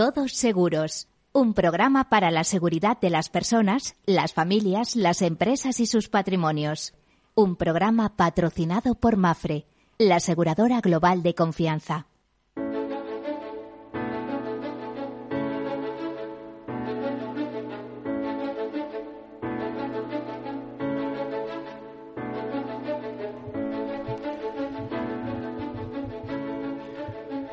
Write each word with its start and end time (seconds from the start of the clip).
Todos 0.00 0.32
Seguros, 0.32 1.08
un 1.34 1.52
programa 1.52 2.08
para 2.08 2.30
la 2.30 2.42
seguridad 2.42 2.98
de 2.98 3.10
las 3.10 3.28
personas, 3.28 3.96
las 4.06 4.32
familias, 4.32 4.96
las 4.96 5.20
empresas 5.20 5.78
y 5.78 5.84
sus 5.84 6.08
patrimonios. 6.08 6.94
Un 7.34 7.54
programa 7.54 8.16
patrocinado 8.16 8.94
por 8.94 9.18
Mafre, 9.18 9.66
la 9.98 10.16
aseguradora 10.16 10.80
global 10.80 11.22
de 11.22 11.34
confianza. 11.34 12.06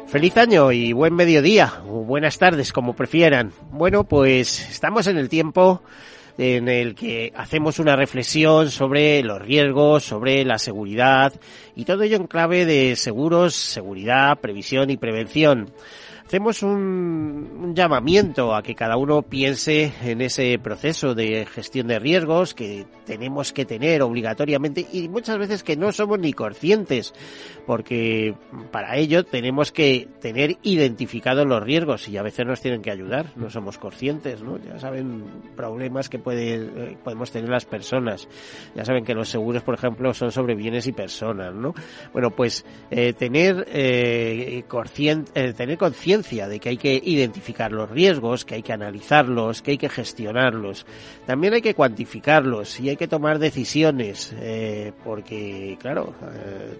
Feliz 0.07 0.37
año 0.37 0.71
y 0.71 0.93
buen 0.93 1.13
mediodía, 1.13 1.81
buenas 2.07 2.37
tardes, 2.37 2.71
como 2.71 2.95
prefieran. 2.95 3.51
Bueno, 3.69 4.05
pues 4.05 4.69
estamos 4.71 5.07
en 5.07 5.17
el 5.17 5.27
tiempo 5.27 5.83
en 6.37 6.69
el 6.69 6.95
que 6.95 7.33
hacemos 7.35 7.79
una 7.79 7.97
reflexión 7.97 8.71
sobre 8.71 9.21
los 9.23 9.41
riesgos, 9.41 10.05
sobre 10.05 10.45
la 10.45 10.57
seguridad 10.57 11.33
y 11.75 11.83
todo 11.83 12.03
ello 12.03 12.15
en 12.15 12.27
clave 12.27 12.65
de 12.65 12.95
seguros, 12.95 13.55
seguridad, 13.55 14.39
previsión 14.39 14.89
y 14.89 14.95
prevención 14.97 15.69
hacemos 16.27 16.61
un, 16.61 17.73
llamamiento 17.73 18.53
a 18.53 18.61
que 18.61 18.75
cada 18.75 18.97
uno 18.97 19.21
piense 19.21 19.93
en 20.03 20.19
ese 20.19 20.59
proceso 20.59 21.15
de 21.15 21.45
gestión 21.45 21.87
de 21.87 21.99
riesgos 21.99 22.53
que 22.53 22.85
tenemos 23.05 23.53
que 23.53 23.63
tener 23.63 24.01
obligatoriamente 24.01 24.85
y 24.91 25.07
muchas 25.07 25.37
veces 25.37 25.63
que 25.63 25.77
no 25.77 25.93
somos 25.93 26.19
ni 26.19 26.33
conscientes, 26.33 27.13
porque 27.65 28.35
para 28.71 28.97
ello 28.97 29.23
tenemos 29.23 29.71
que 29.71 30.09
tener 30.19 30.57
identificados 30.63 31.47
los 31.47 31.63
riesgos 31.63 32.09
y 32.09 32.17
a 32.17 32.23
veces 32.23 32.45
nos 32.45 32.59
tienen 32.59 32.81
que 32.81 32.91
ayudar, 32.91 33.31
no 33.37 33.49
somos 33.49 33.77
conscientes, 33.77 34.41
¿no? 34.41 34.57
Ya 34.57 34.79
saben 34.79 35.23
problemas 35.55 36.09
que 36.09 36.19
puede, 36.19 36.97
podemos 37.05 37.31
tener 37.31 37.49
las 37.49 37.63
personas, 37.63 38.27
ya 38.75 38.83
saben 38.83 39.05
que 39.05 39.13
los 39.13 39.29
seguros, 39.29 39.63
por 39.63 39.75
ejemplo, 39.75 40.13
son 40.13 40.33
sobre 40.33 40.55
bienes 40.55 40.87
y 40.87 40.91
personas, 40.91 41.53
¿no? 41.53 41.73
Bueno, 42.11 42.31
pues 42.31 42.65
eh, 42.91 43.13
tener, 43.13 43.65
eh, 43.69 44.65
eh 44.67 45.53
tener 45.53 45.77
conciencia 45.77 46.16
de 46.17 46.59
que 46.59 46.69
hay 46.69 46.77
que 46.77 47.01
identificar 47.03 47.71
los 47.71 47.89
riesgos, 47.89 48.43
que 48.43 48.55
hay 48.55 48.63
que 48.63 48.73
analizarlos, 48.73 49.61
que 49.61 49.71
hay 49.71 49.77
que 49.77 49.89
gestionarlos. 49.89 50.85
También 51.25 51.53
hay 51.53 51.61
que 51.61 51.73
cuantificarlos 51.73 52.79
y 52.79 52.89
hay 52.89 52.97
que 52.97 53.07
tomar 53.07 53.39
decisiones, 53.39 54.33
eh, 54.39 54.93
porque, 55.03 55.77
claro, 55.79 56.13
eh, 56.33 56.77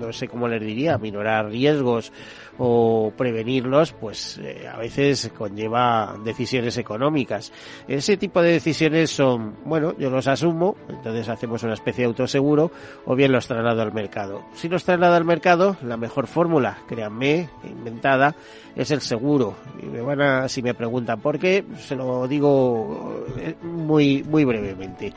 no 0.00 0.12
sé 0.12 0.28
cómo 0.28 0.48
les 0.48 0.60
diría, 0.60 0.98
minorar 0.98 1.48
riesgos 1.48 2.12
o 2.58 3.12
prevenirlos, 3.16 3.92
pues 3.92 4.38
eh, 4.42 4.68
a 4.68 4.76
veces 4.76 5.32
conlleva 5.36 6.16
decisiones 6.24 6.76
económicas. 6.76 7.52
Ese 7.88 8.16
tipo 8.16 8.42
de 8.42 8.52
decisiones 8.52 9.10
son, 9.10 9.56
bueno, 9.64 9.94
yo 9.98 10.10
los 10.10 10.26
asumo, 10.26 10.76
entonces 10.88 11.28
hacemos 11.28 11.62
una 11.62 11.74
especie 11.74 12.02
de 12.02 12.08
autoseguro, 12.08 12.70
o 13.06 13.14
bien 13.14 13.32
los 13.32 13.46
traslado 13.46 13.82
al 13.82 13.92
mercado. 13.92 14.44
Si 14.54 14.68
los 14.68 14.84
traslado 14.84 15.14
al 15.14 15.24
mercado, 15.24 15.76
la 15.82 15.96
mejor 15.96 16.26
fórmula, 16.26 16.78
créanme, 16.86 17.48
inventada, 17.64 18.34
es 18.76 18.90
el 18.90 19.00
seguro. 19.00 19.56
Y 19.82 19.86
me 19.86 20.00
van 20.00 20.20
a, 20.20 20.48
si 20.48 20.62
me 20.62 20.74
preguntan 20.74 21.20
por 21.20 21.38
qué, 21.38 21.64
se 21.78 21.96
lo 21.96 22.26
digo 22.28 23.26
eh, 23.38 23.56
muy, 23.62 24.22
muy 24.22 24.44
brevemente. 24.44 25.12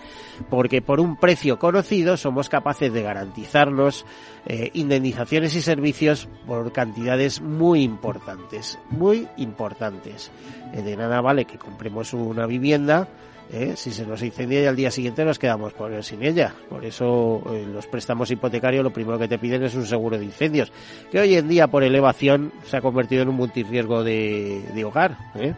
Porque 0.50 0.82
por 0.82 1.00
un 1.00 1.18
precio 1.18 1.58
conocido 1.58 2.18
somos 2.18 2.50
capaces 2.50 2.92
de 2.92 3.02
garantizarnos 3.02 4.06
eh, 4.46 4.72
indemnizaciones 4.74 5.56
y 5.56 5.62
servicios 5.62 6.28
por 6.46 6.72
cantidades 6.72 7.42
muy 7.42 7.84
importantes, 7.84 8.78
muy 8.90 9.28
importantes. 9.38 10.32
Eh, 10.74 10.82
de 10.82 10.96
nada 10.96 11.22
vale 11.22 11.46
que 11.46 11.58
compremos 11.58 12.14
una 12.14 12.46
vivienda, 12.46 13.08
¿eh? 13.52 13.74
si 13.76 13.92
se 13.92 14.06
nos 14.06 14.22
incendia 14.22 14.62
y 14.62 14.66
al 14.66 14.76
día 14.76 14.92
siguiente 14.92 15.26
nos 15.26 15.40
quedamos 15.40 15.74
por, 15.74 16.04
sin 16.04 16.24
ella. 16.24 16.54
Por 16.70 16.86
eso 16.86 17.42
eh, 17.54 17.66
los 17.72 17.88
préstamos 17.88 18.32
hipotecarios 18.32 18.84
lo 18.84 18.94
primero 18.94 19.20
que 19.20 19.28
te 19.28 19.38
piden 19.38 19.64
es 19.64 19.76
un 19.76 19.86
seguro 19.86 20.18
de 20.18 20.26
incendios, 20.26 20.72
que 21.12 21.20
hoy 21.20 21.36
en 21.36 21.48
día 21.48 21.68
por 21.68 21.84
elevación 21.84 22.52
se 22.66 22.78
ha 22.78 22.82
convertido 22.82 23.24
en 23.24 23.30
un 23.30 23.36
multirriesgo 23.36 24.04
de, 24.04 24.64
de 24.74 24.86
hogar. 24.86 25.18
¿eh? 25.36 25.54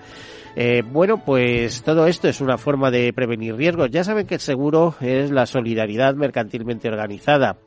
Eh, 0.60 0.82
bueno, 0.84 1.24
pues 1.24 1.84
todo 1.84 2.08
esto 2.08 2.28
es 2.28 2.42
una 2.42 2.58
forma 2.58 2.90
de 2.90 3.14
prevenir 3.14 3.56
riesgos. 3.56 3.92
Ya 3.92 4.04
saben 4.04 4.26
que 4.26 4.34
el 4.36 4.42
seguro 4.42 4.96
es 5.00 5.30
la 5.30 5.46
solidaridad 5.46 6.16
mercantilmente 6.16 6.88
organizada. 6.88 7.58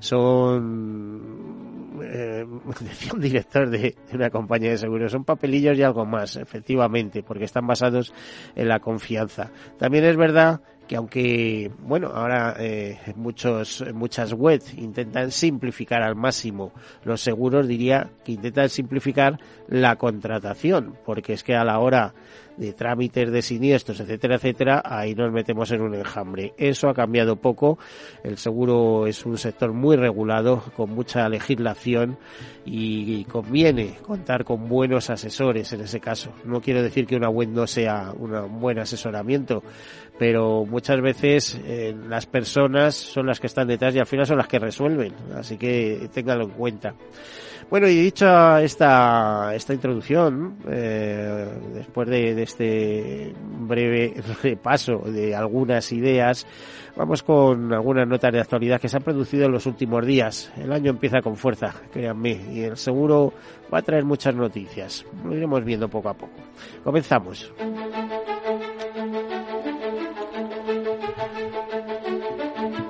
Son, 0.00 1.20
eh, 2.02 2.44
decía 2.80 3.12
un 3.12 3.20
director 3.20 3.68
de, 3.68 3.96
una 4.12 4.30
compañía 4.30 4.70
de 4.70 4.78
seguros, 4.78 5.12
son 5.12 5.24
papelillos 5.24 5.76
y 5.78 5.82
algo 5.82 6.04
más, 6.04 6.36
efectivamente, 6.36 7.22
porque 7.22 7.44
están 7.44 7.66
basados 7.66 8.12
en 8.54 8.68
la 8.68 8.80
confianza. 8.80 9.50
También 9.78 10.04
es 10.04 10.16
verdad 10.16 10.60
que 10.88 10.96
aunque, 10.96 11.70
bueno, 11.80 12.08
ahora 12.08 12.56
eh, 12.58 12.98
muchos, 13.14 13.84
muchas 13.94 14.32
webs 14.32 14.74
intentan 14.74 15.30
simplificar 15.30 16.02
al 16.02 16.16
máximo 16.16 16.72
los 17.04 17.20
seguros, 17.20 17.68
diría 17.68 18.10
que 18.24 18.32
intentan 18.32 18.70
simplificar 18.70 19.38
la 19.68 19.96
contratación, 19.96 20.96
porque 21.04 21.34
es 21.34 21.44
que 21.44 21.54
a 21.54 21.64
la 21.64 21.78
hora 21.78 22.14
de 22.58 22.72
trámites 22.72 23.30
de 23.30 23.40
siniestros, 23.40 24.00
etcétera, 24.00 24.34
etcétera, 24.34 24.82
ahí 24.84 25.14
nos 25.14 25.32
metemos 25.32 25.70
en 25.70 25.80
un 25.80 25.94
enjambre. 25.94 26.54
Eso 26.58 26.88
ha 26.88 26.94
cambiado 26.94 27.36
poco. 27.36 27.78
El 28.24 28.36
seguro 28.36 29.06
es 29.06 29.24
un 29.24 29.38
sector 29.38 29.72
muy 29.72 29.96
regulado, 29.96 30.64
con 30.76 30.90
mucha 30.90 31.28
legislación 31.28 32.18
y, 32.64 33.24
conviene 33.24 33.96
contar 34.02 34.44
con 34.44 34.68
buenos 34.68 35.10
asesores 35.10 35.72
en 35.72 35.82
ese 35.82 36.00
caso. 36.00 36.32
No 36.44 36.60
quiero 36.60 36.82
decir 36.82 37.06
que 37.06 37.16
una 37.16 37.28
web 37.28 37.48
no 37.48 37.66
sea 37.66 38.12
un 38.16 38.60
buen 38.60 38.78
asesoramiento, 38.78 39.62
pero 40.18 40.64
muchas 40.64 41.00
veces 41.00 41.60
eh, 41.64 41.94
las 42.08 42.26
personas 42.26 42.94
son 42.94 43.26
las 43.26 43.40
que 43.40 43.46
están 43.46 43.68
detrás 43.68 43.94
y 43.94 44.00
al 44.00 44.06
final 44.06 44.26
son 44.26 44.38
las 44.38 44.48
que 44.48 44.58
resuelven. 44.58 45.14
Así 45.34 45.56
que 45.56 46.08
ténganlo 46.12 46.44
en 46.44 46.50
cuenta. 46.50 46.94
Bueno, 47.70 47.86
y 47.86 47.96
dicho 47.96 48.26
esta, 48.56 49.54
esta 49.54 49.74
introducción, 49.74 50.56
eh, 50.70 51.46
después 51.74 52.08
de, 52.08 52.42
este 52.42 53.34
breve 53.60 54.14
repaso 54.42 55.00
de 55.00 55.36
algunas 55.36 55.92
ideas, 55.92 56.46
vamos 56.96 57.22
con 57.22 57.70
algunas 57.74 58.08
notas 58.08 58.32
de 58.32 58.40
actualidad 58.40 58.80
que 58.80 58.88
se 58.88 58.96
han 58.96 59.02
producido 59.02 59.44
en 59.44 59.52
los 59.52 59.66
últimos 59.66 60.06
días. 60.06 60.50
El 60.56 60.72
año 60.72 60.90
empieza 60.92 61.20
con 61.20 61.36
fuerza, 61.36 61.74
créanme, 61.92 62.40
y 62.50 62.62
el 62.62 62.78
seguro 62.78 63.34
va 63.72 63.80
a 63.80 63.82
traer 63.82 64.06
muchas 64.06 64.34
noticias. 64.34 65.04
Lo 65.22 65.36
iremos 65.36 65.62
viendo 65.62 65.88
poco 65.88 66.08
a 66.08 66.14
poco. 66.14 66.32
Comenzamos. 66.82 67.52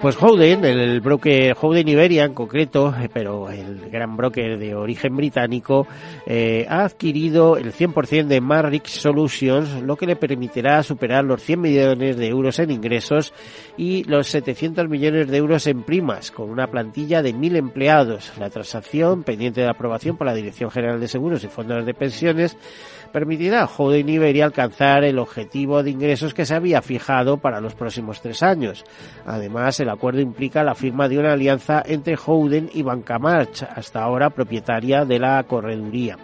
Pues 0.01 0.15
Howden, 0.17 0.65
el 0.65 1.01
broker 1.01 1.57
Howden 1.61 1.89
Iberia 1.89 2.25
en 2.25 2.33
concreto, 2.33 2.95
eh, 2.97 3.09
pero 3.13 3.51
el 3.51 3.91
gran 3.91 4.17
broker 4.17 4.57
de 4.57 4.73
origen 4.77 5.17
británico, 5.17 5.89
eh, 6.25 6.65
ha 6.69 6.85
adquirido 6.85 7.57
el 7.57 7.73
100% 7.73 8.29
de 8.29 8.41
Marrix 8.41 8.93
Solutions, 8.93 9.83
lo 9.83 9.97
que 9.97 10.07
le 10.07 10.15
permitirá 10.15 10.85
superar 10.85 11.25
los 11.25 11.43
100 11.43 11.61
millones 11.61 12.17
de 12.17 12.29
euros 12.29 12.61
en 12.61 12.71
ingresos 12.71 13.35
y 13.77 14.05
los 14.05 14.29
700 14.29 14.89
millones 14.89 15.27
de 15.27 15.37
euros 15.37 15.67
en 15.67 15.83
primas, 15.83 16.31
con 16.31 16.49
una 16.49 16.69
plantilla 16.69 17.21
de 17.21 17.35
1.000 17.35 17.57
empleados. 17.57 18.33
La 18.39 18.51
transacción, 18.51 19.25
pendiente 19.25 19.63
de 19.63 19.69
aprobación 19.69 20.17
por 20.17 20.29
la 20.29 20.35
Dirección 20.35 20.71
General 20.71 21.01
de 21.01 21.09
Seguros 21.09 21.43
y 21.43 21.49
Fondos 21.49 21.85
de 21.85 21.95
Pensiones, 21.95 22.57
permitirá 23.13 23.63
a 23.63 23.67
Howden 23.67 24.09
Iberia 24.09 24.45
alcanzar 24.45 25.05
el 25.05 25.19
objetivo 25.19 25.83
de 25.83 25.91
ingresos 25.91 26.35
que 26.35 26.47
se 26.47 26.55
había 26.55 26.83
fijado 26.83 27.39
para 27.39 27.61
los 27.61 27.75
próximos 27.75 28.21
tres 28.21 28.43
años. 28.43 28.85
Además, 29.27 29.81
el 29.81 29.89
acuerdo 29.89 30.21
implica 30.21 30.63
la 30.63 30.75
firma 30.75 31.09
de 31.09 31.19
una 31.19 31.33
alianza 31.33 31.83
entre 31.85 32.17
Howden 32.17 32.71
y 32.73 32.83
Banca 32.83 33.19
March, 33.19 33.63
hasta 33.63 34.03
ahora 34.03 34.31
propietaria 34.31 35.05
de 35.05 35.19
la 35.19 35.43
correduría. 35.45 36.17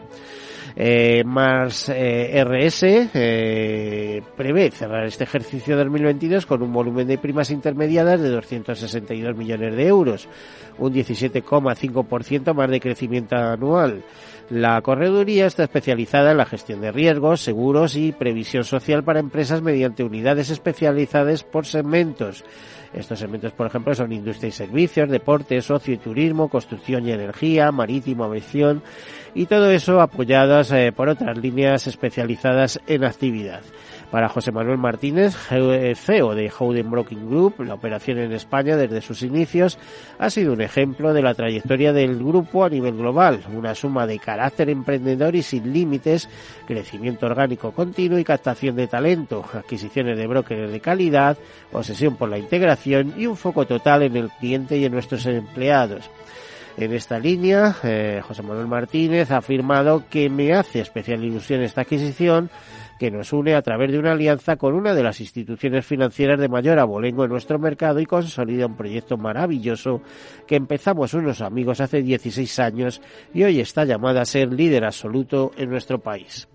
Eh, 0.77 1.22
Mars 1.25 1.89
eh, 1.89 2.42
RS 2.45 3.10
eh, 3.15 4.22
prevé 4.37 4.72
cerrar 4.72 5.07
este 5.07 5.22
ejercicio 5.22 5.77
2022 5.77 6.47
con 6.47 6.63
un 6.63 6.72
volumen 6.72 7.07
de 7.07 7.16
primas 7.16 7.51
intermediadas 7.51 8.21
de 8.21 8.30
262 8.30 9.37
millones 9.37 9.77
de 9.77 9.87
euros, 9.87 10.28
un 10.78 10.92
17,5% 10.92 12.54
más 12.54 12.69
de 12.71 12.80
crecimiento 12.80 13.37
anual. 13.37 14.03
La 14.50 14.80
correduría 14.82 15.46
está 15.46 15.64
especializada 15.64 16.32
en 16.32 16.36
la 16.36 16.44
gestión 16.44 16.80
de 16.82 16.92
riesgos, 16.92 17.41
seguros 17.41 17.96
y 17.96 18.12
previsión 18.12 18.64
social 18.64 19.02
para 19.02 19.20
empresas 19.20 19.62
mediante 19.62 20.04
unidades 20.04 20.50
especializadas 20.50 21.44
por 21.44 21.64
segmentos. 21.64 22.44
Estos 22.92 23.18
segmentos, 23.18 23.52
por 23.52 23.66
ejemplo, 23.66 23.94
son 23.94 24.12
industria 24.12 24.48
y 24.48 24.52
servicios, 24.52 25.08
deportes, 25.08 25.70
ocio 25.70 25.94
y 25.94 25.98
turismo, 25.98 26.48
construcción 26.48 27.08
y 27.08 27.12
energía, 27.12 27.72
marítimo, 27.72 28.24
aviación 28.24 28.82
y 29.34 29.46
todo 29.46 29.70
eso 29.70 30.00
apoyadas 30.00 30.70
eh, 30.72 30.92
por 30.94 31.08
otras 31.08 31.36
líneas 31.38 31.86
especializadas 31.86 32.80
en 32.86 33.04
actividad. 33.04 33.62
Para 34.15 34.28
José 34.28 34.53
Manuel 34.53 34.78
Martínez, 34.78 35.34
CEO 35.34 36.37
de 36.37 36.49
Howden 36.49 36.89
Broking 36.89 37.28
Group, 37.28 37.65
la 37.65 37.75
operación 37.75 38.19
en 38.19 38.31
España 38.31 38.77
desde 38.77 39.01
sus 39.01 39.22
inicios 39.22 39.77
ha 40.21 40.31
sido 40.31 40.53
un 40.53 40.61
ejemplo 40.61 41.13
de 41.13 41.21
la 41.21 41.34
trayectoria 41.34 41.93
del 41.93 42.16
grupo 42.19 42.63
a 42.63 42.69
nivel 42.69 42.97
global, 42.97 43.41
una 43.53 43.75
suma 43.75 44.07
de 44.07 44.21
carácter 44.21 44.71
emprendedor 44.71 45.34
y 45.34 45.43
sin 45.43 45.72
límites, 45.72 46.28
crecimiento 46.65 47.27
orgánico 47.27 47.72
continuo 47.72 48.16
y 48.16 48.22
captación 48.22 48.77
de 48.77 48.87
talento, 48.87 49.45
adquisiciones 49.53 50.16
de 50.16 50.28
brokers 50.28 50.71
de 50.71 50.78
calidad, 50.78 51.37
obsesión 51.72 52.15
por 52.15 52.28
la 52.28 52.39
integración 52.39 53.15
y 53.16 53.27
un 53.27 53.37
foco 53.37 53.66
total 53.66 54.05
en 54.05 54.16
el 54.16 54.31
cliente 54.31 54.78
y 54.78 54.84
en 54.84 54.93
nuestros 54.93 55.27
empleados. 55.27 56.09
En 56.77 56.93
esta 56.93 57.21
línea, 57.21 57.77
eh, 57.84 58.21
José 58.27 58.43
Manuel 58.43 58.66
Martínez 58.66 59.31
ha 59.31 59.37
afirmado 59.39 60.05
que 60.11 60.28
me 60.28 60.53
hace 60.53 60.81
especial 60.81 61.25
ilusión 61.25 61.63
esta 61.63 61.83
adquisición 61.83 62.51
que 62.98 63.10
nos 63.10 63.32
une 63.32 63.54
a 63.54 63.62
través 63.62 63.91
de 63.92 63.98
una 63.98 64.12
alianza 64.12 64.56
con 64.56 64.74
una 64.74 64.94
de 64.94 65.02
las 65.02 65.20
instituciones 65.20 65.84
financieras 65.84 66.38
de 66.38 66.48
mayor 66.48 66.78
abolengo 66.78 67.24
en 67.24 67.30
nuestro 67.30 67.58
mercado 67.58 68.00
y 68.00 68.06
consolida 68.06 68.66
un 68.66 68.76
proyecto 68.76 69.16
maravilloso 69.16 70.00
que 70.46 70.56
empezamos 70.56 71.14
unos 71.14 71.41
amigos 71.41 71.80
hace 71.80 72.02
16 72.02 72.58
años 72.58 73.02
y 73.32 73.42
hoy 73.42 73.60
está 73.60 73.84
llamada 73.84 74.22
a 74.22 74.26
ser 74.26 74.52
líder 74.52 74.84
absoluto 74.84 75.52
en 75.56 75.70
nuestro 75.70 75.98
país. 75.98 76.48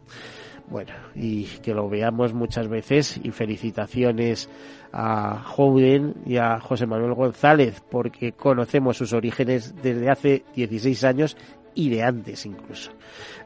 Bueno, 0.69 0.93
y 1.15 1.45
que 1.63 1.73
lo 1.73 1.89
veamos 1.89 2.33
muchas 2.33 2.67
veces 2.67 3.19
y 3.23 3.31
felicitaciones 3.31 4.49
a 4.93 5.43
Jouden 5.43 6.13
y 6.27 6.37
a 6.37 6.59
José 6.59 6.85
Manuel 6.85 7.15
González 7.15 7.81
porque 7.89 8.33
conocemos 8.33 8.97
sus 8.97 9.13
orígenes 9.13 9.73
desde 9.81 10.09
hace 10.11 10.43
16 10.55 11.03
años 11.05 11.37
y 11.75 11.89
de 11.89 12.03
antes 12.03 12.45
incluso. 12.45 12.91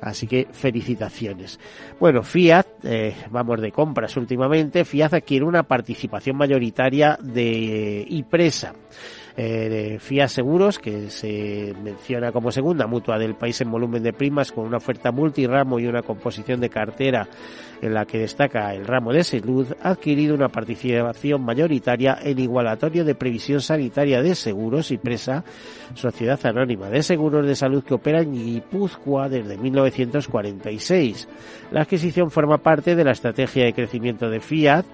Así 0.01 0.27
que 0.27 0.47
felicitaciones. 0.51 1.59
Bueno, 1.99 2.23
Fiat, 2.23 2.65
eh, 2.83 3.15
vamos 3.29 3.61
de 3.61 3.71
compras 3.71 4.15
últimamente, 4.17 4.85
Fiat 4.85 5.13
adquiere 5.13 5.45
una 5.45 5.63
participación 5.63 6.37
mayoritaria 6.37 7.17
de 7.21 8.05
Ipresa 8.09 8.73
eh, 8.73 9.22
de 9.35 9.97
FIA 9.99 10.27
Seguros, 10.27 10.79
que 10.79 11.09
se 11.09 11.73
menciona 11.83 12.31
como 12.31 12.51
segunda 12.51 12.87
mutua 12.87 13.17
del 13.17 13.35
país 13.35 13.59
en 13.61 13.71
volumen 13.71 14.03
de 14.03 14.13
primas, 14.13 14.51
con 14.51 14.65
una 14.65 14.77
oferta 14.77 15.11
multiramo 15.11 15.79
y 15.79 15.87
una 15.87 16.03
composición 16.03 16.59
de 16.59 16.69
cartera 16.69 17.27
en 17.81 17.93
la 17.93 18.05
que 18.05 18.19
destaca 18.19 18.73
el 18.73 18.85
ramo 18.85 19.11
de 19.11 19.23
salud, 19.25 19.67
ha 19.81 19.89
adquirido 19.89 20.35
una 20.35 20.47
participación 20.47 21.43
mayoritaria 21.43 22.17
en 22.21 22.39
Igualatorio 22.39 23.03
de 23.03 23.15
Previsión 23.15 23.59
Sanitaria 23.59 24.21
de 24.21 24.35
Seguros 24.35 24.91
y 24.91 24.97
Presa, 24.97 25.43
Sociedad 25.93 26.39
Anónima 26.45 26.89
de 26.89 27.03
Seguros 27.03 27.45
de 27.45 27.55
Salud 27.55 27.83
que 27.83 27.93
opera 27.93 28.21
en 28.21 28.33
Guipúzcoa 28.33 29.27
desde 29.27 29.57
1946. 29.57 31.27
La 31.71 31.81
adquisición 31.81 32.31
forma 32.31 32.59
parte 32.59 32.95
de 32.95 33.03
la 33.03 33.11
estrategia 33.11 33.65
de 33.65 33.73
crecimiento 33.73 34.29
de 34.29 34.39
Fiat, 34.39 34.85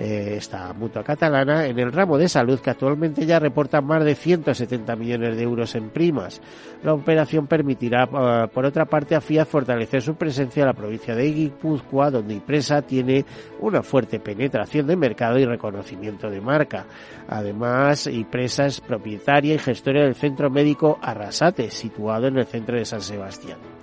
eh, 0.00 0.36
esta 0.38 0.72
mutua 0.72 1.04
catalana 1.04 1.66
en 1.66 1.78
el 1.78 1.92
ramo 1.92 2.16
de 2.16 2.26
salud 2.26 2.58
que 2.60 2.70
actualmente 2.70 3.26
ya 3.26 3.38
reporta 3.38 3.82
más 3.82 4.02
de 4.02 4.14
170 4.14 4.96
millones 4.96 5.36
de 5.36 5.42
euros 5.42 5.74
en 5.74 5.90
primas. 5.90 6.40
La 6.82 6.94
operación 6.94 7.46
permitirá, 7.46 8.04
eh, 8.04 8.48
por 8.48 8.64
otra 8.64 8.86
parte, 8.86 9.14
a 9.14 9.20
Fiat 9.20 9.44
fortalecer 9.46 10.00
su 10.00 10.14
presencia 10.14 10.62
en 10.62 10.68
la 10.68 10.72
provincia 10.72 11.14
de 11.14 11.30
Guipúzcoa, 11.30 12.10
donde 12.10 12.32
Impresa 12.32 12.80
tiene 12.80 13.26
una 13.60 13.82
fuerte 13.82 14.20
penetración 14.20 14.86
de 14.86 14.96
mercado 14.96 15.38
y 15.38 15.44
reconocimiento 15.44 16.30
de 16.30 16.40
marca. 16.40 16.86
Además, 17.28 18.06
Impresa 18.06 18.64
es 18.64 18.80
propietaria 18.80 19.54
y 19.54 19.58
gestora 19.58 20.04
del 20.04 20.14
Centro 20.14 20.48
Médico 20.48 20.98
Arrasate, 21.02 21.70
situado 21.70 22.28
en 22.28 22.38
el 22.38 22.46
centro 22.46 22.78
de 22.78 22.86
San 22.86 23.02
Sebastián. 23.02 23.79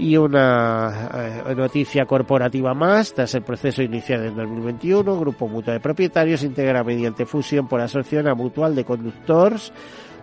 Y 0.00 0.16
una 0.16 1.10
eh, 1.46 1.54
noticia 1.54 2.06
corporativa 2.06 2.72
más, 2.72 3.12
tras 3.12 3.34
el 3.34 3.42
proceso 3.42 3.82
iniciado 3.82 4.24
en 4.24 4.34
2021, 4.34 5.20
Grupo 5.20 5.46
Mutuo 5.46 5.74
de 5.74 5.80
Propietarios 5.80 6.42
integra 6.42 6.82
mediante 6.82 7.26
fusión 7.26 7.68
por 7.68 7.82
asociación 7.82 8.26
a 8.26 8.34
Mutual 8.34 8.74
de 8.74 8.86
Conductores 8.86 9.70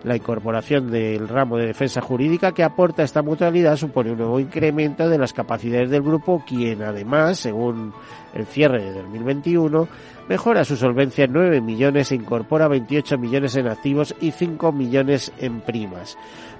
la 0.04 0.16
incorporación 0.16 0.90
del 0.90 1.28
ramo 1.28 1.56
de 1.56 1.66
defensa 1.66 2.00
jurídica 2.00 2.52
que 2.52 2.62
aporta 2.62 3.02
esta 3.02 3.22
mutualidad 3.22 3.76
supone 3.76 4.12
un 4.12 4.18
nuevo 4.18 4.40
incremento 4.40 5.08
de 5.08 5.18
las 5.18 5.32
capacidades 5.32 5.90
del 5.90 6.02
grupo, 6.02 6.44
quien 6.46 6.82
además, 6.82 7.38
según 7.38 7.92
el 8.34 8.46
cierre 8.46 8.82
de 8.82 8.92
2021, 9.02 9.88
mejora 10.28 10.64
su 10.64 10.76
solvencia 10.76 11.24
en 11.24 11.32
9 11.32 11.60
millones 11.60 12.12
e 12.12 12.16
incorpora 12.16 12.68
28 12.68 13.18
millones 13.18 13.56
en 13.56 13.68
activos 13.68 14.14
y 14.20 14.30
5 14.30 14.72
millones 14.72 15.32
en 15.38 15.60
primas. 15.60 16.16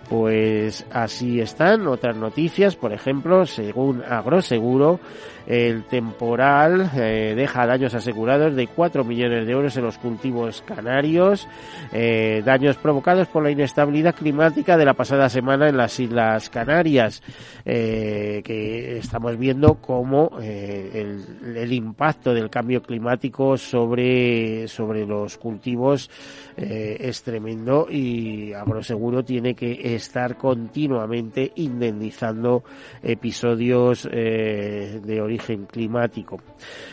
Pues 0.08 0.86
así 0.90 1.40
están 1.40 1.86
otras 1.86 2.16
noticias, 2.16 2.76
por 2.76 2.94
ejemplo, 2.94 3.44
según 3.44 4.02
Agroseguro, 4.02 5.00
el 5.48 5.84
temporal 5.84 6.90
eh, 6.94 7.32
deja 7.34 7.66
daños 7.66 7.94
asegurados 7.94 8.54
de 8.54 8.66
4 8.66 9.02
millones 9.02 9.46
de 9.46 9.52
euros 9.52 9.74
en 9.78 9.84
los 9.84 9.96
cultivos 9.96 10.60
canarios, 10.60 11.48
eh, 11.90 12.42
daños 12.44 12.76
provocados 12.76 13.28
por 13.28 13.42
la 13.42 13.50
inestabilidad 13.50 14.14
climática 14.14 14.76
de 14.76 14.84
la 14.84 14.92
pasada 14.92 15.30
semana 15.30 15.70
en 15.70 15.78
las 15.78 15.98
Islas 15.98 16.50
Canarias, 16.50 17.22
eh, 17.64 18.42
que 18.44 18.98
estamos 18.98 19.38
viendo 19.38 19.76
cómo 19.76 20.32
el, 20.38 21.24
el, 21.56 21.72
impacto 21.72 22.34
del 22.34 22.50
cambio 22.50 22.82
climático 22.82 23.56
sobre, 23.56 24.68
sobre 24.68 25.06
los 25.06 25.38
cultivos 25.38 26.10
es 26.56 27.22
tremendo 27.22 27.86
y 27.88 28.52
Agroseguro 28.52 29.24
tiene 29.24 29.54
que 29.54 29.94
estar 29.98 30.36
continuamente 30.36 31.52
indemnizando 31.56 32.64
episodios 33.02 34.08
eh, 34.10 35.00
de 35.04 35.20
origen 35.20 35.66
climático. 35.66 36.40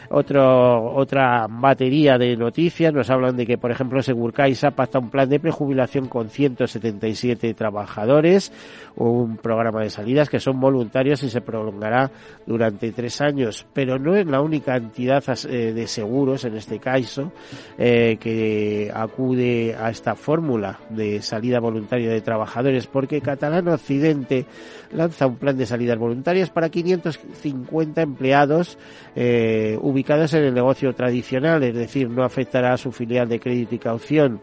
Otro, 0.10 0.94
otra 0.96 1.48
batería 1.50 2.18
de 2.18 2.36
noticias 2.38 2.94
nos 2.94 3.10
hablan 3.10 3.36
de 3.36 3.46
que, 3.46 3.58
por 3.58 3.72
ejemplo, 3.72 4.02
Segurcaisa 4.02 4.72
pacta 4.72 5.00
un 5.00 5.10
plan 5.10 5.30
de 5.30 5.40
prejubilación 5.40 6.08
con 6.08 6.30
177 6.30 7.54
trabajadores, 7.54 8.52
un 8.96 9.38
programa 9.38 9.82
de 9.82 9.90
salidas 9.90 10.30
que 10.30 10.40
son 10.40 10.60
voluntarios 10.60 11.24
y 11.24 11.30
se 11.30 11.42
prolongará 11.42 12.12
durante 12.46 12.92
tres 12.92 13.22
años, 13.22 13.66
pero 13.74 13.98
no 13.98 14.16
es 14.16 14.26
la 14.28 14.42
única 14.42 14.76
entidad 14.76 15.24
eh, 15.50 15.74
de 15.74 15.88
seguros, 15.88 16.46
en 16.46 16.56
este 16.56 16.80
caso, 16.80 17.32
eh, 17.78 18.18
que 18.20 18.92
acude 18.94 19.76
a 19.76 19.90
esta 19.90 20.16
fórmula 20.16 20.80
de 20.90 21.22
salida 21.22 21.60
voluntaria 21.60 22.10
de 22.10 22.22
trabajadores 22.22 22.88
porque 22.96 23.20
Catalán 23.20 23.68
Occidente 23.68 24.46
lanza 24.94 25.28
un 25.28 25.36
plan 25.36 25.58
de 25.58 25.66
salidas 25.66 25.98
voluntarias 25.98 26.50
para 26.50 26.70
550 26.70 28.02
empleados 28.02 28.78
eh, 29.18 29.78
ubicados 29.82 30.34
en 30.34 30.46
el 30.46 30.54
negocio 30.54 30.96
tradicional, 30.96 31.62
es 31.64 31.76
decir, 31.76 32.10
no 32.10 32.24
afectará 32.24 32.72
a 32.72 32.78
su 32.78 32.94
filial 32.94 33.28
de 33.28 33.42
crédito 33.42 33.76
y 33.76 33.80
caución. 33.80 34.40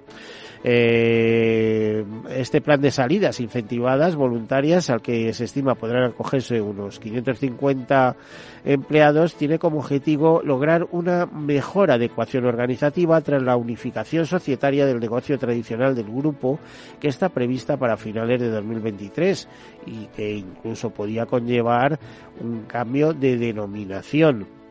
Eh, 0.64 2.04
este 2.30 2.60
plan 2.60 2.80
de 2.80 2.92
salidas 2.92 3.40
incentivadas 3.40 4.14
voluntarias 4.14 4.90
al 4.90 5.02
que 5.02 5.32
se 5.32 5.44
estima 5.44 5.74
podrán 5.74 6.10
acogerse 6.10 6.60
unos 6.60 7.00
550 7.00 8.16
empleados 8.64 9.34
tiene 9.34 9.58
como 9.58 9.78
objetivo 9.78 10.40
lograr 10.44 10.86
una 10.92 11.26
mejor 11.26 11.90
adecuación 11.90 12.44
organizativa 12.44 13.20
tras 13.22 13.42
la 13.42 13.56
unificación 13.56 14.24
societaria 14.24 14.86
del 14.86 15.00
negocio 15.00 15.36
tradicional 15.36 15.96
del 15.96 16.06
grupo 16.06 16.60
que 17.00 17.08
está 17.08 17.28
prevista 17.28 17.76
para 17.76 17.96
finales 17.96 18.40
de 18.40 18.50
2023 18.50 19.48
y 19.86 20.06
que 20.14 20.36
incluso 20.36 20.90
podía 20.90 21.26
conllevar 21.26 21.98
un 22.40 22.62
cambio 22.66 23.12
de 23.12 23.36
denominación. 23.36 24.61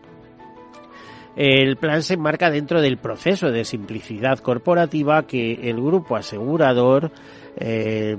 El 1.36 1.78
plan 1.78 2.04
se 2.04 2.16
enmarca 2.16 2.50
dentro 2.50 2.82
del 2.82 2.98
proceso 2.98 3.52
de 3.52 3.64
simplicidad 3.64 4.40
corporativa 4.40 5.26
que 5.26 5.70
el 5.70 5.78
grupo 5.78 6.18
asegurador 6.18 7.12
eh, 7.56 8.18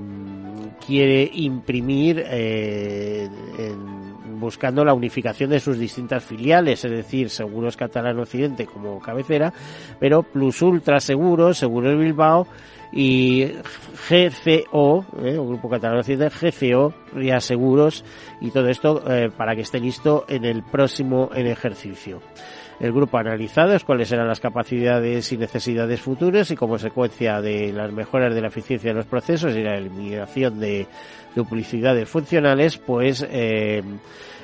quiere 0.85 1.29
imprimir 1.33 2.23
eh, 2.25 3.27
buscando 4.39 4.83
la 4.83 4.93
unificación 4.93 5.51
de 5.51 5.59
sus 5.59 5.77
distintas 5.77 6.23
filiales, 6.23 6.83
es 6.85 6.91
decir, 6.91 7.29
Seguros 7.29 7.77
Catalán 7.77 8.19
Occidente 8.19 8.65
como 8.65 8.99
cabecera, 8.99 9.53
pero 9.99 10.23
Plus 10.23 10.61
Ultra 10.61 10.99
Seguros, 10.99 11.59
Seguros 11.59 11.97
Bilbao 11.97 12.47
y 12.91 13.45
GCO, 14.09 15.05
eh, 15.23 15.37
un 15.37 15.47
grupo 15.47 15.69
catalán 15.69 15.99
occidente, 15.99 16.29
GCO, 16.29 16.93
Seguros 17.39 18.03
y 18.41 18.51
todo 18.51 18.67
esto 18.69 19.03
para 19.35 19.55
que 19.55 19.61
esté 19.61 19.79
listo 19.79 20.25
en 20.27 20.45
el 20.45 20.63
próximo 20.63 21.29
en 21.33 21.47
ejercicio. 21.47 22.21
El 22.79 22.91
grupo 22.91 23.17
analizado 23.17 23.73
cuáles 23.85 24.09
serán 24.09 24.27
las 24.27 24.39
capacidades 24.39 25.31
y 25.31 25.37
necesidades 25.37 26.01
futuras 26.01 26.49
y 26.51 26.55
como 26.55 26.73
consecuencia 26.73 27.41
de 27.41 27.71
las 27.71 27.91
mejoras 27.91 28.33
de 28.33 28.41
la 28.41 28.47
eficiencia 28.47 28.89
de 28.91 28.95
los 28.95 29.05
procesos 29.05 29.55
y 29.55 29.61
la 29.61 29.77
eliminación 29.77 30.59
de 30.59 30.87
duplicidades 31.35 32.09
funcionales, 32.09 32.77
pues 32.77 33.25
eh, 33.29 33.83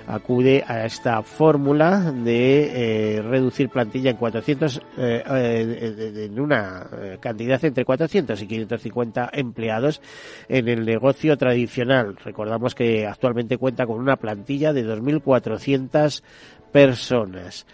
acude 0.08 0.64
a 0.66 0.86
esta 0.86 1.22
fórmula 1.24 2.12
de 2.12 3.18
eh, 3.18 3.22
reducir 3.22 3.70
plantilla 3.70 4.12
en 4.12 4.18
400 4.18 4.82
eh, 4.98 6.28
en 6.28 6.40
una 6.40 6.88
cantidad 7.20 7.64
entre 7.66 7.84
400 7.86 8.42
y 8.42 8.48
550 8.48 9.30
empleados 9.34 10.02
en 10.48 10.68
el 10.68 10.86
negocio 10.86 11.38
tradicional. 11.38 12.16
Recordamos 12.24 12.76
que 12.76 13.06
actualmente 13.06 13.58
cuenta 13.58 13.86
con 13.86 14.00
una 14.00 14.18
plantilla 14.18 14.72
de 14.72 14.86
2.400 14.86 16.24
personas. 16.72 17.66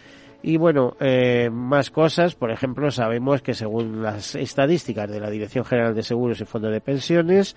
Y 0.47 0.57
bueno, 0.57 0.95
eh, 0.99 1.49
más 1.51 1.89
cosas, 1.89 2.35
por 2.35 2.51
ejemplo, 2.51 2.91
sabemos 2.91 3.41
que 3.41 3.55
según 3.55 4.03
las 4.03 4.35
estadísticas 4.35 5.09
de 5.09 5.19
la 5.19 5.31
Dirección 5.31 5.65
General 5.65 5.95
de 5.95 6.03
Seguros 6.03 6.39
y 6.39 6.45
Fondos 6.45 6.71
de 6.71 6.81
Pensiones, 6.81 7.55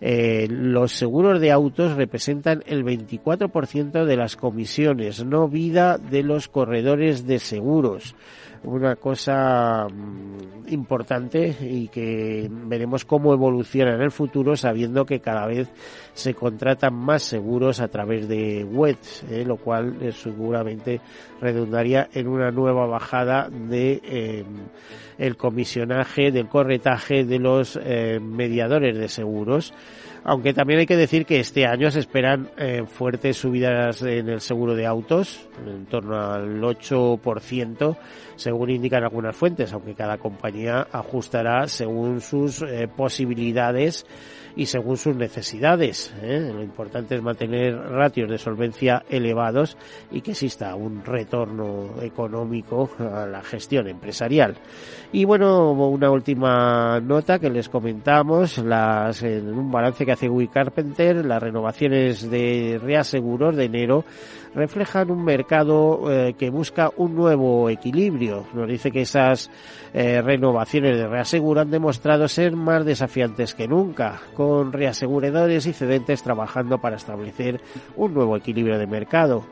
eh, 0.00 0.46
los 0.48 0.92
seguros 0.92 1.40
de 1.40 1.50
autos 1.50 1.96
representan 1.96 2.62
el 2.66 2.84
24% 2.84 4.04
de 4.04 4.16
las 4.16 4.36
comisiones 4.36 5.24
no 5.24 5.48
vida 5.48 5.98
de 5.98 6.22
los 6.22 6.46
corredores 6.46 7.26
de 7.26 7.40
seguros. 7.40 8.14
Una 8.62 8.94
cosa 8.94 9.88
mm, 9.88 10.72
importante 10.72 11.56
y 11.60 11.88
que 11.88 12.48
veremos 12.48 13.04
cómo 13.04 13.32
evoluciona 13.32 13.96
en 13.96 14.02
el 14.02 14.12
futuro 14.12 14.56
sabiendo 14.56 15.06
que 15.06 15.18
cada 15.18 15.44
vez 15.46 15.68
se 16.18 16.34
contratan 16.34 16.94
más 16.94 17.22
seguros 17.22 17.80
a 17.80 17.86
través 17.86 18.26
de 18.26 18.64
webs, 18.64 19.24
eh, 19.30 19.44
lo 19.46 19.56
cual 19.56 19.96
eh, 20.00 20.10
seguramente 20.10 21.00
redundaría 21.40 22.08
en 22.12 22.26
una 22.26 22.50
nueva 22.50 22.86
bajada 22.86 23.48
de 23.48 24.00
eh, 24.02 24.44
el 25.16 25.36
comisionaje, 25.36 26.32
del 26.32 26.48
corretaje 26.48 27.24
de 27.24 27.38
los 27.38 27.78
mediadores 28.20 28.96
de 28.96 29.08
seguros. 29.08 29.72
Aunque 30.24 30.52
también 30.52 30.80
hay 30.80 30.86
que 30.86 30.96
decir 30.96 31.24
que 31.24 31.40
este 31.40 31.66
año 31.66 31.90
se 31.90 32.00
esperan 32.00 32.50
fuertes 32.86 33.36
subidas 33.36 34.02
en 34.02 34.28
el 34.28 34.40
seguro 34.40 34.74
de 34.74 34.86
autos, 34.86 35.48
en 35.66 35.86
torno 35.86 36.20
al 36.20 36.60
8%, 36.60 37.96
según 38.36 38.70
indican 38.70 39.02
algunas 39.02 39.34
fuentes, 39.34 39.72
aunque 39.72 39.94
cada 39.94 40.18
compañía 40.18 40.86
ajustará 40.92 41.66
según 41.66 42.20
sus 42.20 42.64
posibilidades 42.96 44.06
y 44.56 44.66
según 44.66 44.96
sus 44.96 45.16
necesidades. 45.16 46.14
¿eh? 46.22 46.50
Lo 46.52 46.62
importante 46.62 47.14
es 47.14 47.22
mantener 47.22 47.76
ratios 47.76 48.30
de 48.30 48.38
solvencia 48.38 49.04
elevados 49.08 49.76
y 50.10 50.20
que 50.20 50.32
exista 50.32 50.74
un 50.74 51.04
retorno 51.04 52.00
económico 52.02 52.90
a 52.98 53.26
la 53.26 53.42
gestión 53.42 53.88
empresarial. 53.88 54.56
Y 55.12 55.24
bueno, 55.24 55.72
una 55.72 56.10
última 56.10 57.00
nota 57.00 57.38
que 57.38 57.50
les 57.50 57.68
comentamos, 57.68 58.58
las, 58.58 59.22
en 59.22 59.52
un 59.52 59.70
balance 59.70 60.04
que 60.04 60.12
hace 60.12 60.28
Wii 60.28 60.48
Carpenter, 60.48 61.24
las 61.24 61.42
renovaciones 61.42 62.30
de 62.30 62.78
reaseguros 62.82 63.56
de 63.56 63.64
enero 63.64 64.04
reflejan 64.54 65.10
un 65.10 65.24
mercado 65.24 66.10
eh, 66.10 66.34
que 66.38 66.50
busca 66.50 66.90
un 66.96 67.14
nuevo 67.14 67.68
equilibrio. 67.68 68.46
Nos 68.54 68.68
dice 68.68 68.90
que 68.90 69.02
esas 69.02 69.50
eh, 69.94 70.22
renovaciones 70.22 70.96
de 70.96 71.06
reaseguro 71.06 71.60
han 71.60 71.70
demostrado 71.70 72.28
ser 72.28 72.56
más 72.56 72.84
desafiantes 72.84 73.54
que 73.54 73.68
nunca, 73.68 74.20
con 74.34 74.72
reaseguradores 74.72 75.66
y 75.66 75.72
cedentes 75.72 76.22
trabajando 76.22 76.78
para 76.78 76.96
establecer 76.96 77.60
un 77.96 78.14
nuevo 78.14 78.36
equilibrio 78.36 78.78
de 78.78 78.86
mercado. 78.86 79.44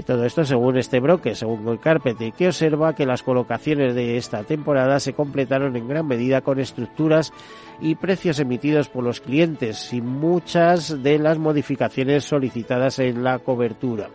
Y 0.00 0.02
todo 0.02 0.24
esto 0.24 0.46
según 0.46 0.78
este 0.78 0.98
broker, 0.98 1.36
según 1.36 1.62
Gold 1.62 1.80
Carpet, 1.80 2.16
que 2.34 2.46
observa 2.46 2.94
que 2.94 3.04
las 3.04 3.22
colocaciones 3.22 3.94
de 3.94 4.16
esta 4.16 4.44
temporada 4.44 4.98
se 4.98 5.12
completaron 5.12 5.76
en 5.76 5.88
gran 5.88 6.06
medida 6.06 6.40
con 6.40 6.58
estructuras 6.58 7.34
y 7.82 7.96
precios 7.96 8.38
emitidos 8.38 8.88
por 8.88 9.04
los 9.04 9.20
clientes 9.20 9.92
y 9.92 10.00
muchas 10.00 11.02
de 11.02 11.18
las 11.18 11.36
modificaciones 11.36 12.24
solicitadas 12.24 12.98
en 12.98 13.22
la 13.22 13.40
cobertura. 13.40 14.08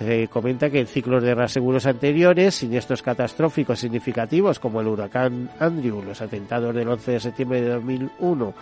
Eh, 0.00 0.26
comenta 0.28 0.70
que 0.70 0.80
en 0.80 0.86
ciclos 0.88 1.22
de 1.22 1.34
reaseguros 1.34 1.86
anteriores, 1.86 2.56
siniestros 2.56 3.00
catastróficos 3.00 3.78
significativos 3.78 4.58
como 4.58 4.80
el 4.80 4.88
huracán 4.88 5.48
Andrew, 5.60 6.02
los 6.02 6.20
atentados 6.20 6.74
del 6.74 6.88
11 6.88 7.12
de 7.12 7.20
septiembre 7.20 7.60
de 7.62 7.68
2001 7.68 8.54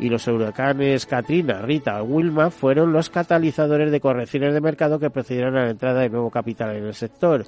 y 0.00 0.08
los 0.08 0.26
huracanes 0.26 1.06
Katrina, 1.06 1.62
Rita 1.62 2.02
o 2.02 2.06
Wilma 2.06 2.50
fueron 2.50 2.92
los 2.92 3.08
catalizadores 3.08 3.92
de 3.92 4.00
correcciones 4.00 4.52
de 4.52 4.60
mercado 4.60 4.98
que 4.98 5.10
procedieron 5.10 5.56
a 5.56 5.64
la 5.66 5.70
entrada 5.70 6.00
de 6.00 6.08
nuevo 6.08 6.30
capital 6.30 6.74
en 6.74 6.86
el 6.86 6.94
sector. 6.94 7.44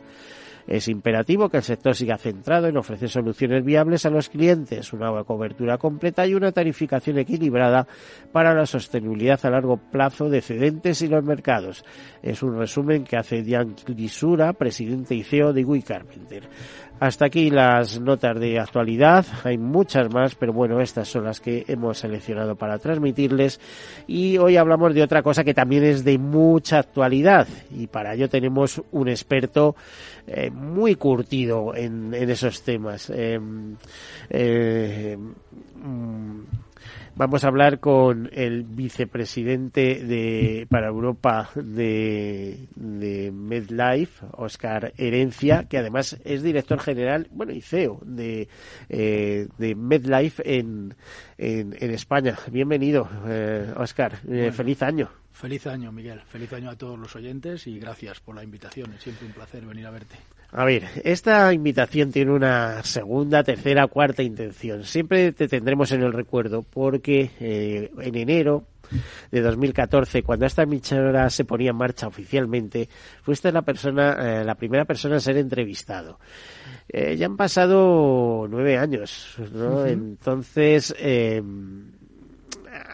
Es 0.66 0.88
imperativo 0.88 1.48
que 1.48 1.58
el 1.58 1.62
sector 1.62 1.94
siga 1.94 2.18
centrado 2.18 2.68
en 2.68 2.76
ofrecer 2.76 3.08
soluciones 3.08 3.64
viables 3.64 4.06
a 4.06 4.10
los 4.10 4.28
clientes, 4.28 4.92
una 4.92 5.24
cobertura 5.24 5.78
completa 5.78 6.26
y 6.26 6.34
una 6.34 6.52
tarificación 6.52 7.18
equilibrada 7.18 7.86
para 8.32 8.54
la 8.54 8.66
sostenibilidad 8.66 9.44
a 9.44 9.50
largo 9.50 9.76
plazo 9.76 10.28
de 10.28 10.40
cedentes 10.40 11.02
y 11.02 11.08
los 11.08 11.24
mercados. 11.24 11.84
Es 12.22 12.42
un 12.42 12.58
resumen 12.58 13.04
que 13.04 13.16
hace 13.16 13.42
Diane 13.42 13.74
Lisura, 13.88 14.52
presidente 14.52 15.14
y 15.14 15.22
CEO 15.22 15.52
de 15.52 15.64
Wii 15.64 15.82
Carpenter. 15.82 16.48
Hasta 17.02 17.24
aquí 17.24 17.50
las 17.50 17.98
notas 17.98 18.38
de 18.38 18.60
actualidad. 18.60 19.26
Hay 19.42 19.58
muchas 19.58 20.08
más, 20.14 20.36
pero 20.36 20.52
bueno, 20.52 20.80
estas 20.80 21.08
son 21.08 21.24
las 21.24 21.40
que 21.40 21.64
hemos 21.66 21.98
seleccionado 21.98 22.54
para 22.54 22.78
transmitirles. 22.78 23.58
Y 24.06 24.38
hoy 24.38 24.56
hablamos 24.56 24.94
de 24.94 25.02
otra 25.02 25.20
cosa 25.20 25.42
que 25.42 25.52
también 25.52 25.82
es 25.82 26.04
de 26.04 26.16
mucha 26.16 26.78
actualidad. 26.78 27.48
Y 27.72 27.88
para 27.88 28.14
ello 28.14 28.28
tenemos 28.28 28.80
un 28.92 29.08
experto 29.08 29.74
eh, 30.28 30.52
muy 30.52 30.94
curtido 30.94 31.74
en, 31.74 32.14
esos 32.14 32.62
temas. 32.62 33.10
Eh, 33.10 33.40
eh, 34.30 35.18
mm, 35.18 36.40
Vamos 37.14 37.44
a 37.44 37.48
hablar 37.48 37.78
con 37.78 38.30
el 38.32 38.64
vicepresidente 38.64 40.02
de, 40.02 40.66
para 40.70 40.88
Europa 40.88 41.50
de, 41.54 42.68
de 42.74 43.30
MedLife, 43.30 44.24
Oscar 44.32 44.94
Herencia, 44.96 45.64
que 45.68 45.76
además 45.76 46.18
es 46.24 46.42
director 46.42 46.80
general, 46.80 47.28
bueno, 47.30 47.52
y 47.52 47.60
CEO 47.60 48.00
de, 48.02 48.48
eh, 48.88 49.46
de 49.58 49.74
MedLife 49.74 50.58
en, 50.58 50.94
en, 51.36 51.90
España. 51.90 52.38
Bienvenido, 52.50 53.06
eh, 53.26 53.74
Oscar. 53.76 54.18
Eh, 54.26 54.50
feliz 54.50 54.82
año. 54.82 55.10
Feliz 55.32 55.66
año, 55.66 55.92
Miguel. 55.92 56.22
Feliz 56.22 56.50
año 56.54 56.70
a 56.70 56.76
todos 56.76 56.98
los 56.98 57.14
oyentes 57.14 57.66
y 57.66 57.78
gracias 57.78 58.20
por 58.20 58.34
la 58.34 58.42
invitación. 58.42 58.94
Es 58.94 59.02
siempre 59.02 59.26
un 59.26 59.32
placer 59.32 59.66
venir 59.66 59.86
a 59.86 59.90
verte. 59.90 60.16
A 60.54 60.66
ver, 60.66 60.84
esta 61.04 61.50
invitación 61.54 62.12
tiene 62.12 62.30
una 62.30 62.82
segunda, 62.82 63.42
tercera, 63.42 63.86
cuarta 63.86 64.22
intención. 64.22 64.84
Siempre 64.84 65.32
te 65.32 65.48
tendremos 65.48 65.92
en 65.92 66.02
el 66.02 66.12
recuerdo 66.12 66.62
porque 66.62 67.30
eh, 67.40 67.90
en 67.98 68.14
enero 68.16 68.64
de 69.30 69.40
2014, 69.40 70.22
cuando 70.22 70.44
esta 70.44 70.64
emisora 70.64 71.30
se 71.30 71.46
ponía 71.46 71.70
en 71.70 71.76
marcha 71.76 72.06
oficialmente, 72.06 72.90
fuiste 73.22 73.50
la 73.50 73.62
persona, 73.62 74.40
eh, 74.40 74.44
la 74.44 74.54
primera 74.54 74.84
persona 74.84 75.16
a 75.16 75.20
ser 75.20 75.38
entrevistado. 75.38 76.18
Eh, 76.86 77.16
ya 77.16 77.24
han 77.24 77.38
pasado 77.38 78.46
nueve 78.50 78.76
años, 78.76 79.36
¿no? 79.54 79.86
Entonces, 79.86 80.94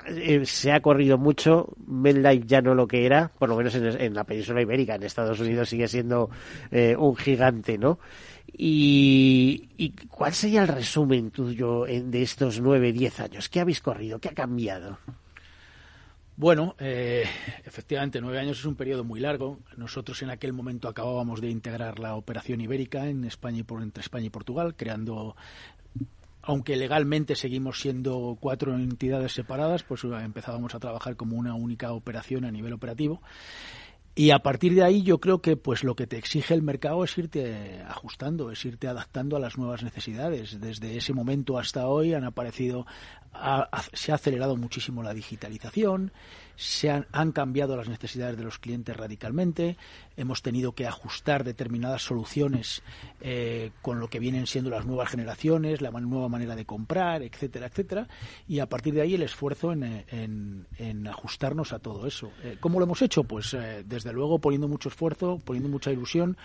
eh, 0.09 0.45
se 0.45 0.73
ha 0.73 0.81
corrido 0.81 1.19
mucho, 1.19 1.75
MedLife 1.87 2.47
ya 2.47 2.61
no 2.61 2.75
lo 2.75 2.87
que 2.87 3.07
era, 3.07 3.29
por 3.38 3.49
lo 3.49 3.57
menos 3.57 3.75
en, 3.75 4.15
la 4.15 4.25
península 4.25 4.62
ibérica, 4.62 4.95
en 4.95 5.03
Estados 5.03 5.41
Unidos 5.41 5.69
sigue 5.69 5.88
siendo 5.88 6.31
eh, 6.71 6.97
un 6.97 7.17
gigante, 7.17 7.79
¿no? 7.79 7.99
Y, 8.53 9.95
cuál 10.11 10.33
sería 10.33 10.62
el 10.62 10.69
resumen 10.69 11.31
tuyo 11.31 11.85
de 11.85 12.23
estos 12.23 12.61
nueve, 12.61 12.93
diez 12.93 13.21
años? 13.21 13.49
¿Qué 13.49 13.61
habéis 13.61 13.81
corrido? 13.81 14.19
¿Qué 14.19 14.31
ha 14.31 14.35
cambiado? 14.35 14.99
Bueno, 16.38 16.77
eh, 16.79 17.25
efectivamente, 17.65 18.21
nueve 18.21 18.38
años 18.38 18.61
es 18.61 18.65
un 18.65 18.77
periodo 18.77 19.03
muy 19.03 19.19
largo. 19.19 19.59
Nosotros 19.77 20.23
en 20.23 20.31
aquel 20.31 20.53
momento 20.53 20.87
acabábamos 20.87 21.41
de 21.41 21.50
integrar 21.50 21.99
la 21.99 22.15
operación 22.15 22.61
ibérica 22.61 23.09
en 23.09 23.25
España 23.25 23.59
y 23.59 23.62
por, 23.65 23.83
entre 23.83 24.03
España 24.03 24.27
y 24.27 24.31
Portugal, 24.31 24.77
creando 24.77 25.35
aunque 26.49 26.76
legalmente 26.76 27.37
seguimos 27.37 27.78
siendo 27.78 28.38
cuatro 28.40 28.75
entidades 28.75 29.33
separadas, 29.33 29.83
pues 29.83 30.02
empezábamos 30.05 30.75
a 30.75 30.78
trabajar 30.78 31.14
como 31.14 31.37
una 31.37 31.55
única 31.55 31.93
operación 31.93 32.47
a 32.47 32.50
nivel 32.50 32.73
operativo. 32.73 33.21
Y 34.14 34.31
a 34.31 34.38
partir 34.38 34.75
de 34.75 34.83
ahí 34.83 35.02
yo 35.02 35.21
creo 35.21 35.43
que 35.43 35.59
pues 35.59 35.85
lo 35.85 35.95
que 35.95 36.07
te 36.07 36.17
exige 36.17 36.55
el 36.55 36.62
mercado 36.62 37.05
es 37.05 37.19
irte 37.19 37.83
ajustando, 37.87 38.50
es 38.50 38.64
irte 38.64 38.88
adaptando 38.88 39.37
a 39.37 39.40
las 39.40 39.59
nuevas 39.59 39.83
necesidades. 39.83 40.59
Desde 40.59 40.97
ese 40.97 41.12
momento 41.12 41.59
hasta 41.59 41.87
hoy 41.87 42.14
han 42.14 42.25
aparecido, 42.25 42.87
se 43.93 44.12
ha 44.12 44.14
acelerado 44.14 44.57
muchísimo 44.57 45.02
la 45.02 45.12
digitalización, 45.12 46.12
se 46.59 46.91
han, 46.91 47.31
cambiado 47.31 47.77
las 47.77 47.88
necesidades 47.88 48.37
de 48.37 48.43
los 48.43 48.59
clientes 48.59 48.97
radicalmente, 48.97 49.77
hemos 50.17 50.43
tenido 50.43 50.73
que 50.73 50.88
ajustar 50.88 51.45
determinadas 51.45 52.03
soluciones 52.03 52.83
eh, 53.21 53.71
con 53.81 54.00
lo 54.00 54.09
que 54.09 54.19
vienen 54.19 54.49
siendo 54.49 54.69
las 54.69 54.85
nuevas 54.85 55.09
generaciones, 55.09 55.81
la 55.81 55.93
nueva 55.93 56.29
manera 56.29 56.57
de 56.57 56.65
comprar, 56.65 57.23
etcétera, 57.23 57.67
etcétera, 57.67 58.09
y 58.49 58.59
a 58.59 58.67
partir 58.67 58.93
de 58.95 59.03
ahí 59.03 59.15
el 59.15 59.23
esfuerzo 59.23 59.73
en, 59.73 60.67
ajustarnos 61.09 61.73
a 61.73 61.79
todo 61.79 62.09
eso. 62.09 62.33
Eh, 62.43 62.57
¿Cómo 62.59 62.81
lo 62.81 62.87
hemos 62.87 63.03
hecho? 63.03 63.23
Pues 63.23 63.55
eh, 63.55 63.85
desde 63.87 64.12
luego 64.12 64.41
poniendo 64.41 64.67
mucho 64.67 64.88
esfuerzo, 64.88 65.38
poniendo 65.45 65.69
mucha 65.69 65.93
ilusión, 65.93 66.37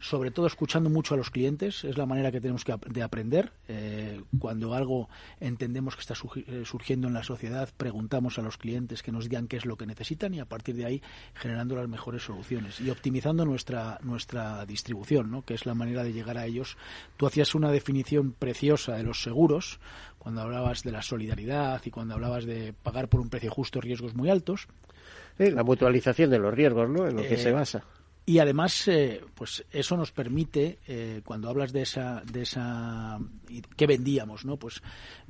sobre 0.00 0.30
todo 0.30 0.46
escuchando 0.46 0.88
mucho 0.88 1.14
a 1.14 1.16
los 1.16 1.30
clientes, 1.30 1.84
es 1.84 1.98
la 1.98 2.06
manera 2.06 2.32
que 2.32 2.40
tenemos 2.40 2.64
que 2.64 2.74
de 2.88 3.02
aprender. 3.02 3.52
Eh, 3.68 4.20
cuando 4.38 4.74
algo 4.74 5.08
entendemos 5.40 5.94
que 5.94 6.00
está 6.00 6.14
eh, 6.14 6.62
surgiendo 6.64 7.06
en 7.06 7.14
la 7.14 7.22
sociedad, 7.22 7.68
preguntamos 7.76 8.38
a 8.38 8.42
los 8.42 8.56
clientes 8.56 9.02
que 9.02 9.12
nos 9.12 9.24
digan 9.24 9.46
qué 9.46 9.58
es 9.58 9.66
lo 9.66 9.76
que 9.76 9.86
necesitan 9.86 10.32
y 10.34 10.40
a 10.40 10.46
partir 10.46 10.74
de 10.74 10.86
ahí 10.86 11.02
generando 11.34 11.76
las 11.76 11.88
mejores 11.88 12.22
soluciones 12.22 12.80
y 12.80 12.88
optimizando 12.90 13.44
nuestra, 13.44 13.98
nuestra 14.02 14.64
distribución, 14.64 15.30
¿no? 15.30 15.42
que 15.42 15.54
es 15.54 15.66
la 15.66 15.74
manera 15.74 16.02
de 16.02 16.12
llegar 16.12 16.38
a 16.38 16.46
ellos. 16.46 16.78
Tú 17.18 17.26
hacías 17.26 17.54
una 17.54 17.70
definición 17.70 18.32
preciosa 18.32 18.96
de 18.96 19.02
los 19.02 19.22
seguros 19.22 19.80
cuando 20.18 20.40
hablabas 20.40 20.82
de 20.82 20.92
la 20.92 21.02
solidaridad 21.02 21.82
y 21.84 21.90
cuando 21.90 22.14
hablabas 22.14 22.46
de 22.46 22.72
pagar 22.72 23.08
por 23.08 23.20
un 23.20 23.28
precio 23.28 23.50
justo 23.50 23.80
riesgos 23.80 24.14
muy 24.14 24.30
altos. 24.30 24.66
la 25.36 25.62
mutualización 25.62 26.30
de 26.30 26.38
los 26.38 26.54
riesgos, 26.54 26.88
¿no? 26.88 27.06
En 27.06 27.16
lo 27.16 27.22
que 27.22 27.36
se 27.36 27.50
eh, 27.50 27.52
basa 27.52 27.84
y 28.26 28.38
además, 28.38 28.86
eh, 28.88 29.24
pues 29.34 29.64
eso 29.72 29.96
nos 29.96 30.12
permite, 30.12 30.78
eh, 30.86 31.22
cuando 31.24 31.48
hablas 31.48 31.72
de 31.72 31.82
esa, 31.82 32.22
de 32.30 32.42
esa, 32.42 33.18
¿qué 33.76 33.86
vendíamos? 33.86 34.44
¿no? 34.44 34.56
Pues 34.56 34.82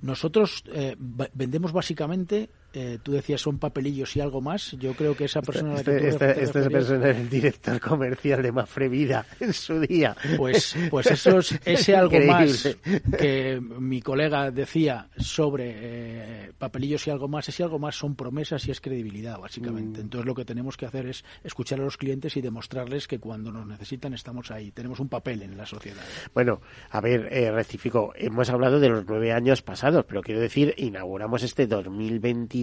nosotros 0.02 0.64
eh, 0.72 0.96
vendemos 0.98 1.72
básicamente 1.72 2.50
eh, 2.72 2.98
tú 3.02 3.12
decías 3.12 3.40
son 3.40 3.58
papelillos 3.58 4.14
y 4.16 4.20
algo 4.20 4.40
más. 4.40 4.72
Yo 4.78 4.94
creo 4.94 5.16
que 5.16 5.24
esa 5.24 5.42
persona. 5.42 5.74
Este, 5.74 6.08
este, 6.08 6.42
este 6.42 6.70
persona 6.70 7.10
es 7.10 7.16
el 7.16 7.28
director 7.28 7.80
comercial 7.80 8.42
de 8.42 8.52
Mafre 8.52 8.88
Vida 8.88 9.26
en 9.40 9.52
su 9.52 9.80
día. 9.80 10.16
Pues, 10.36 10.76
pues 10.88 11.06
eso 11.06 11.38
es 11.38 11.58
ese 11.64 11.96
algo 11.96 12.18
más 12.20 12.76
que 13.18 13.60
mi 13.60 14.00
colega 14.00 14.50
decía 14.50 15.08
sobre 15.16 15.72
eh, 15.74 16.52
papelillos 16.56 17.06
y 17.06 17.10
algo 17.10 17.28
más. 17.28 17.48
Ese 17.48 17.64
algo 17.64 17.78
más 17.78 17.96
son 17.96 18.14
promesas 18.14 18.66
y 18.68 18.70
es 18.70 18.80
credibilidad, 18.80 19.38
básicamente. 19.38 19.98
Mm. 19.98 20.02
Entonces 20.02 20.26
lo 20.26 20.34
que 20.34 20.44
tenemos 20.44 20.76
que 20.76 20.86
hacer 20.86 21.06
es 21.06 21.24
escuchar 21.42 21.80
a 21.80 21.84
los 21.84 21.96
clientes 21.96 22.36
y 22.36 22.40
demostrarles 22.40 23.08
que 23.08 23.18
cuando 23.18 23.50
nos 23.50 23.66
necesitan 23.66 24.14
estamos 24.14 24.50
ahí. 24.50 24.70
Tenemos 24.70 25.00
un 25.00 25.08
papel 25.08 25.42
en 25.42 25.56
la 25.56 25.66
sociedad. 25.66 26.02
Bueno, 26.34 26.60
a 26.90 27.00
ver, 27.00 27.28
eh, 27.32 27.50
rectifico. 27.50 28.12
Hemos 28.14 28.48
hablado 28.50 28.78
de 28.78 28.90
los 28.90 29.04
nueve 29.06 29.32
años 29.32 29.62
pasados, 29.62 30.04
pero 30.06 30.22
quiero 30.22 30.40
decir, 30.40 30.74
inauguramos 30.76 31.42
este 31.42 31.66
2020 31.66 32.59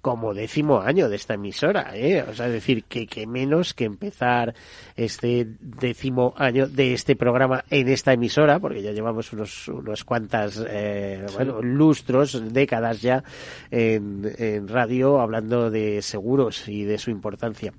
como 0.00 0.34
décimo 0.34 0.80
año 0.80 1.08
de 1.08 1.16
esta 1.16 1.34
emisora, 1.34 1.90
¿eh? 1.94 2.22
O 2.22 2.34
sea, 2.34 2.46
es 2.46 2.52
decir, 2.52 2.84
que, 2.84 3.06
que 3.06 3.26
menos 3.26 3.74
que 3.74 3.84
empezar 3.84 4.54
este 4.96 5.46
décimo 5.60 6.34
año 6.36 6.66
de 6.66 6.94
este 6.94 7.16
programa 7.16 7.64
en 7.70 7.88
esta 7.88 8.12
emisora, 8.12 8.58
porque 8.58 8.82
ya 8.82 8.92
llevamos 8.92 9.32
unos, 9.32 9.68
unos 9.68 10.04
cuantas, 10.04 10.62
eh, 10.68 11.24
bueno, 11.34 11.62
lustros, 11.62 12.52
décadas 12.52 13.00
ya 13.02 13.22
en, 13.70 14.30
en 14.38 14.68
radio 14.68 15.20
hablando 15.20 15.70
de 15.70 16.02
seguros 16.02 16.68
y 16.68 16.84
de 16.84 16.98
su 16.98 17.10
importancia. 17.10 17.72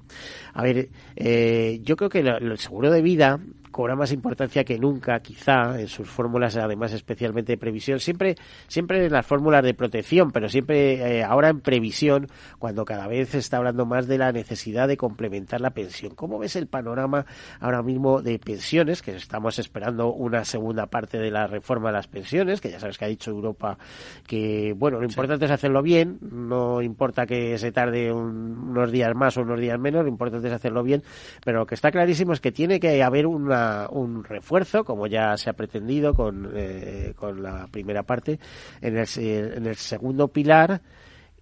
A 0.54 0.64
ver, 0.64 0.90
eh, 1.16 1.80
yo 1.84 1.96
creo 1.96 2.10
que 2.10 2.20
el 2.20 2.58
seguro 2.58 2.92
de 2.92 3.02
vida 3.02 3.40
cobra 3.72 3.96
más 3.96 4.12
importancia 4.12 4.64
que 4.64 4.78
nunca, 4.78 5.20
quizá, 5.22 5.80
en 5.80 5.88
sus 5.88 6.08
fórmulas, 6.08 6.56
además 6.58 6.94
especialmente 6.94 7.54
de 7.54 7.58
previsión, 7.58 8.00
siempre, 8.00 8.36
siempre 8.68 9.06
en 9.06 9.12
las 9.12 9.26
fórmulas 9.26 9.64
de 9.64 9.74
protección, 9.74 10.32
pero 10.32 10.50
siempre 10.50 11.20
eh, 11.20 11.24
ahora 11.24 11.50
en 11.50 11.62
previsión, 11.62 12.28
cuando 12.60 12.86
cada 12.86 13.08
vez 13.08 13.30
se 13.30 13.40
está 13.40 13.58
hablando 13.58 13.86
más 13.86 14.08
de 14.08 14.18
la 14.18 14.32
necesidad 14.32 14.88
de 14.88 14.98
complementar 14.98 15.62
la 15.62 15.72
pensión. 15.72 16.14
¿Cómo 16.16 16.38
ves 16.38 16.56
el 16.56 16.68
panorama 16.68 17.26
ahora 17.60 17.82
mismo 17.82 18.22
de 18.22 18.38
pensiones? 18.38 19.02
Que 19.02 19.16
estamos 19.16 19.58
esperando 19.58 20.12
una 20.14 20.44
segunda 20.46 20.88
parte 20.88 21.18
de 21.18 21.32
la 21.32 21.48
reforma 21.48 21.90
de 21.90 21.94
las 21.94 22.08
pensiones, 22.08 22.62
que 22.62 22.70
ya 22.70 22.80
sabes 22.80 22.98
que 22.98 23.06
ha 23.06 23.08
dicho 23.10 23.32
Europa 23.32 23.78
que, 24.28 24.74
bueno, 24.78 25.00
lo 25.00 25.06
importante 25.06 25.46
es 25.46 25.52
hacerlo 25.52 25.82
bien, 25.82 26.20
no 26.22 26.82
importa 26.82 27.26
que 27.26 27.58
se 27.58 27.72
tarde 27.72 28.12
unos 28.12 28.92
días 28.92 29.16
más 29.16 29.38
o 29.38 29.42
unos 29.42 29.60
días 29.60 29.80
menos, 29.80 30.04
lo 30.04 30.10
importante 30.10 30.41
hacerlo 30.50 30.84
bien, 30.84 31.04
pero 31.44 31.60
lo 31.60 31.66
que 31.66 31.76
está 31.76 31.92
clarísimo 31.92 32.34
es 32.34 32.40
que 32.40 32.52
tiene 32.52 32.80
que 32.80 33.04
haber 33.04 33.28
una 33.28 33.88
un 33.90 34.24
refuerzo, 34.24 34.84
como 34.84 35.08
ya 35.08 35.38
se 35.38 35.50
ha 35.50 35.54
pretendido 35.54 36.14
con, 36.14 36.52
eh, 36.56 37.14
con 37.16 37.44
la 37.44 37.68
primera 37.68 38.04
parte. 38.04 38.40
En 38.82 38.98
el, 38.98 39.08
en 39.18 39.66
el 39.66 39.76
segundo 39.76 40.28
pilar, 40.30 40.82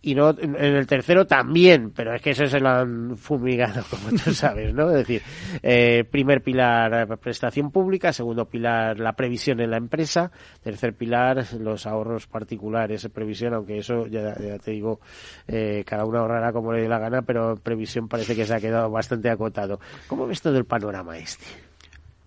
y 0.01 0.15
no 0.15 0.29
en 0.29 0.55
el 0.55 0.87
tercero 0.87 1.27
también, 1.27 1.91
pero 1.91 2.15
es 2.15 2.21
que 2.21 2.29
eso 2.31 2.47
se 2.47 2.59
lo 2.59 2.69
han 2.69 3.17
fumigado, 3.17 3.83
como 3.89 4.09
tú 4.11 4.33
sabes, 4.33 4.73
¿no? 4.73 4.89
Es 4.89 5.07
decir, 5.07 5.21
eh, 5.61 6.05
primer 6.09 6.41
pilar 6.41 7.17
prestación 7.19 7.71
pública, 7.71 8.13
segundo 8.13 8.45
pilar 8.45 8.99
la 8.99 9.13
previsión 9.13 9.59
en 9.59 9.71
la 9.71 9.77
empresa, 9.77 10.31
tercer 10.61 10.93
pilar 10.93 11.45
los 11.59 11.85
ahorros 11.85 12.27
particulares 12.27 13.07
previsión, 13.09 13.53
aunque 13.53 13.77
eso 13.77 14.07
ya, 14.07 14.33
te 14.33 14.71
digo, 14.71 14.99
eh, 15.47 15.83
cada 15.85 16.05
uno 16.05 16.19
ahorrará 16.19 16.53
como 16.53 16.71
le 16.71 16.81
dé 16.81 16.87
la 16.87 16.99
gana, 16.99 17.21
pero 17.21 17.55
previsión 17.55 18.07
parece 18.07 18.35
que 18.35 18.45
se 18.45 18.53
ha 18.53 18.59
quedado 18.59 18.89
bastante 18.89 19.29
acotado. 19.29 19.79
¿Cómo 20.07 20.27
ves 20.27 20.41
todo 20.41 20.57
el 20.57 20.65
panorama 20.65 21.17
este? 21.17 21.45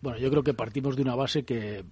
Bueno, 0.00 0.18
yo 0.18 0.30
creo 0.30 0.42
que 0.42 0.54
partimos 0.54 0.96
de 0.96 1.02
una 1.02 1.14
base 1.14 1.44
que 1.44 1.84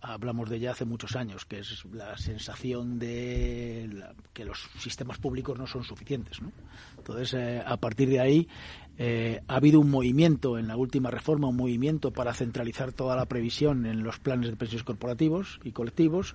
hablamos 0.00 0.48
de 0.48 0.56
ella 0.56 0.72
hace 0.72 0.84
muchos 0.84 1.16
años, 1.16 1.44
que 1.44 1.60
es 1.60 1.84
la 1.92 2.16
sensación 2.16 2.98
de 2.98 4.04
que 4.32 4.44
los 4.44 4.68
sistemas 4.78 5.18
públicos 5.18 5.58
no 5.58 5.66
son 5.66 5.84
suficientes. 5.84 6.40
¿no? 6.42 6.52
Entonces, 6.96 7.34
eh, 7.34 7.62
a 7.64 7.76
partir 7.76 8.08
de 8.08 8.20
ahí, 8.20 8.48
eh, 8.96 9.40
ha 9.46 9.56
habido 9.56 9.80
un 9.80 9.90
movimiento 9.90 10.58
en 10.58 10.66
la 10.66 10.76
última 10.76 11.10
reforma, 11.10 11.48
un 11.48 11.56
movimiento 11.56 12.12
para 12.12 12.34
centralizar 12.34 12.92
toda 12.92 13.14
la 13.14 13.26
previsión 13.26 13.86
en 13.86 14.02
los 14.02 14.18
planes 14.18 14.50
de 14.50 14.56
pensiones 14.56 14.84
corporativos 14.84 15.60
y 15.62 15.72
colectivos 15.72 16.34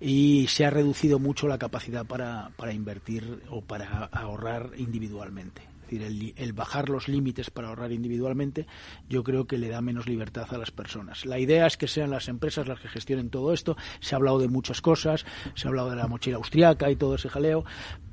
y 0.00 0.46
se 0.48 0.64
ha 0.64 0.70
reducido 0.70 1.18
mucho 1.18 1.46
la 1.46 1.58
capacidad 1.58 2.04
para, 2.04 2.50
para 2.56 2.72
invertir 2.72 3.42
o 3.48 3.62
para 3.62 4.06
ahorrar 4.06 4.72
individualmente 4.76 5.69
decir, 5.98 6.34
el, 6.36 6.52
bajar 6.52 6.88
los 6.88 7.08
límites 7.08 7.50
para 7.50 7.68
ahorrar 7.68 7.92
individualmente, 7.92 8.66
yo 9.08 9.22
creo 9.22 9.46
que 9.46 9.58
le 9.58 9.68
da 9.68 9.80
menos 9.80 10.06
libertad 10.06 10.46
a 10.50 10.58
las 10.58 10.70
personas. 10.70 11.24
La 11.24 11.38
idea 11.38 11.66
es 11.66 11.76
que 11.76 11.88
sean 11.88 12.10
las 12.10 12.28
empresas 12.28 12.68
las 12.68 12.80
que 12.80 12.88
gestionen 12.88 13.30
todo 13.30 13.52
esto. 13.52 13.76
Se 14.00 14.14
ha 14.14 14.18
hablado 14.18 14.38
de 14.38 14.48
muchas 14.48 14.80
cosas, 14.80 15.24
se 15.54 15.66
ha 15.66 15.70
hablado 15.70 15.90
de 15.90 15.96
la 15.96 16.08
mochila 16.08 16.36
austriaca 16.36 16.90
y 16.90 16.96
todo 16.96 17.14
ese 17.14 17.28
jaleo, 17.28 17.64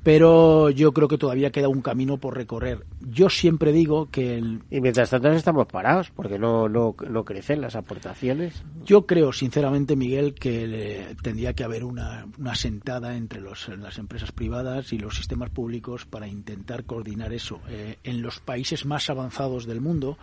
pero 0.08 0.70
yo 0.70 0.92
creo 0.92 1.06
que 1.06 1.18
todavía 1.18 1.50
queda 1.50 1.68
un 1.68 1.82
camino 1.82 2.16
por 2.16 2.34
recorrer. 2.34 2.86
Yo 2.98 3.28
siempre 3.28 3.72
digo 3.72 4.08
que... 4.10 4.36
El... 4.36 4.62
Y 4.70 4.80
mientras 4.80 5.10
tanto 5.10 5.28
estamos 5.28 5.66
parados, 5.66 6.10
porque 6.12 6.38
no, 6.38 6.66
no, 6.66 6.96
no 7.10 7.24
crecen 7.26 7.60
las 7.60 7.76
aportaciones. 7.76 8.64
Yo 8.86 9.04
creo, 9.04 9.34
sinceramente, 9.34 9.96
Miguel, 9.96 10.32
que 10.32 11.14
tendría 11.22 11.52
que 11.52 11.62
haber 11.62 11.84
una, 11.84 12.26
una 12.38 12.54
sentada 12.54 13.18
entre 13.18 13.42
los, 13.42 13.68
las 13.68 13.98
empresas 13.98 14.32
privadas 14.32 14.94
y 14.94 14.98
los 14.98 15.14
sistemas 15.14 15.50
públicos 15.50 16.06
para 16.06 16.26
intentar 16.26 16.84
coordinar 16.84 17.34
eso. 17.34 17.60
Eh, 17.68 17.98
en 18.02 18.22
los 18.22 18.40
países 18.40 18.86
más 18.86 19.10
avanzados 19.10 19.66
del 19.66 19.82
mundo 19.82 20.16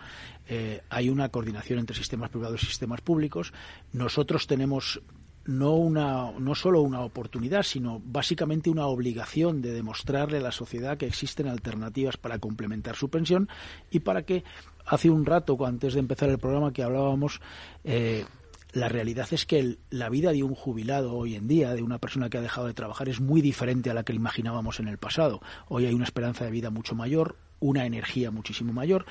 eh, 0.48 0.82
hay 0.90 1.08
una 1.10 1.28
coordinación 1.28 1.78
entre 1.78 1.96
sistemas 1.96 2.30
privados 2.30 2.60
y 2.64 2.66
sistemas 2.66 3.02
públicos. 3.02 3.52
Nosotros 3.92 4.48
tenemos 4.48 5.00
no, 5.46 5.74
una, 5.74 6.32
no 6.38 6.54
solo 6.54 6.82
una 6.82 7.00
oportunidad, 7.00 7.62
sino 7.62 8.00
básicamente 8.04 8.70
una 8.70 8.86
obligación 8.86 9.62
de 9.62 9.72
demostrarle 9.72 10.38
a 10.38 10.42
la 10.42 10.52
sociedad 10.52 10.98
que 10.98 11.06
existen 11.06 11.48
alternativas 11.48 12.16
para 12.16 12.38
complementar 12.38 12.96
su 12.96 13.08
pensión 13.08 13.48
y 13.90 14.00
para 14.00 14.22
que 14.22 14.44
hace 14.84 15.10
un 15.10 15.24
rato, 15.24 15.56
antes 15.64 15.94
de 15.94 16.00
empezar 16.00 16.28
el 16.28 16.38
programa, 16.38 16.72
que 16.72 16.82
hablábamos, 16.82 17.40
eh, 17.84 18.24
la 18.72 18.88
realidad 18.88 19.28
es 19.30 19.46
que 19.46 19.78
la 19.90 20.10
vida 20.10 20.32
de 20.32 20.42
un 20.42 20.54
jubilado 20.54 21.14
hoy 21.14 21.34
en 21.34 21.48
día, 21.48 21.74
de 21.74 21.82
una 21.82 21.98
persona 21.98 22.28
que 22.28 22.38
ha 22.38 22.42
dejado 22.42 22.66
de 22.66 22.74
trabajar, 22.74 23.08
es 23.08 23.20
muy 23.20 23.40
diferente 23.40 23.90
a 23.90 23.94
la 23.94 24.04
que 24.04 24.12
imaginábamos 24.12 24.80
en 24.80 24.88
el 24.88 24.98
pasado. 24.98 25.40
Hoy 25.68 25.86
hay 25.86 25.94
una 25.94 26.04
esperanza 26.04 26.44
de 26.44 26.50
vida 26.50 26.70
mucho 26.70 26.94
mayor, 26.94 27.36
una 27.58 27.86
energía 27.86 28.30
muchísimo 28.30 28.72
mayor 28.72 29.06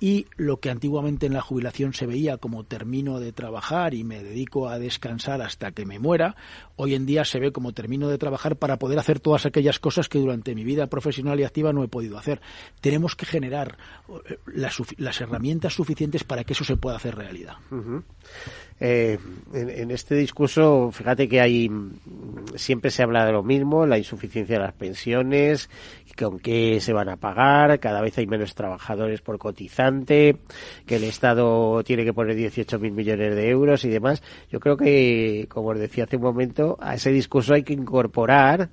y 0.00 0.26
lo 0.36 0.60
que 0.60 0.70
antiguamente 0.70 1.26
en 1.26 1.34
la 1.34 1.42
jubilación 1.42 1.92
se 1.92 2.06
veía 2.06 2.38
como 2.38 2.64
termino 2.64 3.20
de 3.20 3.32
trabajar 3.32 3.92
y 3.92 4.02
me 4.02 4.22
dedico 4.24 4.68
a 4.68 4.78
descansar 4.78 5.42
hasta 5.42 5.72
que 5.72 5.84
me 5.84 5.98
muera, 5.98 6.36
hoy 6.76 6.94
en 6.94 7.04
día 7.04 7.26
se 7.26 7.38
ve 7.38 7.52
como 7.52 7.72
termino 7.72 8.08
de 8.08 8.16
trabajar 8.16 8.56
para 8.56 8.78
poder 8.78 8.98
hacer 8.98 9.20
todas 9.20 9.44
aquellas 9.44 9.78
cosas 9.78 10.08
que 10.08 10.18
durante 10.18 10.54
mi 10.54 10.64
vida 10.64 10.86
profesional 10.86 11.38
y 11.38 11.44
activa 11.44 11.74
no 11.74 11.84
he 11.84 11.88
podido 11.88 12.16
hacer. 12.16 12.40
Tenemos 12.80 13.14
que 13.14 13.26
generar 13.26 13.76
eh, 14.08 14.38
las, 14.46 15.20
herramientas 15.20 15.74
suficientes 15.74 16.24
para 16.24 16.44
que 16.44 16.54
eso 16.54 16.64
se 16.64 16.78
pueda 16.78 16.96
hacer 16.96 17.14
realidad. 17.14 17.56
Eh, 18.80 19.18
en, 19.52 19.90
este 19.90 20.14
discurso, 20.14 20.90
fíjate 20.90 21.28
que 21.28 21.42
hay 21.42 21.70
siempre 22.54 22.90
se 22.90 23.02
habla 23.02 23.26
de 23.26 23.32
lo 23.32 23.42
mismo, 23.42 23.84
la 23.84 23.98
insuficiencia 23.98 24.56
de 24.56 24.64
las 24.64 24.72
pensiones, 24.72 25.68
con 26.20 26.38
qué 26.38 26.80
se 26.80 26.92
van 26.92 27.08
a 27.08 27.16
pagar, 27.16 27.80
cada 27.80 28.02
vez 28.02 28.18
hay 28.18 28.26
menos 28.26 28.54
trabajadores 28.54 29.22
por 29.22 29.38
cotizante, 29.38 30.36
que 30.86 30.96
el 30.96 31.04
Estado 31.04 31.82
tiene 31.82 32.04
que 32.04 32.12
poner 32.12 32.36
18.000 32.36 32.92
millones 32.92 33.34
de 33.34 33.48
euros 33.48 33.84
y 33.84 33.88
demás. 33.88 34.22
Yo 34.50 34.60
creo 34.60 34.76
que, 34.76 35.46
como 35.48 35.68
os 35.68 35.78
decía 35.78 36.04
hace 36.04 36.16
un 36.16 36.22
momento, 36.22 36.76
a 36.80 36.94
ese 36.94 37.10
discurso 37.10 37.54
hay 37.54 37.62
que 37.62 37.72
incorporar, 37.72 38.68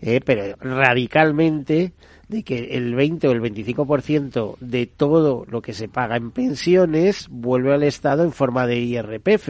eh, 0.00 0.20
pero 0.24 0.56
radicalmente, 0.56 1.92
de 2.30 2.44
que 2.44 2.76
el 2.76 2.94
20 2.94 3.28
o 3.28 3.32
el 3.32 3.40
25% 3.40 4.56
de 4.60 4.86
todo 4.86 5.44
lo 5.48 5.60
que 5.60 5.72
se 5.72 5.88
paga 5.88 6.16
en 6.16 6.30
pensiones 6.30 7.26
vuelve 7.28 7.74
al 7.74 7.82
Estado 7.82 8.22
en 8.22 8.30
forma 8.30 8.68
de 8.68 8.78
IRPF. 8.78 9.48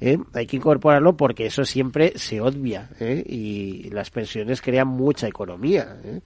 ¿eh? 0.00 0.18
Hay 0.32 0.46
que 0.46 0.56
incorporarlo 0.56 1.16
porque 1.18 1.46
eso 1.46 1.64
siempre 1.66 2.14
se 2.16 2.40
obvia 2.40 2.88
¿eh? 2.98 3.22
y 3.26 3.90
las 3.90 4.10
pensiones 4.10 4.62
crean 4.62 4.88
mucha 4.88 5.28
economía. 5.28 5.98
¿eh? 6.02 6.20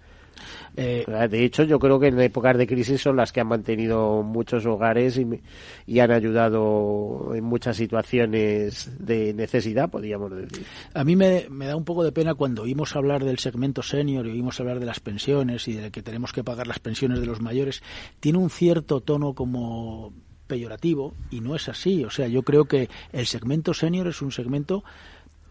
Eh, 0.77 1.05
de 1.31 1.45
hecho, 1.45 1.65
yo 1.65 1.79
creo 1.79 1.99
que 1.99 2.09
en 2.09 2.21
épocas 2.21 2.57
de 2.57 2.67
crisis 2.67 3.01
son 3.01 3.17
las 3.17 3.33
que 3.33 3.41
han 3.41 3.49
mantenido 3.49 4.23
muchos 4.23 4.65
hogares 4.67 5.19
y, 5.19 6.01
han 6.01 6.11
ayudado 6.13 7.33
en 7.35 7.45
muchas 7.45 7.77
situaciones 7.77 8.91
de 8.99 9.35
necesidad, 9.35 9.91
podríamos 9.91 10.31
decir. 10.31 10.65
A 10.95 11.05
mí 11.05 11.17
me, 11.17 11.49
da 11.49 11.77
un 11.77 11.85
poco 11.85 12.05
de 12.05 12.13
pena 12.13 12.35
cuando 12.35 12.63
oímos 12.63 12.95
hablar 12.95 13.25
del 13.25 13.39
segmento 13.39 13.83
senior 13.83 14.27
y 14.27 14.31
oímos 14.31 14.61
hablar 14.61 14.79
de 14.79 14.87
las 14.87 15.01
pensiones 15.01 15.67
y 15.69 15.75
de 15.75 15.91
que 15.91 16.03
tenemos 16.03 16.33
que 16.33 16.45
pagar 16.45 16.67
las 16.67 16.79
pensiones 16.79 17.21
de 17.21 17.27
los 17.27 17.41
mayores. 17.41 17.83
Tiene 18.21 18.39
un 18.39 18.51
cierto 18.51 19.01
tono 19.01 19.35
como 19.35 20.13
peyorativo 20.49 21.15
y 21.31 21.41
no 21.41 21.55
es 21.55 21.69
así. 21.69 22.05
O 22.05 22.11
sea, 22.11 22.27
yo 22.27 22.43
creo 22.43 22.65
que 22.65 22.89
el 23.13 23.27
segmento 23.27 23.75
senior 23.75 24.09
es 24.09 24.21
un 24.23 24.33
segmento 24.33 24.83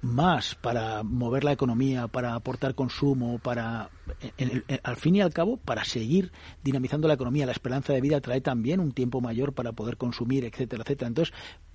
más 0.02 0.56
para 0.56 1.04
mover 1.04 1.44
la 1.44 1.52
economía, 1.52 2.08
para 2.08 2.36
aportar 2.36 2.76
consumo, 2.76 3.40
para, 3.40 3.90
al 4.84 4.96
fin 4.98 5.16
y 5.16 5.22
al 5.22 5.34
cabo, 5.34 5.58
para 5.58 5.84
seguir 5.84 6.32
dinamizando 6.64 7.08
la 7.08 7.16
economía. 7.16 7.46
La 7.46 7.52
esperanza 7.52 7.94
de 7.94 8.02
vida 8.02 8.22
trae 8.22 8.42
también 8.42 8.80
un 8.80 8.92
tiempo 8.92 9.22
mayor 9.22 9.54
para 9.54 9.72
poder 9.72 9.98
consumir, 9.98 10.46
etcétera, 10.46 10.84
etcétera. 10.84 11.08
Entonces, 11.08 11.34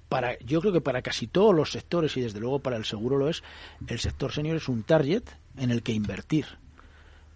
para, 0.09 0.39
yo 0.41 0.61
creo 0.61 0.73
que 0.73 0.81
para 0.81 1.03
casi 1.03 1.27
todos 1.27 1.55
los 1.55 1.73
sectores, 1.73 2.17
y 2.17 2.21
desde 2.21 2.41
luego 2.41 2.61
para 2.61 2.77
el 2.77 2.85
seguro 2.85 3.17
lo 3.17 3.29
es, 3.29 3.43
el 3.87 3.99
sector 3.99 4.33
senior 4.33 4.57
es 4.57 4.69
un 4.69 4.83
target 4.83 5.25
en 5.57 5.71
el 5.71 5.83
que 5.83 5.93
invertir. 5.93 6.47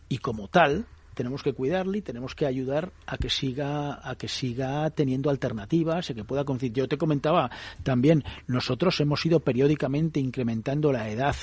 Y 0.09 0.18
como 0.18 0.49
tal, 0.49 0.87
tenemos 1.17 1.43
que 1.43 1.55
cuidarle 1.55 1.99
y 1.99 2.03
tenemos 2.03 2.35
que 2.35 2.45
ayudar 2.45 2.93
a 3.07 3.17
que 3.17 3.31
siga 3.31 3.99
a 4.07 4.17
que 4.17 4.29
siga 4.29 4.91
teniendo 4.91 5.31
alternativas 5.31 6.11
y 6.11 6.15
que 6.15 6.25
pueda 6.25 6.45
yo 6.73 6.89
te 6.89 6.99
comentaba 6.99 7.51
también 7.83 8.23
nosotros 8.47 9.01
hemos 9.01 9.25
ido 9.25 9.41
periódicamente 9.41 10.21
incrementando 10.21 10.93
la 10.93 11.09
edad 11.09 11.35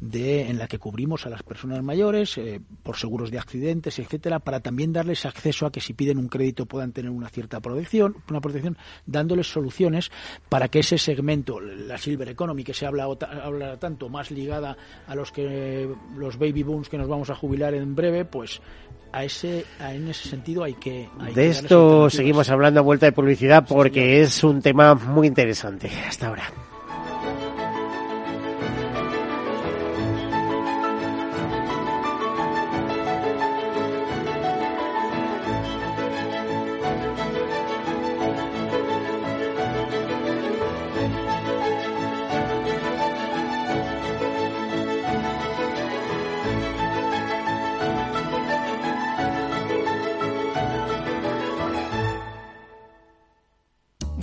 de 0.00 0.48
en 0.48 0.58
la 0.58 0.68
que 0.68 0.78
cubrimos 0.78 1.26
a 1.26 1.30
las 1.30 1.42
personas 1.42 1.82
mayores 1.82 2.38
eh, 2.38 2.60
por 2.84 2.96
seguros 2.96 3.32
de 3.32 3.40
accidentes 3.40 3.98
etcétera 3.98 4.38
para 4.38 4.60
también 4.60 4.92
darles 4.92 5.26
acceso 5.26 5.66
a 5.66 5.72
que 5.72 5.80
si 5.80 5.94
piden 5.94 6.18
un 6.18 6.28
crédito 6.28 6.66
puedan 6.66 6.92
tener 6.92 7.10
una 7.10 7.28
cierta 7.28 7.58
protección 7.58 8.16
una 8.30 8.40
protección 8.40 8.78
dándoles 9.04 9.50
soluciones 9.50 10.12
para 10.48 10.68
que 10.68 10.78
ese 10.78 10.96
segmento 10.96 11.58
la 11.58 11.98
silver 11.98 12.28
economy 12.28 12.62
que 12.62 12.72
se 12.72 12.86
habla 12.86 13.04
habla 13.04 13.78
tanto 13.80 14.08
más 14.08 14.30
ligada 14.30 14.76
a 15.08 15.14
los 15.16 15.32
que 15.32 15.92
los 16.16 16.38
baby 16.38 16.62
booms 16.62 16.88
que 16.88 16.98
nos 16.98 17.08
vamos 17.08 17.30
a 17.30 17.34
jubilar 17.34 17.74
en 17.74 17.96
breve 17.96 18.24
pues 18.24 18.60
a 19.12 19.24
ese, 19.24 19.64
en 19.80 20.08
ese 20.08 20.28
sentido 20.28 20.64
hay 20.64 20.74
que... 20.74 21.08
de 21.34 21.48
esto 21.48 22.10
seguimos 22.10 22.50
hablando 22.50 22.80
a 22.80 22.82
vuelta 22.82 23.06
de 23.06 23.12
publicidad 23.12 23.64
porque 23.66 24.20
es 24.20 24.44
un 24.44 24.60
tema 24.62 24.94
muy 24.94 25.26
interesante. 25.26 25.90
Hasta 26.06 26.28
ahora. 26.28 26.67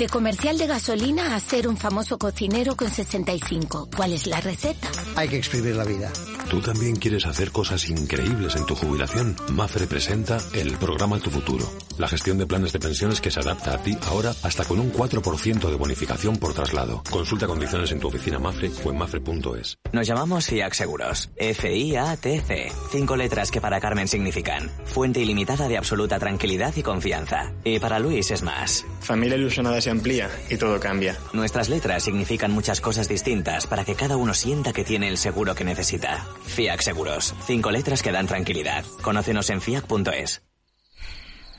Comercial 0.09 0.57
de 0.57 0.67
gasolina 0.67 1.35
a 1.35 1.39
ser 1.39 1.67
un 1.67 1.77
famoso 1.77 2.17
cocinero 2.17 2.75
con 2.75 2.89
65. 2.89 3.89
¿Cuál 3.95 4.13
es 4.13 4.27
la 4.27 4.41
receta? 4.41 4.89
Hay 5.15 5.29
que 5.29 5.37
exprimir 5.37 5.75
la 5.75 5.83
vida. 5.85 6.11
¿Tú 6.49 6.61
también 6.61 6.95
quieres 6.95 7.25
hacer 7.25 7.51
cosas 7.51 7.89
increíbles 7.89 8.55
en 8.55 8.65
tu 8.65 8.75
jubilación? 8.75 9.35
Mafre 9.51 9.87
presenta 9.87 10.37
el 10.53 10.77
programa 10.77 11.19
Tu 11.19 11.31
Futuro, 11.31 11.65
la 11.97 12.07
gestión 12.07 12.37
de 12.37 12.45
planes 12.45 12.71
de 12.71 12.79
pensiones 12.79 13.19
que 13.19 13.31
se 13.31 13.39
adapta 13.39 13.73
a 13.73 13.77
ti 13.81 13.97
ahora 14.07 14.33
hasta 14.43 14.63
con 14.63 14.79
un 14.79 14.93
4% 14.93 15.69
de 15.69 15.75
bonificación 15.75 16.37
por 16.37 16.53
traslado. 16.53 17.01
Consulta 17.09 17.47
condiciones 17.47 17.91
en 17.91 17.99
tu 17.99 18.09
oficina 18.09 18.37
Mafre 18.37 18.69
o 18.83 18.91
en 18.91 18.97
mafre.es. 18.97 19.77
Nos 19.91 20.05
llamamos 20.05 20.45
FIAC 20.45 20.73
Seguros. 20.73 21.29
F-I-A-T-C. 21.35 22.71
Cinco 22.91 23.15
letras 23.15 23.49
que 23.49 23.59
para 23.59 23.81
Carmen 23.81 24.07
significan 24.07 24.69
fuente 24.85 25.21
ilimitada 25.21 25.67
de 25.67 25.77
absoluta 25.77 26.19
tranquilidad 26.19 26.73
y 26.75 26.83
confianza. 26.83 27.53
Y 27.63 27.79
para 27.79 27.99
Luis 27.99 28.29
es 28.29 28.43
más. 28.43 28.85
Familia 29.01 29.37
ilusionada 29.37 29.81
se 29.81 29.89
amplía 29.89 30.29
y 30.49 30.57
todo 30.57 30.79
cambia. 30.79 31.17
Nuestras 31.33 31.69
letras 31.69 32.03
significan 32.03 32.51
muchas 32.51 32.81
cosas 32.81 33.09
distintas 33.09 33.65
para 33.65 33.83
que 33.83 33.95
cada 33.95 34.15
uno 34.15 34.33
sienta 34.33 34.73
que 34.73 34.83
tiene 34.83 35.09
el 35.09 35.17
seguro 35.17 35.55
que 35.55 35.63
necesita. 35.63 36.25
FIAC 36.47 36.81
Seguros. 36.81 37.33
Cinco 37.45 37.71
letras 37.71 38.01
que 38.01 38.11
dan 38.11 38.27
tranquilidad. 38.27 38.85
Conócenos 39.01 39.49
en 39.49 39.61
fiac.es. 39.61 40.41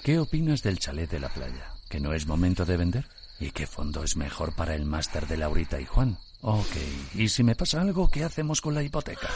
¿Qué 0.03 0.19
opinas 0.19 0.63
del 0.63 0.79
chalet 0.79 1.11
de 1.11 1.19
la 1.19 1.29
playa? 1.29 1.73
¿Que 1.91 1.99
no 1.99 2.13
es 2.13 2.27
momento 2.27 2.65
de 2.65 2.77
vender? 2.77 3.09
¿Y 3.41 3.51
qué 3.51 3.67
fondo 3.67 4.05
es 4.05 4.17
mejor 4.17 4.55
para 4.55 4.75
el 4.75 4.85
máster 4.85 5.27
de 5.27 5.37
Laurita 5.37 5.81
y 5.81 5.85
Juan? 5.85 6.17
Ok, 6.43 6.77
¿y 7.15 7.29
si 7.29 7.43
me 7.43 7.57
pasa 7.57 7.81
algo, 7.81 8.09
qué 8.09 8.23
hacemos 8.25 8.61
con 8.61 8.75
la 8.75 8.83
hipoteca? 8.83 9.29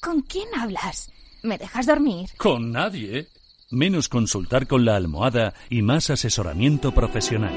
¿Con 0.00 0.22
quién 0.22 0.48
hablas? 0.54 1.10
¿Me 1.42 1.58
dejas 1.58 1.86
dormir? 1.86 2.30
Con 2.36 2.72
nadie. 2.72 3.28
Menos 3.70 4.08
consultar 4.08 4.66
con 4.66 4.84
la 4.84 4.96
almohada 4.96 5.54
y 5.70 5.82
más 5.82 6.10
asesoramiento 6.10 6.92
profesional. 6.92 7.54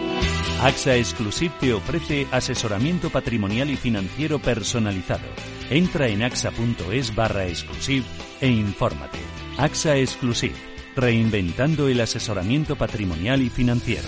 AXA 0.62 0.95
Exclusive 0.95 1.54
te 1.60 1.73
ofrece 1.73 2.28
asesoramiento 2.32 3.10
patrimonial 3.10 3.69
y 3.69 3.75
financiero 3.75 4.39
personalizado. 4.39 5.28
Entra 5.69 6.08
en 6.08 6.21
axa.es 6.21 7.15
barra 7.15 7.47
exclusive 7.47 8.06
e 8.39 8.47
infórmate. 8.47 9.17
AXA 9.58 9.97
Exclusive, 9.97 10.56
reinventando 10.95 11.88
el 11.88 12.01
asesoramiento 12.01 12.75
patrimonial 12.75 13.41
y 13.41 13.49
financiero. 13.49 14.08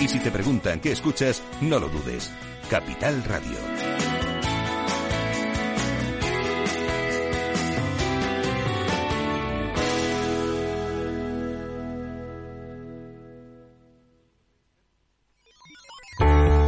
Y 0.00 0.08
si 0.08 0.18
te 0.18 0.30
preguntan 0.30 0.80
qué 0.80 0.92
escuchas, 0.92 1.42
no 1.60 1.78
lo 1.78 1.88
dudes. 1.90 2.32
Capital 2.70 3.22
Radio. 3.24 3.58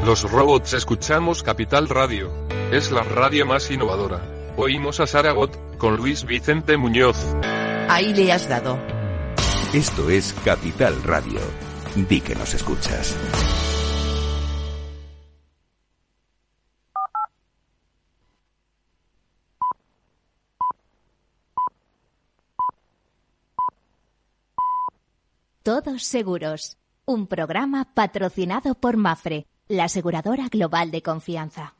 Los 0.05 0.31
robots 0.31 0.75
escuchamos 0.75 1.43
Capital 1.43 1.89
Radio. 1.89 2.31
Es 2.71 2.91
la 2.91 3.03
radio 3.03 3.47
más 3.47 3.71
innovadora. 3.71 4.21
Oímos 4.59 5.01
a 5.01 5.07
Saragot, 5.07 5.79
con 5.79 5.97
Luis 5.97 6.25
Vicente 6.25 6.77
Muñoz. 6.77 7.17
Ahí 7.89 8.13
le 8.13 8.31
has 8.31 8.47
dado. 8.47 8.79
Esto 9.73 10.11
es 10.11 10.35
Capital 10.45 11.03
Radio. 11.03 11.41
Di 11.95 12.23
que 12.23 12.35
nos 12.35 12.55
escuchas. 12.55 13.15
Todos 25.63 26.03
Seguros, 26.05 26.79
un 27.05 27.27
programa 27.27 27.93
patrocinado 27.95 28.75
por 28.75 28.97
Mafre, 28.97 29.47
la 29.69 29.85
aseguradora 29.85 30.49
global 30.49 30.91
de 30.91 31.03
confianza. 31.03 31.75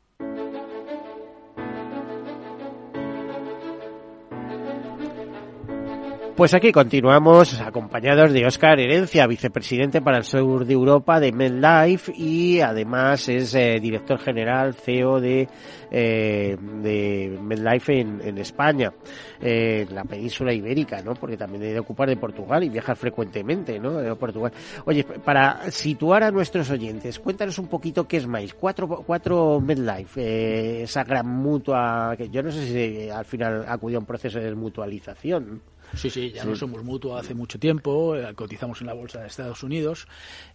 Pues 6.35 6.55
aquí 6.55 6.71
continuamos 6.71 7.61
acompañados 7.61 8.33
de 8.33 8.43
Óscar 8.47 8.79
Herencia, 8.79 9.27
vicepresidente 9.27 10.01
para 10.01 10.17
el 10.17 10.23
sur 10.23 10.65
de 10.65 10.73
Europa 10.73 11.19
de 11.19 11.31
MedLife 11.31 12.11
y 12.17 12.59
además 12.59 13.29
es 13.29 13.53
eh, 13.53 13.77
director 13.79 14.17
general 14.17 14.73
CEO 14.73 15.21
de, 15.21 15.47
eh, 15.91 16.57
de 16.59 17.37
MedLife 17.39 18.01
en, 18.01 18.19
en 18.23 18.39
España, 18.39 18.91
eh, 19.39 19.85
la 19.91 20.05
península 20.05 20.51
ibérica, 20.51 21.03
¿no? 21.03 21.13
Porque 21.13 21.37
también 21.37 21.65
hay 21.65 21.73
de 21.73 21.79
ocupar 21.79 22.09
de 22.09 22.17
Portugal 22.17 22.63
y 22.63 22.69
viajar 22.69 22.95
frecuentemente, 22.95 23.79
¿no? 23.79 23.91
De 23.99 24.15
Portugal. 24.15 24.51
Oye, 24.85 25.03
para 25.03 25.69
situar 25.69 26.23
a 26.23 26.31
nuestros 26.31 26.67
oyentes, 26.71 27.19
cuéntanos 27.19 27.59
un 27.59 27.67
poquito 27.67 28.07
qué 28.07 28.17
es 28.17 28.25
más. 28.25 28.55
Cuatro, 28.55 28.87
cuatro 28.87 29.61
MedLife, 29.61 30.19
eh, 30.19 30.81
esa 30.81 31.03
gran 31.03 31.27
mutua, 31.27 32.15
que 32.17 32.27
yo 32.31 32.41
no 32.41 32.49
sé 32.49 32.65
si 32.65 33.09
al 33.11 33.25
final 33.25 33.65
acudió 33.67 33.97
a 33.97 33.99
un 33.99 34.07
proceso 34.07 34.39
de 34.39 34.45
desmutualización. 34.45 35.61
Sí, 35.95 36.09
sí, 36.09 36.31
ya 36.31 36.43
no 36.45 36.55
somos 36.55 36.83
mutua 36.83 37.19
hace 37.19 37.33
mucho 37.33 37.59
tiempo, 37.59 38.15
eh, 38.15 38.33
cotizamos 38.33 38.81
en 38.81 38.87
la 38.87 38.93
bolsa 38.93 39.21
de 39.21 39.27
Estados 39.27 39.63
Unidos. 39.63 40.07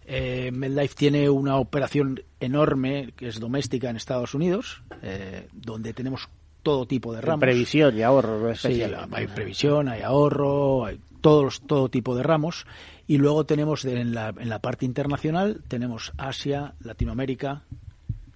Eh, 0.05 0.51
MedLife 0.51 0.95
tiene 0.95 1.29
una 1.29 1.57
operación 1.57 2.21
enorme 2.39 3.13
que 3.15 3.29
es 3.29 3.39
doméstica 3.39 3.89
en 3.89 3.95
Estados 3.95 4.33
Unidos, 4.33 4.83
eh, 5.01 5.47
donde 5.53 5.93
tenemos 5.93 6.29
todo 6.63 6.85
tipo 6.85 7.13
de 7.13 7.21
ramos. 7.21 7.39
previsión 7.39 7.97
y 7.97 8.01
ahorro, 8.01 8.39
¿no? 8.39 8.55
Sí, 8.55 8.81
hay 9.11 9.27
previsión, 9.27 9.87
hay 9.87 10.01
ahorro, 10.01 10.85
hay 10.85 10.99
todos, 11.21 11.61
todo 11.61 11.89
tipo 11.89 12.15
de 12.15 12.23
ramos. 12.23 12.65
Y 13.07 13.17
luego 13.17 13.45
tenemos 13.45 13.85
en 13.85 14.13
la, 14.13 14.33
en 14.37 14.49
la 14.49 14.59
parte 14.59 14.85
internacional, 14.85 15.63
tenemos 15.67 16.11
Asia, 16.17 16.75
Latinoamérica, 16.81 17.63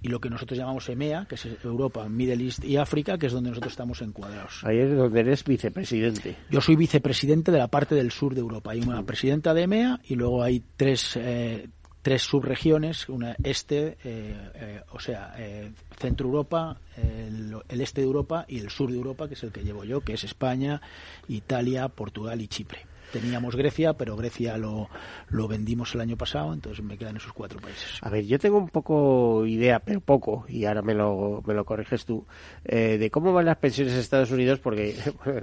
y 0.04 0.10
lo 0.10 0.20
que 0.20 0.30
nosotros 0.30 0.60
llamamos 0.60 0.88
EMEA, 0.89 1.26
que 1.28 1.36
es 1.36 1.48
Europa, 1.63 2.08
Middle 2.10 2.44
East 2.44 2.63
y 2.63 2.76
África, 2.76 3.18
que 3.18 3.28
es 3.28 3.34
donde 3.34 3.50
nosotros 3.50 3.72
estamos 3.72 4.02
encuadrados. 4.02 4.62
Ahí 4.63 4.80
es 4.80 4.96
donde 4.96 5.22
eres 5.22 5.44
vicepresidente. 5.46 6.36
Yo 6.52 6.60
soy 6.60 6.76
vicepresidente 6.76 7.52
de 7.52 7.58
la 7.58 7.70
parte 7.70 7.96
del 7.96 8.12
sur 8.12 8.36
de 8.36 8.42
Europa. 8.42 8.72
Hay 8.72 8.82
una 8.82 9.04
presidenta 9.04 9.54
de 9.54 9.63
EMEA 9.63 10.02
y 10.04 10.16
luego 10.16 10.44
hay 10.44 10.62
tres, 10.76 11.16
eh, 11.16 11.70
tres 12.02 12.22
subregiones, 12.22 13.08
una 13.08 13.38
este, 13.44 13.98
eh, 14.04 14.52
eh, 14.56 14.82
o 14.92 15.00
sea, 15.00 15.36
eh, 15.38 15.72
Centro 15.98 16.28
Europa, 16.28 16.78
el, 16.98 17.56
el 17.70 17.82
este 17.82 18.02
de 18.02 18.08
Europa 18.08 18.46
y 18.50 18.60
el 18.60 18.70
sur 18.70 18.92
de 18.92 18.98
Europa, 18.98 19.30
que 19.30 19.36
es 19.36 19.44
el 19.44 19.54
que 19.54 19.63
llevo 19.63 19.86
yo, 19.86 20.02
que 20.02 20.13
es 20.13 20.26
España, 20.26 20.82
Italia, 21.30 21.88
Portugal 21.88 22.42
y 22.42 22.50
Chipre. 22.50 22.92
Teníamos 23.13 23.56
Grecia, 23.56 23.93
pero 23.93 24.17
Grecia 24.17 24.58
lo, 24.58 24.89
lo 25.30 25.47
vendimos 25.47 25.93
el 25.93 26.02
año 26.02 26.17
pasado, 26.17 26.52
entonces 26.52 26.84
me 26.84 26.97
quedan 26.97 27.17
esos 27.17 27.32
cuatro 27.32 27.60
países. 27.62 27.99
A 28.02 28.10
ver, 28.10 28.26
yo 28.26 28.39
tengo 28.39 28.58
un 28.58 28.69
poco 28.69 29.45
idea, 29.45 29.80
pero 29.80 30.02
poco, 30.02 30.45
y 30.49 30.65
ahora 30.65 30.82
me 30.82 30.95
lo, 30.95 31.43
me 31.45 31.54
lo 31.54 31.63
corriges 31.63 32.06
tú, 32.06 32.26
eh, 32.65 32.97
de 32.97 33.12
cómo 33.12 33.32
van 33.32 33.45
las 33.45 33.58
pensiones 33.58 33.93
en 33.93 33.99
Estados 33.99 34.32
Unidos, 34.32 34.60
porque 34.60 34.95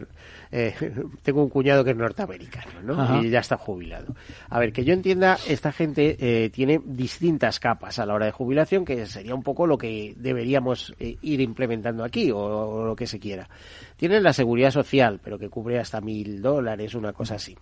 eh, 0.53 0.75
tengo 1.23 1.43
un 1.43 1.49
cuñado 1.49 1.85
que 1.85 1.91
es 1.91 1.97
norteamericano, 1.97 2.83
¿no? 2.83 3.01
Ajá. 3.01 3.21
Y 3.23 3.31
ya 3.31 3.41
está 3.41 3.57
jubilado. 3.57 4.15
A 4.49 4.59
ver, 4.59 4.73
que 4.73 4.85
yo 4.85 4.93
entienda, 4.93 5.39
esta 5.49 5.73
gente 5.73 6.17
eh, 6.19 6.51
tiene 6.51 6.81
distintas 6.85 7.61
capas 7.61 7.99
a 7.99 8.07
la 8.07 8.15
hora 8.15 8.27
de 8.27 8.33
jubilación, 8.33 8.85
que 8.85 9.07
sería 9.07 9.35
un 9.35 9.43
poco 9.43 9.67
lo 9.67 9.79
que 9.79 10.15
deberíamos 10.17 10.95
eh, 10.99 11.17
ir 11.23 11.41
implementando 11.41 12.05
aquí, 12.05 12.31
o, 12.31 12.39
o 12.39 12.85
lo 12.85 12.97
que 12.97 13.07
se 13.07 13.19
quiera. 13.19 13.49
Tienen 13.97 14.23
la 14.23 14.33
seguridad 14.33 14.71
social, 14.71 15.21
pero 15.23 15.39
que 15.39 15.49
cubre 15.49 15.79
hasta 15.79 16.01
mil 16.01 16.41
dólares, 16.41 16.95
una 16.95 17.13
cosa 17.13 17.37
así. 17.37 17.57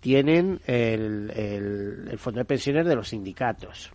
Tienen 0.00 0.60
el, 0.66 1.30
el, 1.30 2.08
el 2.10 2.18
fondo 2.18 2.40
de 2.40 2.44
pensiones 2.44 2.86
de 2.86 2.96
los 2.96 3.08
sindicatos. 3.08 3.92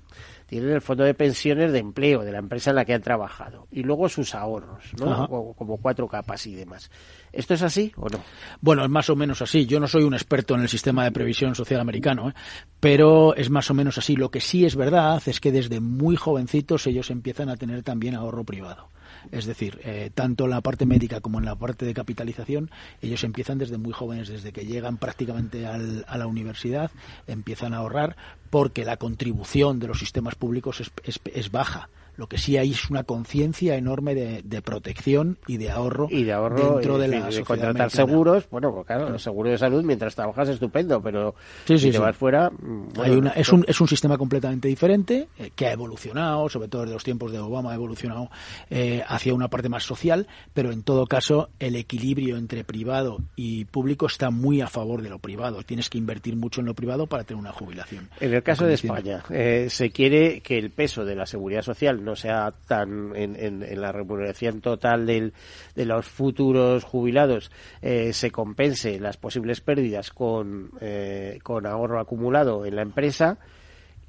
Tienen 0.48 0.72
el 0.72 0.82
fondo 0.82 1.04
de 1.04 1.14
pensiones 1.14 1.74
de 1.74 1.80
empleo 1.80 2.24
de 2.24 2.32
la 2.32 2.40
empresa 2.40 2.70
en 2.70 2.78
la 2.78 2.86
que 2.86 2.94
han 2.94 3.02
trabajado. 3.02 3.68
Y 3.70 3.84
luego 3.84 4.08
sus 4.08 4.34
ahorros, 4.34 4.94
¿no? 4.98 5.28
Como, 5.28 5.54
como 5.54 5.78
cuatro 5.78 6.08
capas 6.08 6.48
y 6.48 6.56
demás. 6.56 6.90
¿Esto 7.34 7.54
es 7.54 7.62
así 7.62 7.92
o 7.98 8.08
no? 8.08 8.24
Bueno, 8.62 8.84
es 8.84 8.90
más 8.90 9.10
o 9.10 9.16
menos 9.16 9.42
así. 9.42 9.66
Yo 9.66 9.80
no 9.80 9.88
soy 9.88 10.04
un 10.04 10.14
experto 10.14 10.56
en 10.56 10.62
el 10.62 10.70
sistema 10.70 11.04
de 11.04 11.12
previsión 11.12 11.54
social 11.54 11.82
americano, 11.82 12.30
¿eh? 12.30 12.34
pero 12.80 13.36
es 13.36 13.50
más 13.50 13.70
o 13.70 13.74
menos 13.74 13.98
así. 13.98 14.16
Lo 14.16 14.32
que 14.32 14.40
sí 14.40 14.66
es 14.66 14.78
verdad 14.78 15.22
es 15.26 15.40
que 15.42 15.52
desde 15.52 15.82
muy 15.82 16.16
jovencitos 16.16 16.88
ellos 16.88 17.12
empiezan 17.12 17.50
a 17.50 17.58
tener 17.58 17.84
también 17.84 18.16
ahorro 18.16 18.46
privado. 18.46 18.90
Es 19.32 19.46
decir, 19.46 19.80
eh, 19.84 20.10
tanto 20.13 20.46
en 20.46 20.52
la 20.52 20.62
parte 20.62 20.86
médica 20.86 21.20
como 21.22 21.40
en 21.40 21.46
la 21.46 21.56
parte 21.56 21.86
de 21.86 21.94
capitalización, 21.94 22.70
ellos 23.02 23.24
empiezan 23.24 23.58
desde 23.58 23.78
muy 23.78 23.94
jóvenes, 23.94 24.28
desde 24.30 24.52
que 24.52 24.66
llegan 24.66 24.98
prácticamente 24.98 25.66
al- 25.66 26.06
a 26.08 26.18
la 26.18 26.28
universidad, 26.28 26.92
empiezan 27.28 27.74
a 27.74 27.78
ahorrar 27.78 28.16
porque 28.50 28.86
la 28.86 28.98
contribución 28.98 29.80
de 29.80 29.88
los 29.88 30.00
sistemas 30.00 30.36
públicos 30.36 30.80
es, 30.82 30.92
es- 31.04 31.20
es 31.34 31.52
baja. 31.52 31.90
Lo 32.17 32.27
que 32.27 32.38
sí 32.38 32.58
hay 32.58 32.71
es 32.71 32.89
una 32.89 33.03
conciencia 33.03 33.75
enorme 33.75 34.13
de, 34.15 34.41
de 34.43 34.62
protección 34.62 35.38
y 35.47 35.58
de 35.58 35.69
ahorro, 35.71 36.08
Y 36.12 36.23
de 36.23 36.34
ahorro, 36.34 36.73
dentro 36.75 36.97
de 36.97 37.06
eh, 37.06 37.08
la 37.10 37.15
de 37.17 37.21
sociedad 37.23 37.45
contratar 37.47 37.69
americana. 37.82 37.89
seguros. 38.08 38.49
Bueno, 38.49 38.73
pues 38.73 38.86
claro, 38.88 39.08
el 39.08 39.19
seguro 39.19 39.49
de 39.49 39.58
salud 39.58 39.84
mientras 39.84 40.15
trabajas 40.15 40.49
estupendo, 40.49 41.01
pero 41.01 41.36
Sí, 41.65 41.77
si 41.77 41.86
sí, 41.86 41.88
te 41.91 41.97
sí. 41.97 41.99
vas 41.99 42.17
fuera... 42.17 42.49
mm, 42.49 42.88
Hay 42.89 42.93
bueno, 42.95 43.17
una- 43.19 43.32
es, 43.32 43.51
un, 43.53 43.63
es 43.67 43.80
un 43.80 43.88
sistema 43.88 44.17
completamente 44.17 44.67
diferente 44.67 45.27
eh, 45.38 45.51
que 45.56 45.67
ha 45.67 45.71
evolucionado, 45.73 46.49
sobre 46.49 46.67
todo 46.67 46.82
desde 46.82 46.93
los 46.95 47.03
tiempos 47.03 47.32
de 47.32 47.39
Obama, 47.39 47.71
ha 47.71 47.75
evolucionado 47.75 48.30
eh, 48.69 49.03
hacia 49.08 49.34
una 49.34 49.47
parte 49.49 49.69
más 49.69 49.84
social, 49.84 50.27
pero 50.53 50.71
en 50.71 50.84
todo 50.84 51.06
caso 51.08 51.49
el 51.60 51.75
equilibrio 51.75 52.38
entre 52.38 52.63
privado 52.63 53.19
y 53.36 53.65
público 53.65 54.08
está 54.08 54.30
muy 54.32 54.62
a 54.62 54.67
favor 54.67 55.01
de 55.01 55.10
lo 55.10 55.19
privado. 55.19 55.62
Tienes 55.63 55.89
que 55.89 55.97
invertir 55.97 56.36
mucho 56.36 56.62
en 56.62 56.67
lo 56.67 56.73
privado 56.73 57.08
para 57.08 57.23
tener 57.23 57.39
una 57.39 57.51
jubilación. 57.51 58.10
En 58.19 58.34
el 58.34 58.41
caso 58.43 58.65
de 58.65 58.73
España, 58.73 59.23
eh, 59.30 59.67
se 59.69 59.91
quiere 59.91 60.41
que 60.41 60.58
el 60.58 60.71
peso 60.71 61.06
de 61.06 61.15
la 61.15 61.25
seguridad 61.25 61.62
social 61.62 62.03
no 62.08 62.15
sea 62.15 62.52
tan 62.67 63.15
en, 63.15 63.36
en- 63.36 63.82
la 63.82 63.91
remuneración 63.91 64.62
total 64.62 65.06
del- 65.06 65.34
de 65.76 65.86
los 65.86 66.08
futuros 66.08 66.84
jubilados, 66.84 67.52
eh, 67.84 68.13
se 68.13 68.32
compense 68.32 69.00
las 69.00 69.17
posibles 69.17 69.62
pérdidas 69.62 70.12
con, 70.12 70.72
eh, 70.82 71.38
con 71.43 71.67
ahorro 71.67 72.00
acumulado 72.00 72.65
en 72.65 72.76
la 72.76 72.82
empresa. 72.82 73.38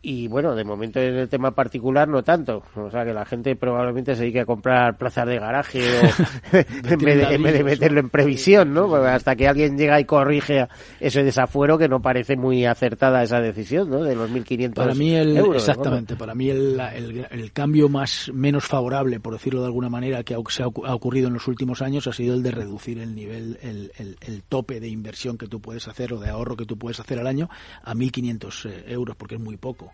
Y 0.00 0.28
bueno, 0.28 0.54
de 0.54 0.62
momento 0.62 1.00
en 1.00 1.16
el 1.16 1.28
tema 1.28 1.50
particular 1.50 2.06
no 2.06 2.22
tanto. 2.22 2.62
O 2.76 2.88
sea 2.88 3.04
que 3.04 3.12
la 3.12 3.24
gente 3.24 3.56
probablemente 3.56 4.14
se 4.14 4.20
dedique 4.22 4.40
a 4.40 4.46
comprar 4.46 4.96
plazas 4.96 5.26
de 5.26 5.40
garaje 5.40 5.80
o 5.82 6.02
en, 6.56 6.98
vez 6.98 7.16
de, 7.28 7.34
en 7.34 7.42
vez 7.42 7.52
de 7.54 7.64
meterlo 7.64 7.98
en 7.98 8.08
previsión, 8.08 8.72
¿no? 8.72 8.94
Hasta 8.94 9.34
que 9.34 9.48
alguien 9.48 9.76
llega 9.76 9.98
y 9.98 10.04
corrige 10.04 10.68
ese 11.00 11.24
desafuero 11.24 11.76
que 11.78 11.88
no 11.88 12.00
parece 12.00 12.36
muy 12.36 12.64
acertada 12.64 13.24
esa 13.24 13.40
decisión, 13.40 13.90
¿no? 13.90 14.04
De 14.04 14.14
los 14.14 14.30
1.500 14.30 14.74
Para 14.74 14.94
mí 14.94 15.14
el, 15.16 15.36
euros. 15.36 15.54
¿no? 15.54 15.72
exactamente, 15.72 16.14
para 16.14 16.34
mí 16.34 16.48
el, 16.48 16.78
el- 16.94 17.26
el 17.28 17.52
cambio 17.52 17.88
más 17.88 18.30
menos 18.32 18.66
favorable, 18.66 19.18
por 19.18 19.32
decirlo 19.32 19.60
de 19.62 19.66
alguna 19.66 19.88
manera, 19.88 20.22
que 20.22 20.34
ha, 20.34 20.38
se 20.48 20.62
ha 20.62 20.66
ocu- 20.66 20.86
ha 20.86 20.94
ocurrido 20.94 21.26
en 21.26 21.34
los 21.34 21.48
últimos 21.48 21.82
años 21.82 22.06
ha 22.06 22.12
sido 22.12 22.34
el 22.34 22.44
de 22.44 22.52
reducir 22.52 23.00
el 23.00 23.16
nivel, 23.16 23.58
el, 23.62 23.90
el- 23.98 24.16
el 24.20 24.42
tope 24.44 24.78
de 24.78 24.86
inversión 24.88 25.36
que 25.36 25.48
tú 25.48 25.60
puedes 25.60 25.88
hacer 25.88 26.12
o 26.12 26.20
de 26.20 26.30
ahorro 26.30 26.54
que 26.56 26.66
tú 26.66 26.78
puedes 26.78 27.00
hacer 27.00 27.18
al 27.18 27.26
año 27.26 27.50
a 27.82 27.94
1.500 27.94 28.70
eh, 28.70 28.84
euros, 28.92 29.16
porque 29.16 29.34
es 29.34 29.40
muy 29.40 29.56
poco. 29.56 29.87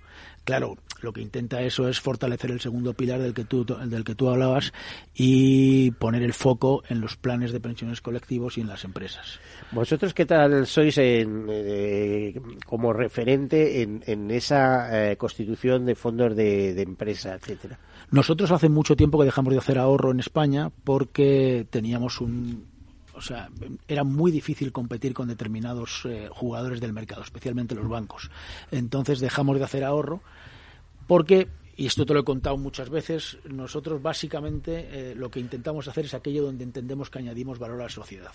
Claro, 0.45 0.77
lo 1.01 1.13
que 1.13 1.23
intenta 1.23 1.63
eso 1.63 1.89
es 1.89 2.01
fortalecer 2.01 2.51
el 2.51 2.61
segundo 2.61 2.93
pilar 2.93 3.21
del 3.21 3.33
que 3.33 3.45
tú 3.45 3.65
del 3.65 4.05
que 4.05 4.15
tú 4.15 4.29
hablabas 4.29 4.75
y 5.15 5.91
poner 5.93 6.23
el 6.23 6.35
foco 6.35 6.83
en 6.89 7.01
los 7.01 7.17
planes 7.17 7.51
de 7.53 7.61
pensiones 7.61 8.03
colectivos 8.03 8.59
y 8.59 8.61
en 8.61 8.69
las 8.69 8.85
empresas. 8.85 9.41
¿Vosotros 9.73 10.13
qué 10.13 10.27
tal 10.27 10.67
sois 10.67 10.99
en, 10.99 11.47
eh, 11.49 12.39
como 12.67 12.93
referente 12.93 13.81
en, 13.83 14.03
en 14.07 14.31
esa 14.31 15.13
eh, 15.13 15.17
constitución 15.17 15.87
de 15.87 15.95
fondos 15.95 16.37
de, 16.37 16.75
de 16.75 16.83
empresa, 16.83 17.35
etcétera? 17.35 17.79
Nosotros 18.11 18.51
hace 18.51 18.69
mucho 18.69 18.97
tiempo 18.97 19.19
que 19.19 19.25
dejamos 19.25 19.53
de 19.55 19.59
hacer 19.59 19.79
ahorro 19.79 20.11
en 20.11 20.21
España 20.21 20.71
porque 20.85 21.67
teníamos 21.71 22.21
un 22.21 22.74
o 23.17 23.21
sea, 23.21 23.49
era 23.89 24.05
muy 24.05 24.31
difícil 24.31 24.73
competir 24.73 25.15
con 25.15 25.29
determinados 25.29 26.03
eh, 26.05 26.29
jugadores 26.31 26.81
del 26.81 26.93
mercado, 26.93 27.23
especialmente 27.23 27.75
los 27.75 27.89
bancos. 27.89 28.31
Entonces 28.71 29.21
dejamos 29.21 29.59
de 29.59 29.65
hacer 29.65 29.85
ahorro 29.85 30.21
porque, 31.07 31.49
y 31.77 31.87
esto 31.87 32.07
te 32.07 32.15
lo 32.15 32.21
he 32.21 32.25
contado 32.25 32.57
muchas 32.57 32.91
veces, 32.91 33.39
nosotros 33.45 34.03
básicamente 34.03 34.89
eh, 34.91 35.15
lo 35.15 35.31
que 35.31 35.41
intentamos 35.41 35.89
hacer 35.89 36.07
es 36.07 36.15
aquello 36.15 36.43
donde 36.45 36.65
entendemos 36.65 37.11
que 37.11 37.19
añadimos 37.19 37.59
valor 37.59 37.81
a 37.81 37.85
la 37.85 37.91
sociedad. 37.91 38.33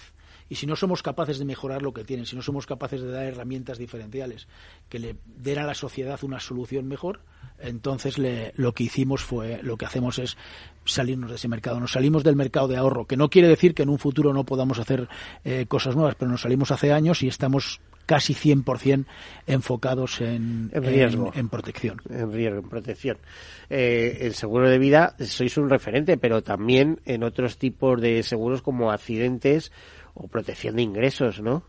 Y 0.50 0.56
si 0.56 0.66
no 0.66 0.76
somos 0.76 1.04
capaces 1.04 1.40
de 1.40 1.46
mejorar 1.46 1.82
lo 1.82 1.94
que 1.94 2.04
tienen, 2.04 2.26
si 2.26 2.36
no 2.36 2.42
somos 2.42 2.66
capaces 2.66 3.02
de 3.02 3.12
dar 3.12 3.26
herramientas 3.26 3.78
diferenciales 3.78 4.48
que 4.90 5.00
le 5.00 5.16
den 5.26 5.60
a 5.60 5.66
la 5.66 5.76
sociedad 5.76 6.20
una 6.24 6.40
solución 6.40 6.88
mejor, 6.88 7.22
entonces 7.60 8.18
le, 8.18 8.52
lo 8.56 8.74
que 8.74 8.84
hicimos 8.84 9.24
fue, 9.24 9.62
lo 9.64 9.78
que 9.78 9.86
hacemos 9.86 10.20
es 10.20 10.38
salirnos 10.86 11.30
de 11.30 11.36
ese 11.36 11.48
mercado. 11.48 11.80
Nos 11.80 11.92
salimos 11.92 12.24
del 12.24 12.36
mercado 12.36 12.68
de 12.68 12.78
ahorro, 12.78 13.06
que 13.06 13.18
no 13.18 13.30
quiere 13.30 13.48
decir 13.48 13.74
que 13.74 13.84
en 13.84 13.90
un 13.90 14.00
futuro 14.00 14.34
no 14.34 14.44
podamos 14.44 14.80
hacer 14.80 15.08
eh, 15.44 15.66
cosas 15.68 15.96
nuevas, 15.96 16.16
pero 16.16 16.32
nos 16.32 16.42
salimos 16.42 16.72
hace 16.72 16.92
años 16.92 17.22
y 17.22 17.28
estamos 17.28 17.80
casi 18.10 18.34
100% 18.34 19.06
enfocados 19.46 20.20
en, 20.22 20.72
En 20.74 20.84
riesgo. 20.84 21.32
en, 21.32 21.42
en 21.42 21.50
protección. 21.50 22.02
En 22.10 22.34
riesgo, 22.34 22.58
en 22.58 22.68
protección. 22.68 23.18
Eh, 23.70 24.18
el 24.22 24.34
seguro 24.34 24.68
de 24.68 24.80
vida 24.80 25.16
sois 25.20 25.56
un 25.62 25.70
referente, 25.70 26.18
pero 26.18 26.42
también 26.42 27.02
en 27.06 27.22
otros 27.22 27.60
tipos 27.60 28.02
de 28.02 28.24
seguros 28.24 28.64
como 28.64 28.92
accidentes 28.92 29.72
o 30.20 30.28
protección 30.28 30.76
de 30.76 30.84
ingresos, 30.84 31.42
¿no? 31.42 31.64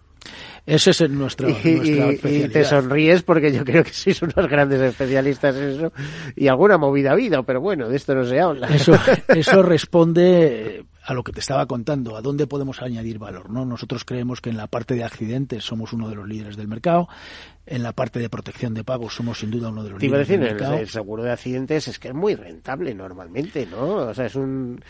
Ese 0.67 0.91
es 0.91 1.01
nuestro, 1.09 1.49
y, 1.49 1.53
nuestra 1.53 2.31
y- 2.31 2.45
y 2.45 2.49
te 2.49 2.63
sonríes 2.65 3.23
porque 3.23 3.51
yo 3.51 3.65
creo 3.65 3.83
que 3.83 3.93
sois 3.95 4.21
unos 4.21 4.47
grandes 4.49 4.81
especialistas 4.83 5.57
en 5.57 5.71
eso 5.71 5.93
y 6.37 6.47
alguna 6.49 6.77
movida 6.77 7.13
habido, 7.13 7.43
pero 7.45 7.63
bueno, 7.63 7.89
de 7.89 7.97
esto 7.97 8.15
no 8.15 8.25
se 8.25 8.39
habla. 8.39 8.67
Eso, 8.69 8.93
eso 9.29 9.63
responde 9.63 10.85
a 11.11 11.15
lo 11.15 11.25
que 11.25 11.33
te 11.33 11.41
estaba 11.41 11.67
contando, 11.67 12.17
a 12.17 12.23
dónde 12.23 12.47
podemos 12.47 12.81
añadir 12.83 13.19
valor. 13.19 13.51
¿no? 13.51 13.65
Nosotros 13.65 14.05
creemos 14.05 14.41
que 14.41 14.51
en 14.51 14.57
la 14.57 14.69
parte 14.69 14.95
de 14.95 15.03
accidentes 15.03 15.65
somos 15.65 15.93
uno 15.93 16.09
de 16.09 16.15
los 16.15 16.29
líderes 16.29 16.57
del 16.57 16.69
mercado, 16.69 17.09
en 17.67 17.83
la 17.83 17.93
parte 17.93 18.21
de 18.21 18.29
protección 18.29 18.75
de 18.75 18.85
pagos 18.85 19.15
somos 19.15 19.41
sin 19.41 19.51
duda 19.51 19.71
uno 19.71 19.83
de 19.83 19.91
los 19.91 19.99
Te 19.99 20.07
iba 20.07 20.19
líderes 20.19 20.29
decir, 20.29 20.41
del 20.41 20.49
el, 20.49 20.55
mercado. 20.55 20.79
el 20.79 20.89
seguro 20.89 21.23
de 21.25 21.33
accidentes 21.33 21.89
es 21.89 21.99
que 21.99 22.09
es 22.09 22.15
muy 22.15 22.37
rentable 22.37 22.95
normalmente, 22.95 23.67
¿no? 23.67 24.09
O 24.09 24.15
sea, 24.15 24.27
es 24.27 24.37
un... 24.37 24.81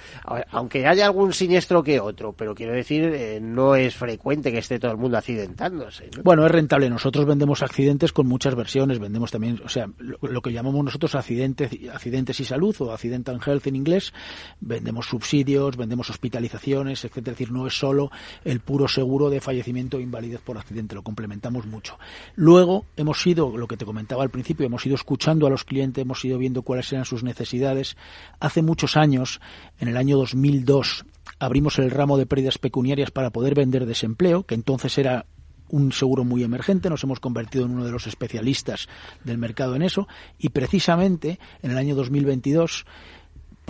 Aunque 0.50 0.87
haya 0.87 1.06
algún 1.06 1.33
siniestro 1.33 1.83
que 1.83 2.00
otro, 2.00 2.35
pero 2.35 2.54
quiero 2.54 2.74
decir, 2.74 3.04
eh, 3.04 3.38
no 3.40 3.74
es 3.74 3.94
frecuente 3.94 4.52
que 4.52 4.59
esté 4.59 4.78
todo 4.78 4.92
el 4.92 4.98
mundo 4.98 5.16
accidentándose, 5.16 6.11
¿no? 6.16 6.22
Bueno, 6.22 6.44
es 6.44 6.52
rentable. 6.52 6.88
Nosotros 6.90 7.24
vendemos 7.24 7.62
accidentes 7.62 8.12
con 8.12 8.26
muchas 8.26 8.54
versiones. 8.54 8.98
Vendemos 8.98 9.30
también, 9.30 9.61
o 9.64 9.68
sea, 9.68 9.88
lo, 9.98 10.18
lo 10.20 10.42
que 10.42 10.52
llamamos 10.52 10.85
nosotros 10.85 11.14
accidentes, 11.14 11.70
accidentes 11.92 12.40
y 12.40 12.44
salud 12.44 12.76
o 12.80 12.92
accidental 12.92 13.40
health 13.44 13.66
en 13.66 13.76
inglés. 13.76 14.12
Vendemos 14.61 15.06
subsidios, 15.06 15.76
vendemos 15.76 16.10
hospitalizaciones, 16.11 17.05
etcétera. 17.05 17.33
Es 17.33 17.38
decir, 17.38 17.53
no 17.53 17.66
es 17.66 17.79
solo 17.79 18.11
el 18.44 18.61
puro 18.61 18.88
seguro 18.88 19.31
de 19.31 19.40
fallecimiento 19.40 19.96
o 19.96 20.01
invalidez 20.01 20.40
por 20.40 20.59
accidente. 20.59 20.94
Lo 20.94 21.03
complementamos 21.03 21.66
mucho. 21.66 21.99
Luego 22.35 22.87
hemos 22.96 23.27
ido, 23.27 23.57
lo 23.57 23.66
que 23.66 23.77
te 23.77 23.85
comentaba 23.85 24.23
al 24.23 24.31
principio, 24.31 24.66
hemos 24.66 24.85
ido 24.87 24.94
escuchando 24.94 25.46
a 25.46 25.51
los 25.51 25.64
clientes, 25.64 26.03
hemos 26.03 26.25
ido 26.25 26.38
viendo 26.38 26.62
cuáles 26.62 26.92
eran 26.92 27.05
sus 27.05 27.23
necesidades. 27.23 27.96
Hace 28.38 28.62
muchos 28.62 28.96
años, 28.96 29.40
en 29.79 29.88
el 29.88 29.96
año 29.96 30.16
2002, 30.18 31.05
abrimos 31.38 31.79
el 31.79 31.90
ramo 31.90 32.18
de 32.18 32.27
pérdidas 32.27 32.59
pecuniarias 32.59 33.11
para 33.11 33.31
poder 33.31 33.55
vender 33.55 33.87
desempleo, 33.87 34.44
que 34.44 34.55
entonces 34.55 34.99
era 34.99 35.27
un 35.70 35.92
seguro 35.92 36.25
muy 36.25 36.42
emergente, 36.42 36.90
nos 36.90 37.05
hemos 37.05 37.20
convertido 37.20 37.64
en 37.64 37.73
uno 37.73 37.85
de 37.85 37.92
los 37.92 38.07
especialistas 38.07 38.88
del 39.25 39.38
mercado 39.38 39.77
en 39.77 39.83
eso 39.83 40.09
y 40.38 40.51
precisamente 40.51 41.38
en 41.62 41.70
el 41.70 41.79
año 41.79 41.94
2022 41.94 42.87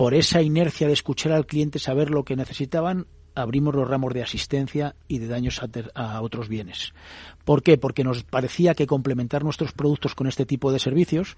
por 0.01 0.15
esa 0.15 0.41
inercia 0.41 0.87
de 0.87 0.93
escuchar 0.93 1.31
al 1.31 1.45
cliente 1.45 1.77
saber 1.77 2.09
lo 2.09 2.23
que 2.23 2.35
necesitaban 2.35 3.05
abrimos 3.35 3.75
los 3.75 3.87
ramos 3.87 4.11
de 4.15 4.23
asistencia 4.23 4.95
y 5.07 5.19
de 5.19 5.27
daños 5.27 5.61
a, 5.93 6.21
otros 6.21 6.49
bienes. 6.49 6.95
¿Por 7.45 7.61
qué? 7.61 7.77
Porque 7.77 8.03
nos 8.03 8.23
parecía 8.23 8.73
que 8.73 8.87
complementar 8.87 9.43
nuestros 9.43 9.73
productos 9.73 10.15
con 10.15 10.25
este 10.25 10.47
tipo 10.47 10.71
de 10.71 10.79
servicios, 10.79 11.37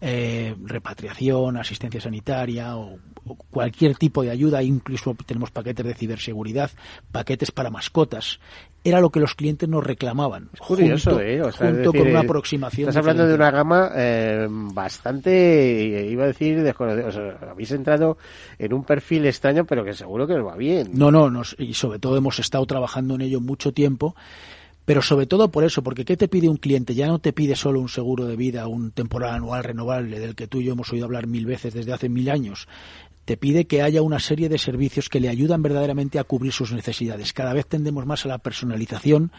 eh, 0.00 0.54
repatriación, 0.62 1.56
asistencia 1.56 2.00
sanitaria 2.00 2.76
o, 2.76 3.00
o 3.24 3.34
cualquier 3.50 3.96
tipo 3.96 4.22
de 4.22 4.30
ayuda, 4.30 4.62
incluso 4.62 5.16
tenemos 5.26 5.50
paquetes 5.50 5.84
de 5.84 5.94
ciberseguridad, 5.94 6.70
paquetes 7.10 7.50
para 7.50 7.70
mascotas, 7.70 8.38
era 8.84 9.00
lo 9.00 9.10
que 9.10 9.18
los 9.18 9.34
clientes 9.34 9.66
nos 9.66 9.82
reclamaban. 9.82 10.50
Curioso, 10.58 11.10
junto, 11.10 11.24
¿eh? 11.24 11.40
O 11.40 11.50
sea, 11.50 11.70
es 11.70 11.74
junto 11.74 11.92
con 11.92 12.02
una 12.02 12.20
eh, 12.20 12.24
aproximación. 12.24 12.90
Estás 12.90 13.00
hablando 13.00 13.26
de 13.26 13.34
una 13.34 13.50
gama 13.50 13.90
eh, 13.96 14.46
bastante, 14.48 16.00
eh, 16.00 16.10
iba 16.10 16.24
a 16.24 16.26
decir, 16.26 16.62
desconocida. 16.62 17.06
O 17.08 17.12
sea, 17.12 17.38
habéis 17.50 17.70
entrado 17.72 18.18
en 18.58 18.74
un 18.74 18.84
perfil 18.84 19.24
extraño, 19.24 19.64
pero 19.64 19.84
que 19.84 19.94
seguro 19.94 20.26
que 20.26 20.34
os 20.34 20.46
va 20.46 20.56
bien. 20.56 20.90
No, 20.92 21.10
no, 21.10 21.30
nos, 21.30 21.56
y 21.58 21.72
sobre 21.72 21.98
todo 21.98 22.18
hemos 22.18 22.38
estado 22.38 22.66
trabajando 22.66 23.14
en 23.14 23.22
ello 23.22 23.40
mucho 23.40 23.72
tiempo, 23.72 24.14
pero 24.84 25.00
sobre 25.00 25.26
todo 25.26 25.50
por 25.50 25.64
eso, 25.64 25.82
porque 25.82 26.04
¿qué 26.04 26.16
te 26.16 26.28
pide 26.28 26.48
un 26.50 26.58
cliente? 26.58 26.94
Ya 26.94 27.06
no 27.06 27.18
te 27.18 27.32
pide 27.32 27.56
solo 27.56 27.80
un 27.80 27.88
seguro 27.88 28.26
de 28.26 28.36
vida, 28.36 28.66
un 28.66 28.90
temporal 28.90 29.34
anual 29.34 29.64
renovable, 29.64 30.20
del 30.20 30.34
que 30.34 30.46
tú 30.46 30.60
y 30.60 30.64
yo 30.64 30.72
hemos 30.72 30.92
oído 30.92 31.06
hablar 31.06 31.26
mil 31.26 31.46
veces 31.46 31.72
desde 31.72 31.94
hace 31.94 32.10
mil 32.10 32.28
años. 32.28 32.68
Te 33.24 33.36
pide 33.36 33.66
que 33.66 33.82
haya 33.82 34.02
una 34.02 34.18
serie 34.18 34.48
de 34.48 34.58
servicios 34.58 35.08
que 35.08 35.20
le 35.20 35.28
ayudan 35.28 35.62
verdaderamente 35.62 36.18
a 36.18 36.24
cubrir 36.24 36.52
sus 36.52 36.72
necesidades. 36.72 37.32
Cada 37.32 37.54
vez 37.54 37.66
tendemos 37.66 38.04
más 38.04 38.24
a 38.24 38.28
la 38.28 38.38
personalización 38.38 39.32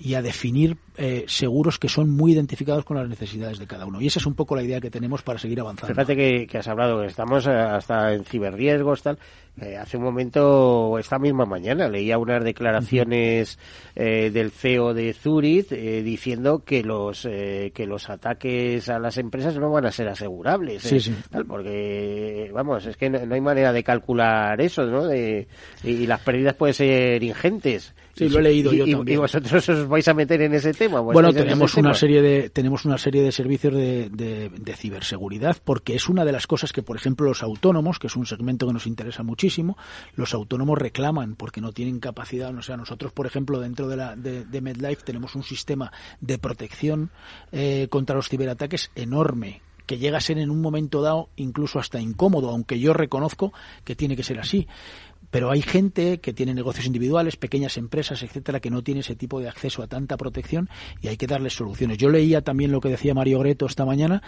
y 0.00 0.14
a 0.14 0.22
definir 0.22 0.78
eh, 0.96 1.24
seguros 1.28 1.78
que 1.78 1.88
son 1.88 2.10
muy 2.10 2.32
identificados 2.32 2.84
con 2.84 2.96
las 2.96 3.08
necesidades 3.08 3.58
de 3.58 3.66
cada 3.66 3.86
uno. 3.86 4.00
Y 4.00 4.06
esa 4.06 4.18
es 4.18 4.26
un 4.26 4.34
poco 4.34 4.56
la 4.56 4.62
idea 4.62 4.80
que 4.80 4.90
tenemos 4.90 5.22
para 5.22 5.38
seguir 5.38 5.60
avanzando. 5.60 5.94
Fíjate 5.94 6.16
que, 6.16 6.46
que 6.46 6.58
has 6.58 6.68
hablado 6.68 7.00
que 7.00 7.06
estamos 7.06 7.46
eh, 7.46 7.50
hasta 7.50 8.14
en 8.14 8.24
ciberriesgos, 8.24 9.02
tal. 9.02 9.18
Eh, 9.60 9.76
hace 9.76 9.98
un 9.98 10.04
momento, 10.04 10.98
esta 10.98 11.18
misma 11.18 11.44
mañana, 11.44 11.88
leía 11.88 12.16
unas 12.16 12.42
declaraciones 12.42 13.58
eh, 13.94 14.30
del 14.30 14.52
CEO 14.52 14.94
de 14.94 15.12
Zurich 15.12 15.70
eh, 15.72 16.02
diciendo 16.02 16.62
que 16.64 16.82
los 16.82 17.26
eh, 17.26 17.70
que 17.74 17.84
los 17.84 18.08
ataques 18.08 18.88
a 18.88 18.98
las 18.98 19.18
empresas 19.18 19.58
no 19.58 19.70
van 19.70 19.84
a 19.84 19.92
ser 19.92 20.08
asegurables. 20.08 20.82
Sí, 20.82 21.00
sí. 21.00 21.14
tal, 21.30 21.44
porque, 21.44 22.50
vamos, 22.54 22.86
es 22.86 22.96
que 22.96 23.10
no, 23.10 23.24
no 23.26 23.34
hay 23.34 23.40
manera 23.40 23.72
de 23.72 23.82
calcular 23.82 24.58
eso, 24.62 24.86
¿no? 24.86 25.06
De, 25.06 25.46
y, 25.84 25.90
y 25.90 26.06
las 26.06 26.20
pérdidas 26.20 26.54
pueden 26.54 26.74
ser 26.74 27.22
ingentes. 27.22 27.94
Sí, 28.28 28.28
lo 28.32 28.38
he 28.38 28.42
leído 28.42 28.72
y- 28.72 28.78
yo 28.78 28.86
y- 28.86 28.92
también. 28.92 29.16
Y 29.16 29.20
vosotros 29.20 29.68
os 29.68 29.88
vais 29.88 30.06
a 30.08 30.14
meter 30.14 30.40
en 30.42 30.54
ese 30.54 30.72
tema. 30.72 31.00
¿Os 31.00 31.12
Bueno, 31.12 31.32
tenemos 31.32 31.74
una 31.74 31.88
tema? 31.90 31.94
serie 31.94 32.22
de 32.22 32.50
tenemos 32.50 32.84
una 32.84 32.98
serie 32.98 33.22
de 33.22 33.32
servicios 33.32 33.74
de, 33.74 34.08
de- 34.10 34.48
de 34.50 34.76
ciberseguridad 34.76 35.56
porque 35.64 35.94
es 35.94 36.08
una 36.08 36.24
de 36.24 36.32
las 36.32 36.46
cosas 36.46 36.72
que, 36.72 36.82
por 36.82 36.96
ejemplo, 36.96 37.26
los 37.26 37.42
autónomos, 37.42 37.98
que 37.98 38.06
es 38.06 38.16
un 38.16 38.26
segmento 38.26 38.66
que 38.66 38.72
nos 38.72 38.86
interesa 38.86 39.22
muchísimo, 39.22 39.76
los 40.14 40.34
autónomos 40.34 40.78
reclaman 40.78 41.34
porque 41.36 41.60
no 41.60 41.72
tienen 41.72 42.00
capacidad. 42.00 42.54
O 42.54 42.62
sea, 42.62 42.76
nosotros, 42.76 43.12
por 43.12 43.26
ejemplo, 43.26 43.60
dentro 43.60 43.88
de, 43.88 43.96
la, 43.96 44.16
de, 44.16 44.44
de 44.44 44.60
MedLife 44.60 45.02
tenemos 45.04 45.34
un 45.34 45.42
sistema 45.42 45.92
de 46.20 46.38
protección 46.38 47.10
eh, 47.52 47.86
contra 47.90 48.16
los 48.16 48.28
ciberataques 48.28 48.90
enorme 48.94 49.62
que 49.86 49.98
llega 49.98 50.18
a 50.18 50.20
ser 50.20 50.38
en 50.38 50.50
un 50.50 50.60
momento 50.60 51.02
dado 51.02 51.30
incluso 51.34 51.80
hasta 51.80 52.00
incómodo, 52.00 52.50
aunque 52.50 52.78
yo 52.78 52.92
reconozco 52.92 53.52
que 53.84 53.96
tiene 53.96 54.14
que 54.14 54.22
ser 54.22 54.38
así. 54.38 54.68
Pero 55.30 55.50
hay 55.50 55.62
gente 55.62 56.18
que 56.18 56.32
tiene 56.32 56.54
negocios 56.54 56.86
individuales, 56.86 57.36
pequeñas 57.36 57.76
empresas, 57.76 58.22
etcétera, 58.22 58.60
que 58.60 58.70
no 58.70 58.82
tiene 58.82 59.00
ese 59.00 59.16
tipo 59.16 59.40
de 59.40 59.48
acceso 59.48 59.82
a 59.82 59.86
tanta 59.86 60.16
protección 60.16 60.68
y 61.00 61.08
hay 61.08 61.16
que 61.16 61.26
darles 61.26 61.54
soluciones. 61.54 61.98
Yo 61.98 62.08
leía 62.08 62.42
también 62.42 62.72
lo 62.72 62.80
que 62.80 62.88
decía 62.88 63.14
Mario 63.14 63.38
Greto 63.40 63.66
esta 63.66 63.84
mañana 63.84 64.22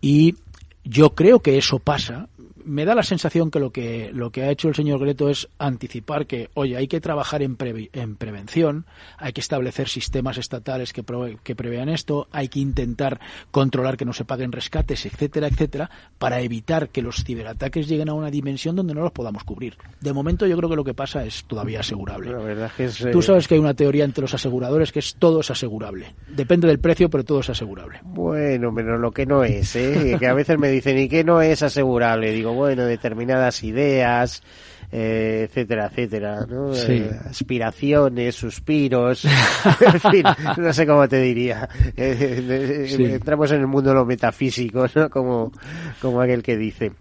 y 0.00 0.36
yo 0.84 1.14
creo 1.14 1.40
que 1.40 1.58
eso 1.58 1.78
pasa. 1.78 2.28
Me 2.64 2.84
da 2.84 2.94
la 2.94 3.02
sensación 3.02 3.50
que 3.50 3.58
lo 3.60 3.70
que 3.70 4.10
lo 4.12 4.30
que 4.30 4.42
ha 4.42 4.50
hecho 4.50 4.68
el 4.68 4.74
señor 4.74 5.00
Greto 5.00 5.28
es 5.28 5.48
anticipar 5.58 6.26
que, 6.26 6.50
oye, 6.54 6.76
hay 6.76 6.88
que 6.88 7.00
trabajar 7.00 7.42
en, 7.42 7.56
previ- 7.58 7.90
en 7.92 8.16
prevención, 8.16 8.86
hay 9.18 9.32
que 9.32 9.40
establecer 9.40 9.88
sistemas 9.88 10.38
estatales 10.38 10.92
que, 10.92 11.04
prove- 11.04 11.38
que 11.42 11.54
prevean 11.54 11.88
esto, 11.88 12.28
hay 12.32 12.48
que 12.48 12.60
intentar 12.60 13.20
controlar 13.50 13.96
que 13.96 14.04
no 14.04 14.12
se 14.12 14.24
paguen 14.24 14.52
rescates, 14.52 15.06
etcétera, 15.06 15.48
etcétera, 15.48 15.90
para 16.18 16.40
evitar 16.40 16.88
que 16.90 17.02
los 17.02 17.24
ciberataques 17.24 17.88
lleguen 17.88 18.08
a 18.08 18.14
una 18.14 18.30
dimensión 18.30 18.76
donde 18.76 18.94
no 18.94 19.00
los 19.02 19.12
podamos 19.12 19.44
cubrir. 19.44 19.76
De 20.00 20.12
momento 20.12 20.46
yo 20.46 20.56
creo 20.56 20.68
que 20.70 20.76
lo 20.76 20.84
que 20.84 20.94
pasa 20.94 21.24
es 21.24 21.44
todavía 21.44 21.80
asegurable. 21.80 22.30
La 22.30 22.38
verdad 22.38 22.66
es 22.66 22.72
que 22.74 22.84
es, 22.84 23.12
Tú 23.12 23.18
eh, 23.20 23.22
sabes 23.22 23.48
que 23.48 23.54
hay 23.54 23.60
una 23.60 23.74
teoría 23.74 24.04
entre 24.04 24.22
los 24.22 24.34
aseguradores 24.34 24.92
que 24.92 24.98
es 25.00 25.14
todo 25.16 25.40
es 25.40 25.50
asegurable. 25.50 26.14
Depende 26.28 26.66
del 26.68 26.78
precio, 26.78 27.10
pero 27.10 27.24
todo 27.24 27.40
es 27.40 27.50
asegurable. 27.50 28.00
Bueno, 28.02 28.70
menos 28.72 29.00
lo 29.00 29.10
que 29.10 29.26
no 29.26 29.44
es, 29.44 29.74
¿eh? 29.76 30.16
que 30.18 30.26
a 30.26 30.34
veces 30.34 30.58
me 30.58 30.68
dicen, 30.70 30.98
¿y 30.98 31.08
qué 31.08 31.24
no 31.24 31.40
es 31.42 31.62
asegurable? 31.62 32.32
Digo, 32.32 32.51
bueno, 32.52 32.84
determinadas 32.84 33.62
ideas, 33.64 34.42
eh, 34.90 35.46
etcétera, 35.48 35.86
etcétera, 35.90 36.46
¿no? 36.48 36.74
Sí. 36.74 36.92
Eh, 36.92 37.10
aspiraciones, 37.30 38.34
suspiros, 38.34 39.24
en 39.80 40.00
fin, 40.00 40.22
no 40.58 40.72
sé 40.72 40.86
cómo 40.86 41.08
te 41.08 41.20
diría. 41.20 41.68
Eh, 41.96 42.44
eh, 42.48 42.86
Sí. 42.88 43.04
Entramos 43.04 43.50
en 43.52 43.60
el 43.60 43.66
mundo 43.66 43.90
de 43.90 43.96
lo 43.96 44.04
metafísico, 44.04 44.86
¿no? 44.94 45.08
Como, 45.08 45.52
como 46.00 46.20
aquel 46.20 46.42
que 46.42 46.56
dice. 46.56 46.92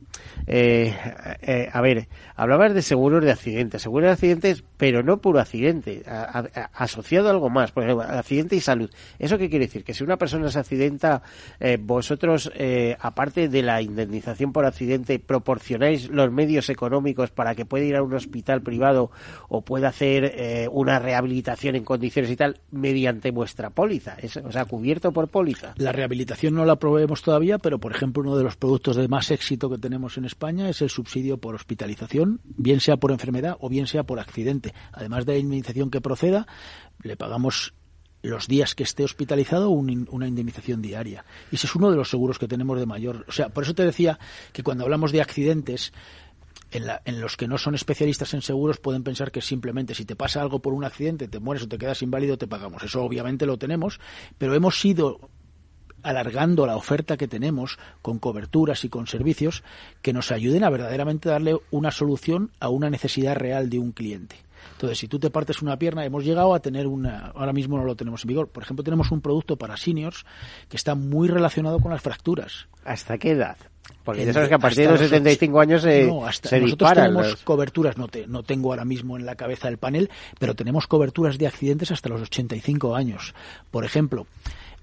Eh, 0.47 0.93
eh, 1.41 1.69
a 1.71 1.82
ver, 1.82 2.08
hablabas 2.36 2.73
de 2.73 2.82
seguros 2.82 3.23
de 3.23 3.32
accidentes, 3.32 3.82
seguros 3.82 4.08
de 4.08 4.13
accidentes, 4.13 4.63
pero 4.77 5.04
no 5.04 5.17
puro 5.21 5.39
accidente, 5.39 6.04
asociado 6.73 7.27
a 7.27 7.32
algo 7.32 7.49
más, 7.49 7.71
por 7.71 7.84
ejemplo, 7.84 8.04
accidente 8.04 8.56
y 8.56 8.62
salud. 8.62 8.89
¿Eso 9.19 9.38
qué 9.38 9.49
quiere 9.49 9.65
decir? 9.65 9.84
Que 9.84 9.93
si 9.93 10.04
una 10.04 10.17
persona 10.17 10.49
se 10.49 10.60
accidenta, 10.60 11.21
eh, 11.60 11.77
vosotros, 11.80 12.51
eh, 12.56 12.97
aparte 12.99 13.47
de 13.47 13.62
la 13.62 13.82
indemnización 13.82 14.51
por 14.51 14.65
accidente, 14.65 15.19
proporcionáis 15.19 16.10
los 16.10 16.32
medios 16.32 16.69
económicos 16.69 17.32
para 17.32 17.56
que 17.56 17.65
pueda 17.65 17.86
ir 17.86 17.95
a 17.95 18.04
un 18.04 18.13
hospital 18.13 18.62
privado 18.62 19.12
o 19.50 19.62
puede 19.62 19.87
hacer 19.87 20.33
eh, 20.35 20.67
una 20.71 21.00
rehabilitación 21.00 21.75
en 21.75 21.83
condiciones 21.83 22.31
y 22.31 22.35
tal 22.35 22.60
mediante 22.71 23.31
vuestra 23.31 23.69
póliza, 23.69 24.17
o 24.44 24.52
sea, 24.52 24.65
cubierto 24.65 25.12
por 25.12 25.27
póliza. 25.27 25.73
La 25.77 25.92
rehabilitación 25.92 26.56
no 26.56 26.65
la 26.65 26.77
probemos 26.77 27.21
todavía, 27.21 27.58
pero 27.58 27.79
por 27.79 27.92
ejemplo 27.92 28.23
uno 28.23 28.37
de 28.37 28.44
los 28.44 28.56
productos 28.56 28.96
de 28.96 29.08
más 29.08 29.31
éxito 29.31 29.69
que 29.69 29.77
tenemos 29.77 30.17
en 30.17 30.25
España 30.32 30.69
es 30.69 30.82
el 30.82 30.90
subsidio 30.90 31.40
por 31.40 31.56
hospitalización, 31.56 32.40
bien 32.44 32.79
sea 32.79 32.96
por 32.96 33.12
enfermedad 33.12 33.58
o 33.60 33.67
bien 33.67 33.86
sea 33.86 34.04
por 34.04 34.19
accidente. 34.19 34.73
Además 34.94 35.25
de 35.25 35.34
la 35.34 35.40
indemnización 35.40 35.92
que 35.92 36.00
proceda, 36.00 36.48
le 37.04 37.17
pagamos 37.17 37.73
los 38.21 38.48
días 38.48 38.73
que 38.73 38.84
esté 38.84 39.04
hospitalizado 39.04 39.69
una 39.69 40.27
indemnización 40.27 40.82
diaria. 40.82 41.25
Y 41.52 41.56
ese 41.56 41.67
es 41.67 41.75
uno 41.75 41.92
de 41.92 41.98
los 41.98 42.10
seguros 42.10 42.40
que 42.40 42.48
tenemos 42.48 42.79
de 42.79 42.86
mayor. 42.86 43.25
O 43.27 43.32
sea, 43.32 43.50
por 43.50 43.63
eso 43.63 43.73
te 43.73 43.84
decía 43.84 44.19
que 44.54 44.63
cuando 44.63 44.86
hablamos 44.86 45.12
de 45.12 45.21
accidentes, 45.21 45.92
en, 46.71 46.86
en, 47.04 47.19
los 47.19 47.36
que 47.36 47.48
no 47.48 47.58
son 47.58 47.75
especialistas 47.75 48.34
en 48.34 48.42
seguros 48.42 48.79
pueden 48.79 49.04
pensar 49.04 49.32
que 49.32 49.42
simplemente 49.42 49.96
si 49.96 50.06
te 50.06 50.15
pasa 50.15 50.42
algo 50.42 50.62
por 50.62 50.73
un 50.73 50.86
accidente, 50.86 51.27
te 51.27 51.40
mueres 51.40 51.63
o 51.63 51.67
te 51.67 51.77
quedas 51.77 52.02
inválido, 52.04 52.38
te 52.38 52.48
pagamos. 52.48 52.84
Eso 52.84 53.04
obviamente 53.04 53.46
lo 53.46 53.58
tenemos, 53.58 54.00
pero 54.38 54.56
hemos 54.56 54.86
ido 54.86 55.29
alargando 56.04 56.65
la 56.65 56.75
oferta 56.75 57.17
que 57.17 57.27
tenemos 57.27 57.77
con 58.02 58.19
coberturas 58.19 58.83
y 58.85 58.89
con 58.89 59.08
servicios 59.08 59.63
que 60.02 60.13
nos 60.13 60.31
ayuden 60.31 60.63
a 60.63 60.69
verdaderamente 60.69 61.29
darle 61.29 61.58
una 61.71 61.91
solución 61.91 62.52
a 62.60 62.69
una 62.69 62.89
necesidad 62.89 63.35
real 63.35 63.69
de 63.69 63.79
un 63.79 63.91
cliente. 63.91 64.35
Entonces, 64.73 64.99
si 64.99 65.08
tú 65.08 65.19
te 65.19 65.29
partes 65.29 65.62
una 65.62 65.77
pierna, 65.77 66.06
hemos 66.06 66.23
llegado 66.23 66.54
a 66.54 66.60
tener 66.60 66.87
una, 66.87 67.27
ahora 67.35 67.54
mismo 67.54 67.77
no 67.77 67.83
lo 67.83 67.95
tenemos 67.95 68.23
en 68.23 68.29
vigor. 68.29 68.47
Por 68.47 68.63
ejemplo, 68.63 68.83
tenemos 68.83 69.12
un 69.12 69.21
producto 69.21 69.56
para 69.56 69.77
seniors 69.77 70.25
que 70.69 70.77
está 70.77 70.95
muy 70.95 71.27
relacionado 71.27 71.79
con 71.79 71.91
las 71.91 72.02
fracturas. 72.02 72.67
¿Hasta 72.83 73.17
qué 73.17 73.31
edad? 73.31 73.58
Porque 74.04 74.25
ya 74.25 74.33
sabes 74.33 74.49
que 74.49 74.56
a 74.56 74.60
partir 74.60 74.85
de 74.85 74.91
los 74.91 74.99
75 74.99 75.60
años 75.60 75.81
se, 75.83 76.08
no, 76.08 76.25
hasta, 76.25 76.58
nosotros 76.60 76.93
tenemos 76.93 77.35
coberturas, 77.43 77.97
no, 77.97 78.08
te, 78.08 78.25
no 78.25 78.41
tengo 78.41 78.71
ahora 78.71 78.85
mismo 78.85 79.17
en 79.17 79.25
la 79.25 79.35
cabeza 79.35 79.67
el 79.67 79.77
panel, 79.77 80.10
pero 80.39 80.56
tenemos 80.56 80.87
coberturas 80.87 81.37
de 81.37 81.47
accidentes 81.47 81.91
hasta 81.91 82.10
los 82.10 82.21
85 82.21 82.95
años. 82.95 83.35
Por 83.69 83.85
ejemplo, 83.85 84.25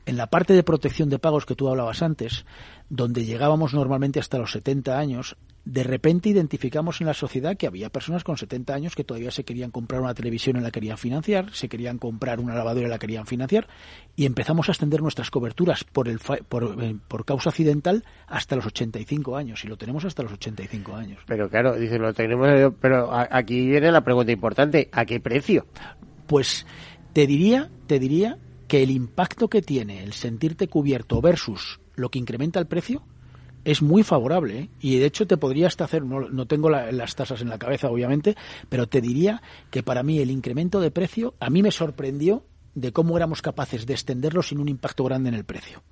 en 0.09 0.17
la 0.17 0.29
parte 0.29 0.55
de 0.55 0.63
protección 0.63 1.11
de 1.11 1.19
pagos 1.19 1.45
que 1.45 1.55
tú 1.55 1.69
hablabas 1.69 2.01
antes, 2.01 2.47
donde 2.89 3.27
llegábamos 3.27 3.75
normalmente 3.75 4.19
hasta 4.19 4.39
los 4.39 4.53
70 4.53 4.99
años, 4.99 5.37
de 5.67 5.83
repente 5.83 6.31
identificamos 6.31 7.03
en 7.03 7.09
la 7.09 7.13
sociedad 7.13 7.59
que 7.59 7.67
había 7.67 7.91
personas 7.91 8.25
con 8.25 8.39
70 8.39 8.73
años 8.73 8.97
que 8.97 9.05
todavía 9.05 9.31
se 9.31 9.45
querían 9.45 9.71
comprar 9.71 10.01
una 10.01 10.15
televisión 10.15 10.57
y 10.57 10.61
la 10.61 10.71
querían 10.71 10.97
financiar, 10.97 11.53
se 11.53 11.69
querían 11.69 11.99
comprar 11.99 12.41
una 12.41 12.55
lavadora 12.55 12.87
y 12.87 12.91
la 12.91 12.99
querían 12.99 13.27
financiar, 13.27 13.69
y 14.17 14.25
empezamos 14.25 14.71
a 14.71 14.73
extender 14.73 15.03
nuestras 15.03 15.31
coberturas 15.31 15.85
por, 15.85 16.09
el, 16.09 16.21
por, 16.21 16.83
eh, 16.83 16.97
por 17.07 17.27
causa 17.27 17.51
accidental 17.51 18.03
hasta 18.29 18.57
los 18.57 18.65
85 18.65 19.37
años, 19.37 19.63
y 19.67 19.69
lo 19.69 19.77
tenemos 19.77 20.07
hasta 20.07 20.23
los 20.23 20.33
85 20.33 20.97
años. 20.97 21.19
Pero 21.27 21.51
claro, 21.51 21.77
dice, 21.77 21.99
lo 21.99 22.15
tenemos, 22.15 22.73
pero 22.81 23.11
aquí 23.13 23.67
viene 23.67 23.93
la 23.93 24.01
pregunta 24.01 24.33
importante, 24.33 24.89
¿a 24.91 25.05
qué 25.05 25.21
precio? 25.21 25.67
Pues 26.27 26.65
te 27.13 27.27
diría, 27.27 27.69
te 27.87 27.99
diría 27.99 28.39
que 28.69 28.83
el 28.83 28.91
impacto 28.91 29.49
que 29.49 29.63
tiene 29.63 30.05
el 30.05 30.13
sentirte 30.13 30.69
cubierto 30.69 31.21
versus 31.21 31.81
lo 31.97 32.11
que 32.11 32.19
incrementa 32.19 32.61
el 32.61 32.67
precio 32.67 33.03
es 33.65 33.83
muy 33.83 34.03
favorable 34.03 34.59
¿eh? 34.59 34.69
y 34.81 34.99
de 34.99 35.07
hecho 35.07 35.27
te 35.27 35.37
podría 35.37 35.67
hasta 35.67 35.85
hacer, 35.85 36.05
no, 36.05 36.47
tengo 36.47 36.71
las 36.71 37.17
tasas 37.17 37.41
en 37.41 37.49
la 37.49 37.59
cabeza 37.59 37.91
obviamente, 37.91 38.37
pero 38.69 38.87
te 38.87 39.01
diría 39.01 39.43
que 39.71 39.83
para 39.83 40.03
mí 40.03 40.21
el 40.21 40.31
incremento 40.31 40.81
de 40.81 40.91
precio 40.91 41.35
a 41.41 41.51
mí 41.51 41.63
me 41.63 41.73
sorprendió 41.73 42.45
de 42.75 42.93
cómo 42.93 43.17
éramos 43.17 43.43
capaces 43.43 43.87
de 43.87 43.95
extenderlo 43.95 44.43
sin 44.43 44.61
un 44.61 44.69
impacto 44.69 45.03
grande 45.05 45.31
en 45.31 45.35
el 45.35 45.45
precio. 45.45 45.83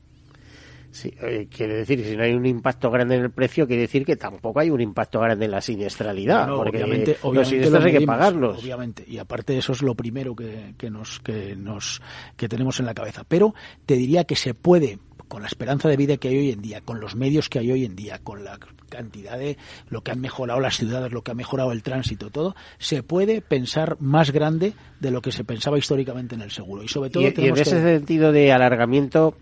Sí, 0.97 1.13
eh, 1.21 1.47
quiere 1.55 1.75
decir 1.75 2.03
que 2.03 2.09
si 2.09 2.17
no 2.17 2.23
hay 2.23 2.33
un 2.33 2.47
impacto 2.47 2.91
grande 2.91 3.17
en 3.17 3.25
el 3.25 3.31
precio, 3.31 3.67
quiere 3.67 3.83
decir 3.83 4.07
que 4.07 4.17
tampoco 4.17 4.61
hay 4.61 4.71
un 4.71 4.81
impacto 4.81 5.21
grande 5.21 5.45
en 5.45 5.51
la 5.51 5.61
siniestralidad. 5.61 6.49
porque 6.49 6.79
obviamente, 6.79 7.19
los 7.23 7.49
siniestros 7.49 7.85
hay 7.85 7.93
que 7.93 8.07
pagarlos. 8.07 8.63
Obviamente, 8.63 9.05
y 9.07 9.19
aparte 9.19 9.59
eso 9.59 9.73
es 9.73 9.83
lo 9.83 9.95
primero 9.95 10.35
que, 10.35 10.73
que, 10.79 10.89
nos, 10.89 11.21
que, 11.21 11.55
nos, 11.55 12.01
que 12.35 12.49
tenemos 12.49 12.81
en 12.81 12.87
la 12.87 12.95
cabeza. 12.95 13.25
Pero 13.29 13.55
te 13.85 13.95
diría 13.95 14.25
que 14.25 14.37
se 14.37 14.55
puede, 14.55 14.99
con 15.29 15.43
la 15.43 15.49
esperanza 15.49 15.87
de 15.91 15.99
vida 15.99 16.17
que 16.17 16.29
hay 16.29 16.39
hoy 16.39 16.51
en 16.53 16.63
día, 16.63 16.81
con 16.81 16.99
los 16.99 17.15
medios 17.15 17.51
que 17.51 17.59
hay 17.59 17.71
hoy 17.71 17.85
en 17.85 17.95
día, 17.95 18.19
con 18.25 18.43
la 18.43 18.59
cantidad 18.89 19.39
de 19.39 19.59
lo 19.91 20.01
que 20.01 20.13
han 20.13 20.21
mejorado 20.23 20.61
las 20.61 20.79
ciudades, 20.79 21.13
lo 21.13 21.23
que 21.23 21.33
ha 21.33 21.35
mejorado 21.35 21.73
el 21.73 21.83
tránsito, 21.83 22.31
todo, 22.31 22.57
se 22.79 23.03
puede 23.03 23.43
pensar 23.43 23.99
más 24.01 24.31
grande 24.31 24.73
de 25.01 25.11
lo 25.11 25.21
que 25.21 25.31
se 25.31 25.45
pensaba 25.45 25.77
históricamente 25.77 26.37
en 26.37 26.41
el 26.41 26.53
seguro. 26.53 26.83
Y 26.83 26.89
sobre 26.89 27.11
todo 27.11 27.23
y, 27.23 27.27
en 27.27 27.59
ese 27.59 27.83
sentido 27.83 28.33
de 28.33 28.51
alargamiento, 28.51 29.37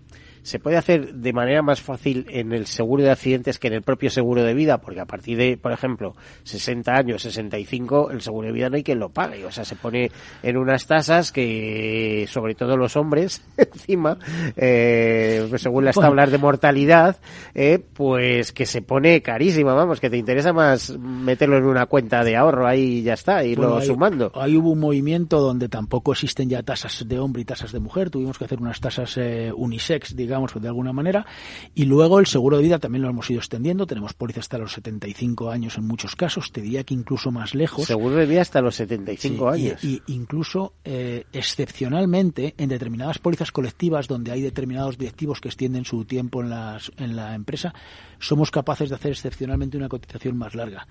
se 0.44 0.58
puede 0.58 0.76
hacer 0.76 1.14
de 1.14 1.32
manera 1.32 1.62
más 1.62 1.80
fácil 1.80 2.26
en 2.28 2.52
el 2.52 2.66
seguro 2.66 3.02
de 3.02 3.10
accidentes 3.10 3.58
que 3.58 3.68
en 3.68 3.72
el 3.72 3.82
propio 3.82 4.10
seguro 4.10 4.42
de 4.44 4.52
vida, 4.52 4.78
porque 4.78 5.00
a 5.00 5.06
partir 5.06 5.38
de, 5.38 5.56
por 5.56 5.72
ejemplo, 5.72 6.14
60 6.42 6.92
años, 6.92 7.22
65, 7.22 8.10
el 8.10 8.20
seguro 8.20 8.48
de 8.48 8.52
vida 8.52 8.68
no 8.68 8.76
hay 8.76 8.84
quien 8.84 8.98
lo 8.98 9.08
pague. 9.08 9.42
O 9.46 9.50
sea, 9.50 9.64
se 9.64 9.74
pone 9.74 10.10
en 10.42 10.56
unas 10.58 10.86
tasas 10.86 11.32
que, 11.32 12.26
sobre 12.28 12.54
todo 12.54 12.76
los 12.76 12.94
hombres, 12.96 13.42
encima, 13.56 14.18
eh, 14.54 15.50
según 15.56 15.86
las 15.86 15.96
tablas 15.96 16.30
de 16.30 16.36
mortalidad, 16.36 17.16
eh, 17.54 17.82
pues 17.94 18.52
que 18.52 18.66
se 18.66 18.82
pone 18.82 19.22
carísima, 19.22 19.72
vamos, 19.72 19.98
que 19.98 20.10
te 20.10 20.18
interesa 20.18 20.52
más 20.52 20.90
meterlo 20.98 21.56
en 21.56 21.64
una 21.64 21.86
cuenta 21.86 22.22
de 22.22 22.36
ahorro 22.36 22.66
ahí 22.66 23.02
ya 23.02 23.14
está, 23.14 23.44
y 23.44 23.56
lo 23.56 23.80
sumando. 23.80 24.30
Ahí 24.34 24.56
hubo 24.56 24.72
un 24.72 24.80
movimiento 24.80 25.40
donde 25.40 25.70
tampoco 25.70 26.12
existen 26.12 26.50
ya 26.50 26.62
tasas 26.62 27.08
de 27.08 27.18
hombre 27.18 27.40
y 27.40 27.44
tasas 27.46 27.72
de 27.72 27.80
mujer, 27.80 28.10
tuvimos 28.10 28.36
que 28.36 28.44
hacer 28.44 28.60
unas 28.60 28.78
tasas 28.78 29.16
eh, 29.16 29.50
unisex, 29.56 30.14
digamos, 30.14 30.33
digamos, 30.34 30.60
de 30.60 30.68
alguna 30.68 30.92
manera. 30.92 31.26
Y 31.74 31.84
luego 31.84 32.18
el 32.18 32.26
seguro 32.26 32.56
de 32.56 32.64
vida 32.64 32.78
también 32.78 33.02
lo 33.02 33.10
hemos 33.10 33.30
ido 33.30 33.38
extendiendo. 33.38 33.86
Tenemos 33.86 34.14
pólizas 34.14 34.44
hasta 34.44 34.58
los 34.58 34.72
75 34.72 35.50
años 35.50 35.78
en 35.78 35.86
muchos 35.86 36.16
casos. 36.16 36.50
Te 36.50 36.60
diría 36.60 36.84
que 36.84 36.94
incluso 36.94 37.30
más 37.30 37.54
lejos. 37.54 37.86
Seguro 37.86 38.16
de 38.16 38.26
vida 38.26 38.42
hasta 38.42 38.60
los 38.60 38.74
75 38.76 39.48
años. 39.48 39.84
Y, 39.84 40.02
incluso 40.08 40.74
eh, 40.84 41.24
excepcionalmente 41.32 42.54
en 42.58 42.68
determinadas 42.68 43.18
pólizas 43.18 43.52
colectivas 43.52 44.08
donde 44.08 44.32
hay 44.32 44.42
determinados 44.42 44.98
directivos 44.98 45.40
que 45.40 45.48
extienden 45.48 45.84
su 45.84 46.04
tiempo 46.04 46.42
en, 46.42 46.50
las, 46.50 46.90
en 46.96 47.16
la 47.16 47.34
empresa, 47.34 47.72
somos 48.18 48.50
capaces 48.50 48.88
de 48.88 48.96
hacer 48.96 49.12
excepcionalmente 49.12 49.76
una 49.76 49.88
cotización 49.88 50.36
más 50.36 50.54
larga 50.54 50.86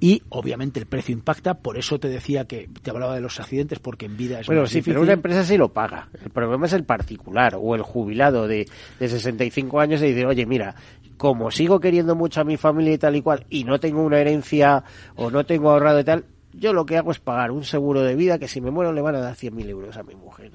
y 0.00 0.22
obviamente 0.28 0.78
el 0.78 0.86
precio 0.86 1.12
impacta, 1.12 1.54
por 1.54 1.76
eso 1.76 1.98
te 1.98 2.08
decía 2.08 2.44
que 2.44 2.68
te 2.82 2.90
hablaba 2.90 3.14
de 3.14 3.20
los 3.20 3.40
accidentes 3.40 3.78
porque 3.78 4.06
en 4.06 4.16
vida 4.16 4.40
es 4.40 4.46
Bueno, 4.46 4.66
sí, 4.66 4.82
pero 4.82 5.02
una 5.02 5.12
empresa 5.12 5.44
sí 5.44 5.56
lo 5.56 5.72
paga. 5.72 6.08
El 6.22 6.30
problema 6.30 6.66
es 6.66 6.72
el 6.72 6.84
particular 6.84 7.56
o 7.60 7.74
el 7.74 7.82
jubilado 7.82 8.46
de, 8.46 8.68
de 9.00 9.08
65 9.08 9.80
años 9.80 10.02
y 10.02 10.06
dice, 10.06 10.26
oye, 10.26 10.46
mira, 10.46 10.74
como 11.16 11.50
sigo 11.50 11.80
queriendo 11.80 12.14
mucho 12.14 12.40
a 12.40 12.44
mi 12.44 12.56
familia 12.56 12.94
y 12.94 12.98
tal 12.98 13.16
y 13.16 13.22
cual 13.22 13.44
y 13.50 13.64
no 13.64 13.80
tengo 13.80 14.02
una 14.02 14.20
herencia 14.20 14.84
o 15.16 15.30
no 15.30 15.44
tengo 15.44 15.70
ahorrado 15.70 16.00
y 16.00 16.04
tal, 16.04 16.24
yo 16.58 16.72
lo 16.72 16.84
que 16.86 16.96
hago 16.96 17.10
es 17.10 17.18
pagar 17.18 17.50
un 17.50 17.64
seguro 17.64 18.02
de 18.02 18.14
vida 18.14 18.38
que 18.38 18.48
si 18.48 18.60
me 18.60 18.70
muero 18.70 18.92
le 18.92 19.00
van 19.00 19.16
a 19.16 19.20
dar 19.20 19.34
100.000 19.34 19.68
euros 19.68 19.96
a 19.96 20.02
mi 20.02 20.14
mujer. 20.14 20.52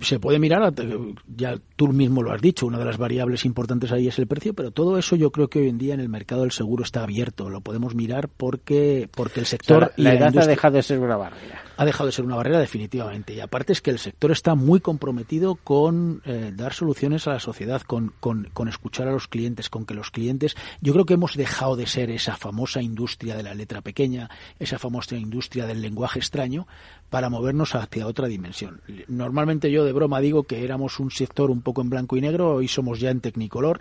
Se 0.00 0.18
puede 0.18 0.38
mirar, 0.38 0.72
ya 1.26 1.56
tú 1.76 1.88
mismo 1.88 2.22
lo 2.22 2.32
has 2.32 2.40
dicho, 2.40 2.66
una 2.66 2.78
de 2.78 2.84
las 2.84 2.98
variables 2.98 3.44
importantes 3.44 3.92
ahí 3.92 4.08
es 4.08 4.18
el 4.18 4.26
precio, 4.26 4.54
pero 4.54 4.70
todo 4.70 4.98
eso 4.98 5.16
yo 5.16 5.30
creo 5.30 5.48
que 5.48 5.60
hoy 5.60 5.68
en 5.68 5.78
día 5.78 5.94
en 5.94 6.00
el 6.00 6.08
mercado 6.08 6.42
del 6.42 6.52
seguro 6.52 6.84
está 6.84 7.02
abierto. 7.02 7.50
Lo 7.50 7.60
podemos 7.60 7.94
mirar 7.94 8.28
porque, 8.28 9.08
porque 9.14 9.40
el 9.40 9.46
sector... 9.46 9.92
la, 9.96 10.14
edad 10.14 10.36
ha 10.38 10.46
dejado 10.46 10.76
de 10.76 10.82
ser 10.82 10.98
una 10.98 11.16
barrera 11.16 11.65
ha 11.76 11.84
dejado 11.84 12.06
de 12.06 12.12
ser 12.12 12.24
una 12.24 12.36
barrera 12.36 12.58
definitivamente. 12.58 13.34
Y 13.34 13.40
aparte 13.40 13.72
es 13.72 13.82
que 13.82 13.90
el 13.90 13.98
sector 13.98 14.30
está 14.30 14.54
muy 14.54 14.80
comprometido 14.80 15.56
con 15.56 16.22
eh, 16.24 16.52
dar 16.54 16.72
soluciones 16.72 17.26
a 17.26 17.32
la 17.32 17.40
sociedad, 17.40 17.82
con, 17.82 18.12
con, 18.20 18.68
escuchar 18.68 19.08
a 19.08 19.12
los 19.12 19.28
clientes, 19.28 19.68
con 19.68 19.84
que 19.84 19.94
los 19.94 20.10
clientes... 20.10 20.56
Yo 20.80 20.92
creo 20.92 21.04
que 21.04 21.14
hemos 21.14 21.36
dejado 21.36 21.76
de 21.76 21.86
ser 21.86 22.10
esa 22.10 22.36
famosa 22.36 22.82
industria 22.82 23.36
de 23.36 23.42
la 23.42 23.54
letra 23.54 23.80
pequeña, 23.82 24.30
esa 24.58 24.78
famosa 24.78 25.16
industria 25.16 25.66
del 25.66 25.82
lenguaje 25.82 26.18
extraño, 26.18 26.66
para 27.10 27.30
movernos 27.30 27.74
hacia 27.74 28.06
otra 28.06 28.26
dimensión. 28.26 28.80
Normalmente 29.06 29.70
yo 29.70 29.84
de 29.84 29.92
broma 29.92 30.20
digo 30.20 30.44
que 30.44 30.64
éramos 30.64 30.98
un 30.98 31.10
sector 31.10 31.50
un 31.50 31.62
poco 31.62 31.82
en 31.82 31.90
blanco 31.90 32.16
y 32.16 32.20
negro, 32.20 32.54
hoy 32.54 32.68
somos 32.68 33.00
ya 33.00 33.10
en 33.10 33.20
tecnicolor 33.20 33.80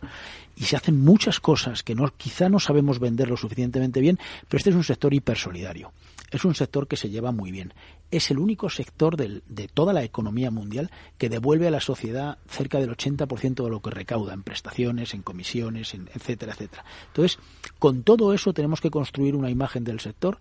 y 0.55 0.65
se 0.65 0.75
hacen 0.75 1.03
muchas 1.03 1.39
cosas 1.39 1.81
que 1.81 1.95
no, 1.95 2.13
quizá 2.15 2.49
no 2.49 2.59
sabemos 2.59 2.99
vender 2.99 3.29
lo 3.29 3.37
suficientemente 3.37 3.99
bien, 3.99 4.19
pero 4.47 4.57
este 4.57 4.69
es 4.69 4.75
un 4.75 4.83
sector 4.83 5.13
hipersolidario 5.13 5.91
es 6.35 6.45
un 6.45 6.55
sector 6.55 6.87
que 6.87 6.97
se 6.97 7.09
lleva 7.09 7.31
muy 7.31 7.51
bien. 7.51 7.73
Es 8.11 8.29
el 8.29 8.39
único 8.39 8.69
sector 8.69 9.15
de 9.17 9.67
toda 9.73 9.93
la 9.93 10.03
economía 10.03 10.51
mundial 10.51 10.91
que 11.17 11.29
devuelve 11.29 11.67
a 11.67 11.71
la 11.71 11.79
sociedad 11.79 12.37
cerca 12.47 12.79
del 12.79 12.95
80% 12.95 13.63
de 13.63 13.69
lo 13.69 13.81
que 13.81 13.89
recauda 13.89 14.33
en 14.33 14.43
prestaciones, 14.43 15.13
en 15.13 15.21
comisiones, 15.21 15.93
etcétera, 15.93 16.53
etcétera. 16.53 16.85
Entonces, 17.07 17.39
con 17.79 18.03
todo 18.03 18.33
eso 18.33 18.53
tenemos 18.53 18.81
que 18.81 18.91
construir 18.91 19.35
una 19.35 19.49
imagen 19.49 19.83
del 19.83 19.99
sector 19.99 20.39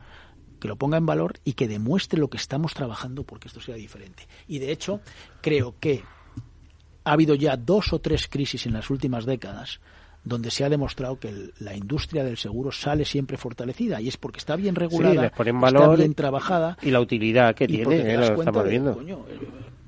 que 0.61 0.69
lo 0.69 0.77
ponga 0.77 0.99
en 0.99 1.07
valor 1.07 1.39
y 1.45 1.53
que 1.53 1.69
demuestre 1.69 2.19
lo 2.19 2.29
que 2.29 2.39
estamos 2.39 2.75
trabajando 2.75 3.23
porque 3.25 3.49
esto 3.49 3.61
sea 3.61 3.77
diferente. 3.77 4.27
Y 4.49 4.59
de 4.59 4.73
hecho, 4.73 5.01
creo 5.41 5.75
que 5.79 6.03
ha 7.05 7.13
habido 7.13 7.35
ya 7.35 7.57
dos 7.57 7.93
o 7.93 8.01
tres 8.01 8.29
crisis 8.29 8.67
en 8.67 8.73
las 8.73 8.91
últimas 8.91 9.27
décadas 9.27 9.81
donde 10.25 10.51
se 10.51 10.65
ha 10.65 10.71
demostrado 10.71 11.19
que 11.19 11.51
la 11.61 11.77
industria 11.77 12.25
del 12.25 12.39
seguro 12.39 12.73
sale 12.73 13.05
siempre 13.05 13.37
fortalecida 13.37 14.01
y 14.01 14.09
es 14.09 14.17
porque 14.17 14.39
está 14.39 14.57
bien 14.57 14.75
regulada, 14.75 15.27
está 15.27 15.95
bien 15.95 16.15
trabajada 16.15 16.79
y 16.83 16.91
la 16.91 17.01
utilidad 17.01 17.55
que 17.55 17.67
tiene, 17.67 18.15
eh, 18.15 18.17
lo 18.17 18.25
estamos 18.41 18.69
viendo. 18.69 19.01
Eh, 19.07 19.17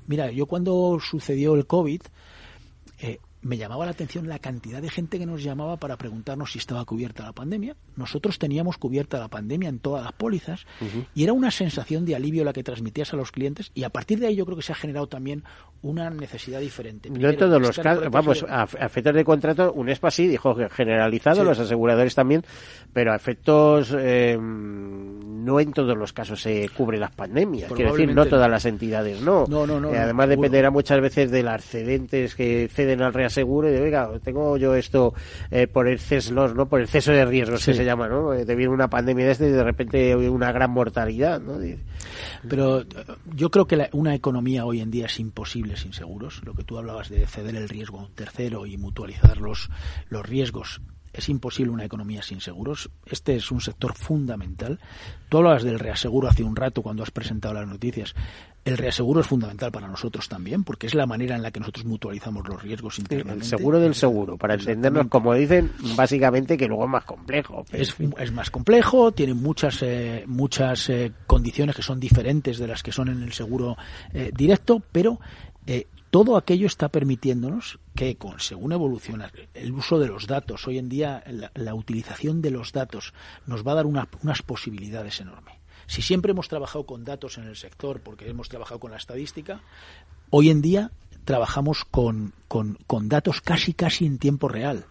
mira, 0.05 0.31
yo 0.31 0.45
cuando 0.45 0.99
sucedió 1.01 1.55
el 1.55 1.65
COVID, 1.65 2.01
me 3.41 3.57
llamaba 3.57 3.85
la 3.85 3.91
atención 3.91 4.27
la 4.27 4.39
cantidad 4.39 4.81
de 4.81 4.89
gente 4.89 5.19
que 5.19 5.25
nos 5.25 5.43
llamaba 5.43 5.77
para 5.77 5.97
preguntarnos 5.97 6.51
si 6.51 6.59
estaba 6.59 6.83
cubierta 6.85 7.23
la 7.23 7.33
pandemia. 7.33 7.75
Nosotros 7.95 8.39
teníamos 8.39 8.77
cubierta 8.77 9.19
la 9.19 9.27
pandemia 9.27 9.69
en 9.69 9.79
todas 9.79 10.03
las 10.03 10.13
pólizas 10.13 10.65
y 11.13 11.23
era 11.23 11.33
una 11.33 11.51
sensación 11.51 12.05
de 12.05 12.15
alivio 12.15 12.43
la 12.43 12.53
que 12.53 12.63
transmitías 12.63 13.13
a 13.13 13.17
los 13.17 13.31
clientes 13.31 13.71
y 13.73 13.83
a 13.83 13.89
partir 13.89 14.19
de 14.19 14.27
ahí 14.27 14.35
yo 14.35 14.45
creo 14.45 14.57
que 14.57 14.63
se 14.63 14.71
ha 14.71 14.75
generado 14.75 15.07
también 15.07 15.43
una 15.81 16.09
necesidad 16.09 16.59
diferente. 16.59 17.09
no 17.09 17.29
en 17.29 17.37
todos 17.37 17.61
los 17.61 17.77
casos, 17.77 18.09
vamos, 18.09 18.45
a, 18.47 18.63
efectos 18.63 19.13
de 19.13 19.23
contrato, 19.23 19.71
UNESPA 19.73 20.11
sí 20.11 20.27
dijo 20.27 20.55
que 20.55 20.69
generalizado, 20.69 21.43
los 21.43 21.59
aseguradores 21.59 22.15
también, 22.15 22.43
pero 22.91 23.13
a 23.13 23.15
efectos 23.15 23.95
eh, 23.97 24.37
no 24.39 25.59
en 25.59 25.71
todos 25.71 25.95
los 25.95 26.13
casos 26.13 26.41
se 26.41 26.69
cubre 26.69 26.97
las 26.97 27.11
pandemias. 27.11 27.71
Quiero 27.71 27.93
decir, 27.93 28.13
no 28.13 28.25
todas 28.25 28.49
las 28.49 28.65
entidades, 28.65 29.21
no. 29.21 29.45
No, 29.47 29.67
no, 29.67 29.79
no. 29.79 29.93
Eh, 29.93 29.97
además 29.97 30.29
dependerá 30.29 30.71
muchas 30.71 30.99
veces 30.99 31.31
de 31.31 31.43
las 31.43 31.63
cedentes 31.63 32.35
que 32.35 32.67
ceden 32.67 33.01
al 33.01 33.13
reaseguro 33.27 33.69
y 33.69 33.73
de, 33.73 33.81
oiga, 33.81 34.09
tengo 34.23 34.57
yo 34.57 34.73
esto 34.75 35.13
eh, 35.51 35.67
por 35.67 35.87
el 35.87 35.99
CESLOS, 35.99 36.55
¿no? 36.55 36.67
Por 36.67 36.81
el 36.81 36.87
ceso 36.87 37.11
de 37.11 37.25
riesgos 37.25 37.65
que 37.65 37.73
se 37.73 37.85
llama, 37.85 38.07
¿no? 38.07 38.33
Eh, 38.33 38.45
debido 38.45 38.71
a 38.71 38.73
una 38.73 38.89
pandemia 38.89 39.25
de 39.25 39.31
este 39.31 39.47
y 39.47 39.51
de 39.51 39.63
repente 39.63 40.15
una 40.15 40.51
gran 40.51 40.71
mortalidad, 40.71 41.41
¿no? 41.41 41.57
Pero 42.47 42.83
yo 43.35 43.51
creo 43.51 43.67
que 43.67 43.89
una 43.93 44.15
economía 44.15 44.65
hoy 44.65 44.81
en 44.81 44.91
día 44.91 45.07
es 45.07 45.19
imposible 45.19 45.75
sin 45.75 45.93
seguros. 45.93 46.41
Lo 46.45 46.53
que 46.53 46.63
tú 46.63 46.77
hablabas 46.77 47.09
de 47.09 47.25
ceder 47.27 47.55
el 47.55 47.69
riesgo 47.69 47.99
a 47.99 48.03
un 48.03 48.13
tercero 48.13 48.65
y 48.65 48.77
mutualizar 48.77 49.37
los, 49.37 49.69
los 50.09 50.25
riesgos 50.25 50.81
es 51.17 51.29
imposible 51.29 51.71
una 51.71 51.83
economía 51.83 52.21
sin 52.21 52.39
seguros. 52.39 52.89
Este 53.05 53.35
es 53.35 53.51
un 53.51 53.59
sector 53.59 53.95
fundamental. 53.95 54.79
Tú 55.29 55.37
hablabas 55.37 55.63
del 55.63 55.79
reaseguro 55.79 56.27
hace 56.27 56.43
un 56.43 56.55
rato 56.55 56.81
cuando 56.81 57.03
has 57.03 57.11
presentado 57.11 57.55
las 57.55 57.67
noticias. 57.67 58.15
El 58.63 58.77
reaseguro 58.77 59.21
es 59.21 59.27
fundamental 59.27 59.71
para 59.71 59.87
nosotros 59.87 60.27
también, 60.27 60.65
porque 60.65 60.87
es 60.87 60.93
la 60.93 61.05
manera 61.05 61.37
en 61.37 61.41
la 61.41 61.51
que 61.51 61.59
nosotros 61.61 61.85
mutualizamos 61.85 62.45
los 62.49 62.61
riesgos 62.61 62.99
internamente. 62.99 63.45
El 63.45 63.49
seguro 63.49 63.79
del 63.79 63.95
seguro, 63.95 64.37
para 64.37 64.55
entendernos, 64.55 65.07
como 65.07 65.33
dicen, 65.33 65.71
básicamente 65.95 66.57
que 66.57 66.67
luego 66.67 66.83
es 66.83 66.89
más 66.89 67.05
complejo. 67.05 67.65
Es, 67.71 67.95
es, 68.17 68.31
más 68.33 68.51
complejo, 68.51 69.13
tiene 69.13 69.33
muchas, 69.33 69.81
eh, 69.83 70.25
muchas 70.27 70.89
eh, 70.89 71.13
condiciones 71.25 71.77
que 71.77 71.81
son 71.81 71.97
diferentes 71.97 72.57
de 72.57 72.67
las 72.67 72.83
que 72.83 72.91
son 72.91 73.07
en 73.07 73.23
el 73.23 73.31
seguro 73.31 73.77
eh, 74.13 74.31
directo, 74.35 74.83
pero 74.91 75.17
todo 76.09 76.37
aquello 76.37 76.67
está 76.67 76.89
permitiéndonos 76.89 77.79
que, 77.95 78.15
con, 78.15 78.39
según 78.39 78.71
evoluciona 78.71 79.31
el 79.53 79.71
uso 79.73 79.99
de 79.99 80.07
los 80.07 80.25
datos, 80.25 80.65
hoy 80.67 80.77
en 80.77 80.89
día 80.89 81.23
la, 81.53 81.75
utilización 81.75 82.41
de 82.41 82.51
los 82.51 82.71
datos 82.71 83.13
nos 83.45 83.67
va 83.67 83.73
a 83.73 83.75
dar 83.75 83.85
unas 83.85 84.41
posibilidades 84.41 85.19
enormes. 85.19 85.55
Si 85.85 86.01
siempre 86.01 86.31
hemos 86.31 86.47
trabajado 86.47 86.85
con 86.85 87.03
datos 87.03 87.37
en 87.37 87.45
el 87.45 87.55
sector, 87.55 88.01
porque 88.01 88.29
hemos 88.29 88.49
trabajado 88.49 88.79
con 88.79 88.91
la 88.91 88.97
estadística, 88.97 89.61
hoy 90.29 90.49
en 90.49 90.61
día 90.61 90.91
trabajamos 91.23 91.85
con, 91.85 92.33
con, 92.47 92.77
con 92.87 93.09
datos 93.09 93.41
casi 93.41 93.73
casi 93.73 94.05
en 94.05 94.17
tiempo 94.17 94.47
real 94.47 94.85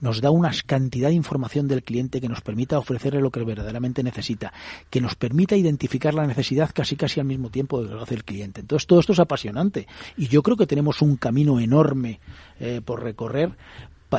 nos 0.00 0.20
da 0.20 0.30
una 0.30 0.50
cantidad 0.66 1.08
de 1.08 1.14
información 1.14 1.68
del 1.68 1.82
cliente 1.82 2.20
que 2.20 2.28
nos 2.28 2.40
permita 2.40 2.78
ofrecerle 2.78 3.20
lo 3.20 3.30
que 3.30 3.44
verdaderamente 3.44 4.02
necesita, 4.02 4.52
que 4.90 5.00
nos 5.00 5.14
permita 5.14 5.56
identificar 5.56 6.14
la 6.14 6.26
necesidad 6.26 6.70
casi 6.72 6.96
casi 6.96 7.20
al 7.20 7.26
mismo 7.26 7.50
tiempo 7.50 7.82
de 7.82 7.90
lo 7.90 7.96
que 7.98 8.02
hace 8.02 8.14
el 8.14 8.24
cliente. 8.24 8.60
Entonces 8.60 8.86
todo 8.86 9.00
esto 9.00 9.12
es 9.12 9.20
apasionante 9.20 9.86
y 10.16 10.28
yo 10.28 10.42
creo 10.42 10.56
que 10.56 10.66
tenemos 10.66 11.02
un 11.02 11.16
camino 11.16 11.60
enorme 11.60 12.20
eh, 12.60 12.80
por 12.84 13.02
recorrer 13.02 13.52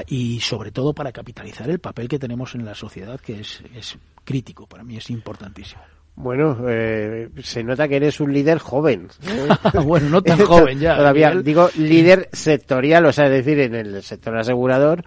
y 0.07 0.39
sobre 0.39 0.72
todo 0.72 0.93
para 0.93 1.12
capitalizar 1.12 1.70
el 1.70 1.80
papel 1.80 2.07
que 2.07 2.20
tenemos 2.20 2.53
en 2.55 2.66
la 2.66 2.76
sociedad 2.76 3.20
que 3.20 3.39
es, 3.39 3.64
es 3.76 3.97
crítico, 4.24 4.68
para 4.68 4.84
mí 4.84 4.97
es 4.97 5.10
importantísimo. 5.10 5.82
Bueno, 6.16 6.57
eh, 6.68 7.30
se 7.43 7.64
nota 7.64 7.88
que 7.88 7.95
eres 7.95 8.20
un 8.20 8.34
líder 8.34 8.60
joven. 8.60 9.07
bueno, 9.86 10.10
no 10.10 10.22
tan 10.22 10.38
joven 10.45 10.78
ya. 10.78 10.97
Todavía 10.97 11.32
digo 11.32 11.70
líder 11.78 12.28
sectorial, 12.34 13.05
o 13.05 13.14
sea, 13.14 13.26
es 13.28 13.45
decir, 13.45 13.60
en 13.62 13.74
el 13.74 14.03
sector 14.03 14.38
asegurador 14.38 15.03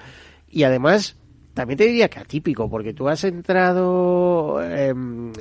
y 0.53 0.63
además 0.65 1.17
también 1.55 1.77
te 1.77 1.87
diría 1.87 2.09
que 2.09 2.19
atípico, 2.19 2.71
porque 2.71 2.95
tú 2.95 3.09
has 3.09 3.25
entrado 3.25 4.63
em, 4.63 5.33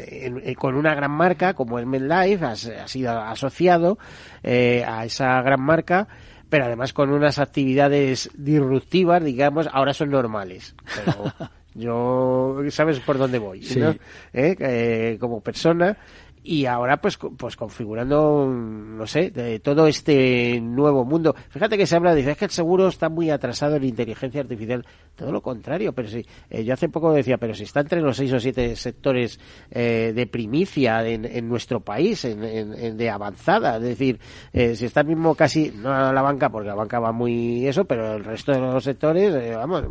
con 0.58 0.76
una 0.76 0.94
gran 0.94 1.12
marca 1.12 1.54
como 1.54 1.80
el 1.80 1.86
MedLife, 1.86 2.46
has, 2.46 2.66
has 2.66 2.92
sido 2.92 3.12
asociado 3.12 3.98
eh, 4.44 4.84
a 4.86 5.06
esa 5.06 5.42
gran 5.42 5.62
marca, 5.62 6.08
pero 6.50 6.66
además 6.66 6.92
con 6.92 7.12
unas 7.12 7.40
actividades 7.40 8.30
disruptivas, 8.36 9.24
digamos, 9.24 9.70
ahora 9.72 9.94
son 9.94 10.10
normales. 10.10 10.76
Pero 10.96 11.34
yo, 11.76 12.58
sabes 12.70 13.00
por 13.00 13.18
dónde 13.18 13.40
voy, 13.40 13.62
¿no? 13.78 13.92
¿Eh? 14.34 14.56
Eh, 14.60 15.18
como 15.20 15.40
persona 15.40 15.98
y 16.44 16.66
ahora 16.66 16.98
pues 16.98 17.18
pues 17.38 17.56
configurando 17.56 18.48
no 18.48 19.06
sé 19.08 19.32
de 19.32 19.60
todo 19.60 19.88
este 19.88 20.60
nuevo 20.62 21.06
mundo. 21.06 21.36
Fíjate 21.50 21.78
que 21.78 21.86
se 21.86 21.96
habla 21.96 22.16
dice 22.16 22.32
es 22.32 22.38
que 22.38 22.46
el 22.46 22.52
seguro 22.52 22.88
está 22.88 23.10
muy 23.10 23.30
atrasado 23.30 23.76
en 23.76 23.84
inteligencia 23.84 24.42
artificial 24.42 24.86
todo 25.16 25.32
lo 25.32 25.42
contrario 25.42 25.94
pero 25.94 26.08
sí 26.08 26.26
eh, 26.50 26.64
yo 26.64 26.74
hace 26.74 26.90
poco 26.90 27.14
decía 27.14 27.38
pero 27.38 27.54
si 27.54 27.64
está 27.64 27.82
entre 27.82 28.02
los 28.02 28.18
seis 28.18 28.32
o 28.34 28.40
siete 28.40 28.76
sectores 28.76 29.40
eh, 29.70 30.14
de 30.16 30.28
primicia 30.28 31.06
en, 31.08 31.26
en, 31.26 31.48
nuestro 31.48 31.82
país 31.82 32.26
en, 32.26 32.44
en, 32.44 32.98
de 32.98 33.10
avanzada 33.10 33.78
es 33.78 33.84
decir 33.84 34.20
eh, 34.54 34.76
si 34.76 34.86
está 34.86 35.04
mismo 35.04 35.36
casi 35.36 35.72
no 35.72 36.12
la 36.12 36.22
banca 36.22 36.50
porque 36.50 36.70
la 36.70 36.76
banca 36.76 37.00
va 37.00 37.12
muy 37.12 37.68
eso 37.68 37.86
pero 37.86 38.16
el 38.16 38.24
resto 38.24 38.52
de 38.52 38.60
los 38.60 38.84
sectores 38.84 39.56
vamos 39.56 39.84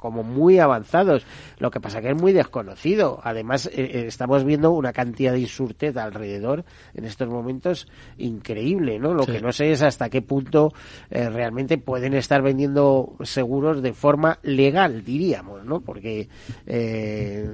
como 0.00 0.22
muy 0.22 0.58
avanzados 0.58 1.24
lo 1.58 1.70
que 1.70 1.80
pasa 1.80 2.00
que 2.00 2.10
es 2.10 2.20
muy 2.20 2.32
desconocido 2.32 3.20
además 3.22 3.70
estamos 3.72 4.44
viendo 4.44 4.72
una 4.72 4.92
cantidad 4.92 5.32
de 5.32 5.40
insurtos 5.40 5.70
alrededor 5.96 6.64
en 6.94 7.04
estos 7.04 7.28
momentos 7.28 7.88
increíble, 8.18 8.98
¿no? 8.98 9.14
Lo 9.14 9.26
que 9.26 9.40
no 9.40 9.52
sé 9.52 9.70
es 9.70 9.82
hasta 9.82 10.08
qué 10.08 10.22
punto 10.22 10.72
eh, 11.10 11.28
realmente 11.28 11.78
pueden 11.78 12.14
estar 12.14 12.42
vendiendo 12.42 13.16
seguros 13.22 13.82
de 13.82 13.92
forma 13.92 14.38
legal, 14.42 15.04
diríamos, 15.04 15.64
¿no? 15.64 15.80
Porque 15.80 16.28
eh, 16.66 17.48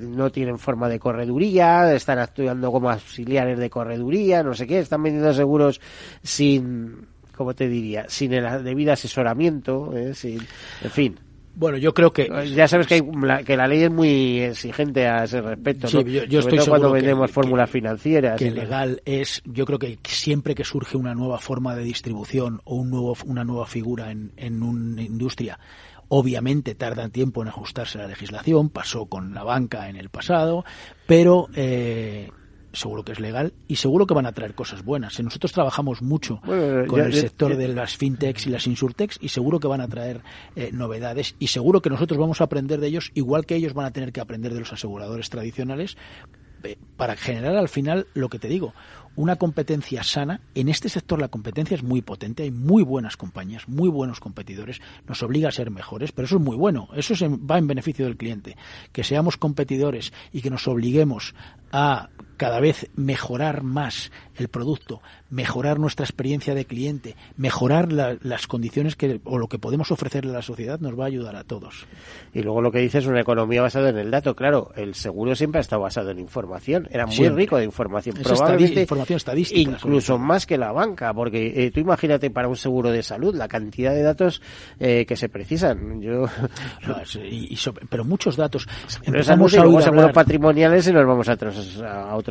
no 0.00 0.30
tienen 0.30 0.58
forma 0.58 0.88
de 0.88 0.98
correduría, 0.98 1.92
están 1.94 2.18
actuando 2.18 2.72
como 2.72 2.90
auxiliares 2.90 3.58
de 3.58 3.70
correduría, 3.70 4.42
no 4.42 4.54
sé 4.54 4.66
qué, 4.66 4.78
están 4.78 5.02
vendiendo 5.02 5.32
seguros 5.32 5.80
sin 6.22 7.06
como 7.36 7.54
te 7.54 7.68
diría, 7.68 8.06
sin 8.08 8.32
el 8.32 8.64
debido 8.64 8.92
asesoramiento, 8.92 9.96
¿eh? 9.96 10.12
sin, 10.12 10.40
en 10.82 10.90
fin. 10.90 11.27
Bueno, 11.58 11.76
yo 11.76 11.92
creo 11.92 12.12
que 12.12 12.30
ya 12.54 12.68
sabes 12.68 12.86
que, 12.86 13.04
la, 13.20 13.42
que 13.42 13.56
la 13.56 13.66
ley 13.66 13.82
es 13.82 13.90
muy 13.90 14.38
exigente 14.42 15.08
a 15.08 15.24
ese 15.24 15.40
respecto. 15.40 15.88
Sí, 15.88 16.04
yo, 16.04 16.38
estoy 16.38 16.58
todo 16.58 16.68
cuando 16.68 16.92
vendemos 16.92 17.32
fórmulas 17.32 17.68
financieras. 17.68 18.38
Que 18.38 18.52
legal 18.52 19.02
es, 19.04 19.42
yo 19.44 19.66
creo 19.66 19.80
que 19.80 19.98
siempre 20.04 20.54
que 20.54 20.62
surge 20.62 20.96
una 20.96 21.16
nueva 21.16 21.38
forma 21.38 21.74
de 21.74 21.82
distribución 21.82 22.60
o 22.62 22.76
un 22.76 22.90
nuevo, 22.90 23.16
una 23.26 23.42
nueva 23.42 23.66
figura 23.66 24.12
en, 24.12 24.30
en 24.36 24.62
una 24.62 25.02
industria, 25.02 25.58
obviamente 26.06 26.76
tarda 26.76 27.08
tiempo 27.08 27.42
en 27.42 27.48
ajustarse 27.48 27.98
a 27.98 28.02
la 28.02 28.08
legislación. 28.08 28.70
Pasó 28.70 29.06
con 29.06 29.34
la 29.34 29.42
banca 29.42 29.88
en 29.88 29.96
el 29.96 30.10
pasado, 30.10 30.64
pero 31.08 31.48
eh, 31.56 32.30
seguro 32.78 33.04
que 33.04 33.12
es 33.12 33.20
legal 33.20 33.52
y 33.66 33.76
seguro 33.76 34.06
que 34.06 34.14
van 34.14 34.26
a 34.26 34.32
traer 34.32 34.54
cosas 34.54 34.84
buenas. 34.84 35.18
Nosotros 35.20 35.52
trabajamos 35.52 36.02
mucho 36.02 36.40
con 36.40 37.00
el 37.00 37.12
sector 37.12 37.56
de 37.56 37.68
las 37.68 37.96
fintechs 37.96 38.46
y 38.46 38.50
las 38.50 38.66
insurtechs 38.66 39.18
y 39.20 39.28
seguro 39.28 39.60
que 39.60 39.68
van 39.68 39.80
a 39.80 39.88
traer 39.88 40.22
eh, 40.56 40.70
novedades 40.72 41.34
y 41.38 41.48
seguro 41.48 41.82
que 41.82 41.90
nosotros 41.90 42.18
vamos 42.18 42.40
a 42.40 42.44
aprender 42.44 42.80
de 42.80 42.86
ellos 42.86 43.10
igual 43.14 43.46
que 43.46 43.56
ellos 43.56 43.74
van 43.74 43.86
a 43.86 43.92
tener 43.92 44.12
que 44.12 44.20
aprender 44.20 44.52
de 44.54 44.60
los 44.60 44.72
aseguradores 44.72 45.30
tradicionales 45.30 45.96
eh, 46.64 46.76
para 46.96 47.14
generar 47.14 47.56
al 47.56 47.68
final 47.68 48.08
lo 48.14 48.28
que 48.28 48.40
te 48.40 48.48
digo, 48.48 48.74
una 49.14 49.36
competencia 49.36 50.02
sana. 50.02 50.40
En 50.54 50.68
este 50.68 50.88
sector 50.88 51.20
la 51.20 51.28
competencia 51.28 51.76
es 51.76 51.84
muy 51.84 52.02
potente, 52.02 52.42
hay 52.42 52.50
muy 52.50 52.82
buenas 52.82 53.16
compañías, 53.16 53.68
muy 53.68 53.88
buenos 53.88 54.18
competidores, 54.18 54.80
nos 55.06 55.22
obliga 55.22 55.48
a 55.48 55.52
ser 55.52 55.70
mejores, 55.70 56.10
pero 56.10 56.26
eso 56.26 56.36
es 56.36 56.42
muy 56.42 56.56
bueno, 56.56 56.88
eso 56.94 57.14
va 57.38 57.58
en 57.58 57.68
beneficio 57.68 58.04
del 58.04 58.16
cliente. 58.16 58.56
Que 58.92 59.04
seamos 59.04 59.36
competidores 59.36 60.12
y 60.32 60.40
que 60.42 60.50
nos 60.50 60.66
obliguemos 60.66 61.34
a 61.70 62.10
cada 62.38 62.60
vez 62.60 62.88
mejorar 62.96 63.62
más 63.62 64.10
el 64.36 64.48
producto, 64.48 65.02
mejorar 65.28 65.78
nuestra 65.78 66.04
experiencia 66.04 66.54
de 66.54 66.64
cliente, 66.64 67.16
mejorar 67.36 67.92
las 67.92 68.46
condiciones 68.46 68.96
que, 68.96 69.20
o 69.24 69.36
lo 69.36 69.48
que 69.48 69.58
podemos 69.58 69.90
ofrecerle 69.90 70.30
a 70.30 70.34
la 70.34 70.42
sociedad 70.42 70.80
nos 70.80 70.98
va 70.98 71.04
a 71.04 71.06
ayudar 71.08 71.36
a 71.36 71.44
todos. 71.44 71.86
Y 72.32 72.42
luego 72.42 72.62
lo 72.62 72.70
que 72.70 72.78
dices 72.78 73.04
es 73.04 73.10
una 73.10 73.20
economía 73.20 73.60
basada 73.60 73.90
en 73.90 73.98
el 73.98 74.10
dato. 74.10 74.34
Claro, 74.34 74.70
el 74.76 74.94
seguro 74.94 75.34
siempre 75.34 75.58
ha 75.58 75.62
estado 75.62 75.82
basado 75.82 76.10
en 76.10 76.20
información, 76.20 76.88
era 76.90 77.06
muy 77.06 77.28
rico 77.28 77.58
de 77.58 77.64
información. 77.64 78.16
probablemente 78.22 78.82
información 78.82 79.16
estadística. 79.16 79.60
Incluso 79.72 80.18
más 80.18 80.46
que 80.46 80.56
la 80.56 80.72
banca, 80.72 81.12
porque 81.12 81.52
eh, 81.54 81.70
tú 81.70 81.80
imagínate 81.80 82.30
para 82.30 82.48
un 82.48 82.56
seguro 82.56 82.90
de 82.90 83.02
salud 83.02 83.34
la 83.34 83.48
cantidad 83.48 83.92
de 83.92 84.02
datos 84.02 84.40
eh, 84.78 85.04
que 85.04 85.16
se 85.16 85.28
precisan. 85.28 86.00
Yo... 86.00 86.26
pero 87.90 88.04
muchos 88.04 88.36
datos. 88.36 88.68
Empezamos 89.02 89.52
a 89.54 89.62
seguros 89.62 90.12
patrimoniales 90.12 90.86
y 90.86 90.92
nos 90.92 91.06
vamos 91.06 91.28
a 91.28 91.32
otros, 91.32 91.82
a 91.82 92.14
otros 92.14 92.27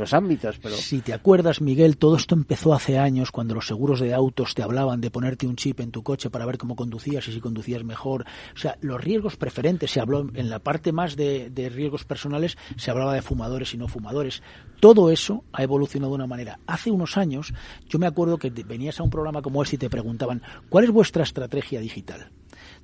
Pero... 0.62 0.76
Si 0.76 1.02
te 1.02 1.14
acuerdas, 1.14 1.62
Miguel, 1.62 1.98
todo 1.98 2.16
esto 2.16 2.36
empezó 2.36 2.74
hace 2.74 3.00
años 3.00 3.32
cuando 3.32 3.56
los 3.56 3.68
seguros 3.68 4.00
de 4.00 4.14
autos 4.14 4.54
te 4.54 4.64
hablaban 4.64 5.02
de 5.02 5.12
ponerte 5.12 5.48
un 5.48 5.56
chip 5.56 5.80
en 5.80 5.92
tu 5.92 6.04
coche 6.04 6.30
para 6.30 6.46
ver 6.46 6.58
cómo 6.58 6.76
conducías 6.76 7.28
y 7.28 7.34
si 7.34 7.40
conducías 7.40 7.84
mejor. 7.84 8.26
O 8.56 8.60
sea, 8.60 8.78
los 8.82 9.04
riesgos 9.04 9.38
preferentes, 9.38 9.92
se 9.92 10.00
habló 10.00 10.30
en 10.34 10.50
la 10.50 10.60
parte 10.60 10.92
más 10.92 11.16
de, 11.16 11.50
de 11.50 11.70
riesgos 11.70 12.06
personales, 12.06 12.58
se 12.76 12.92
hablaba 12.92 13.14
de 13.14 13.22
fumadores 13.22 13.74
y 13.74 13.78
no 13.78 13.88
fumadores. 13.88 14.42
Todo 14.80 15.10
eso 15.10 15.44
ha 15.54 15.64
evolucionado 15.64 16.12
de 16.12 16.16
una 16.16 16.28
manera. 16.28 16.60
Hace 16.68 16.92
unos 16.92 17.18
años, 17.18 17.54
yo 17.88 18.00
me 18.00 18.08
acuerdo 18.08 18.38
que 18.38 18.50
venías 18.50 19.00
a 19.00 19.04
un 19.04 19.10
programa 19.10 19.42
como 19.42 19.64
este 19.64 19.76
y 19.76 19.80
te 19.80 19.90
preguntaban, 19.90 20.42
¿cuál 20.70 20.84
es 20.84 20.92
vuestra 20.92 21.24
estrategia 21.24 21.80
digital? 21.80 22.32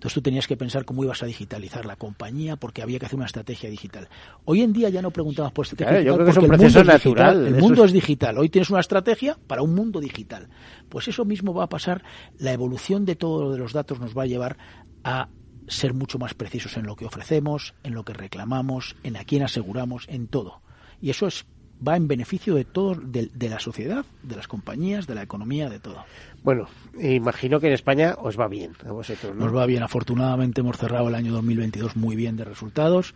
Entonces 0.03 0.15
tú 0.15 0.21
tenías 0.21 0.47
que 0.47 0.57
pensar 0.57 0.83
cómo 0.83 1.01
ibas 1.05 1.23
a 1.23 1.25
digitalizar 1.25 1.85
la 1.85 1.95
compañía 1.95 2.57
porque 2.57 2.81
había 2.81 2.99
que 2.99 3.05
hacer 3.05 3.15
una 3.15 3.25
estrategia 3.25 3.69
digital. 3.69 4.09
Hoy 4.43 4.61
en 4.61 4.73
día 4.73 4.89
ya 4.89 5.01
no 5.01 5.11
preguntamos 5.11 5.53
por 5.53 5.63
estrategia 5.63 5.91
Claro, 5.91 6.03
yo 6.05 6.13
creo 6.15 6.25
que 6.25 6.31
es 6.31 6.37
un 6.37 6.41
porque 6.43 6.57
proceso 6.57 6.79
el 6.81 6.85
mundo 6.85 6.91
es 6.97 7.05
natural, 7.05 7.33
digital. 7.37 7.55
El 7.55 7.61
mundo 7.61 7.83
es- 7.85 7.87
es 7.87 7.93
digital. 7.93 8.37
Hoy 8.37 8.49
tienes 8.49 8.69
una 8.69 8.81
estrategia 8.81 9.37
para 9.47 9.61
un 9.61 9.73
mundo 9.73 10.01
digital. 10.01 10.49
Pues 10.89 11.07
eso 11.07 11.23
mismo 11.23 11.53
va 11.53 11.63
a 11.63 11.69
pasar. 11.69 12.03
La 12.37 12.51
evolución 12.51 13.05
de 13.05 13.15
todo 13.15 13.43
lo 13.43 13.51
de 13.53 13.59
los 13.59 13.71
datos 13.71 14.01
nos 14.01 14.13
va 14.13 14.23
a 14.23 14.25
llevar 14.25 14.57
a 15.05 15.29
ser 15.67 15.93
mucho 15.93 16.19
más 16.19 16.33
precisos 16.33 16.75
en 16.75 16.85
lo 16.85 16.97
que 16.97 17.05
ofrecemos, 17.05 17.73
en 17.83 17.93
lo 17.93 18.03
que 18.03 18.11
reclamamos, 18.11 18.97
en 19.03 19.15
a 19.15 19.23
quién 19.23 19.43
aseguramos, 19.43 20.03
en 20.09 20.27
todo. 20.27 20.59
Y 20.99 21.11
eso 21.11 21.27
es 21.27 21.45
va 21.85 21.97
en 21.97 22.07
beneficio 22.07 22.55
de 22.55 22.65
todos, 22.65 22.99
de, 23.11 23.29
de 23.33 23.49
la 23.49 23.59
sociedad, 23.59 24.05
de 24.21 24.35
las 24.35 24.47
compañías, 24.47 25.07
de 25.07 25.15
la 25.15 25.23
economía, 25.23 25.69
de 25.69 25.79
todo. 25.79 26.05
Bueno, 26.43 26.67
imagino 27.01 27.59
que 27.59 27.67
en 27.67 27.73
España 27.73 28.15
os 28.17 28.39
va 28.39 28.47
bien 28.47 28.73
a 28.85 28.91
vosotros, 28.91 29.35
¿no? 29.35 29.45
Nos 29.45 29.55
va 29.55 29.65
bien, 29.65 29.83
afortunadamente 29.83 30.61
hemos 30.61 30.77
cerrado 30.77 31.07
el 31.07 31.15
año 31.15 31.33
2022 31.33 31.95
muy 31.95 32.15
bien 32.15 32.35
de 32.35 32.43
resultados 32.43 33.15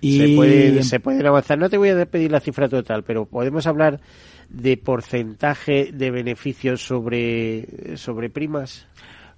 y 0.00 0.18
Se, 0.18 0.36
pueden, 0.36 0.84
se 0.84 1.00
pueden 1.00 1.26
avanzar. 1.26 1.58
No 1.58 1.68
te 1.68 1.76
voy 1.76 1.90
a 1.90 2.06
pedir 2.06 2.30
la 2.30 2.40
cifra 2.40 2.68
total, 2.68 3.02
pero 3.02 3.26
podemos 3.26 3.66
hablar 3.66 4.00
de 4.48 4.76
porcentaje 4.76 5.90
de 5.92 6.10
beneficios 6.10 6.82
sobre, 6.86 7.96
sobre 7.96 8.30
primas. 8.30 8.86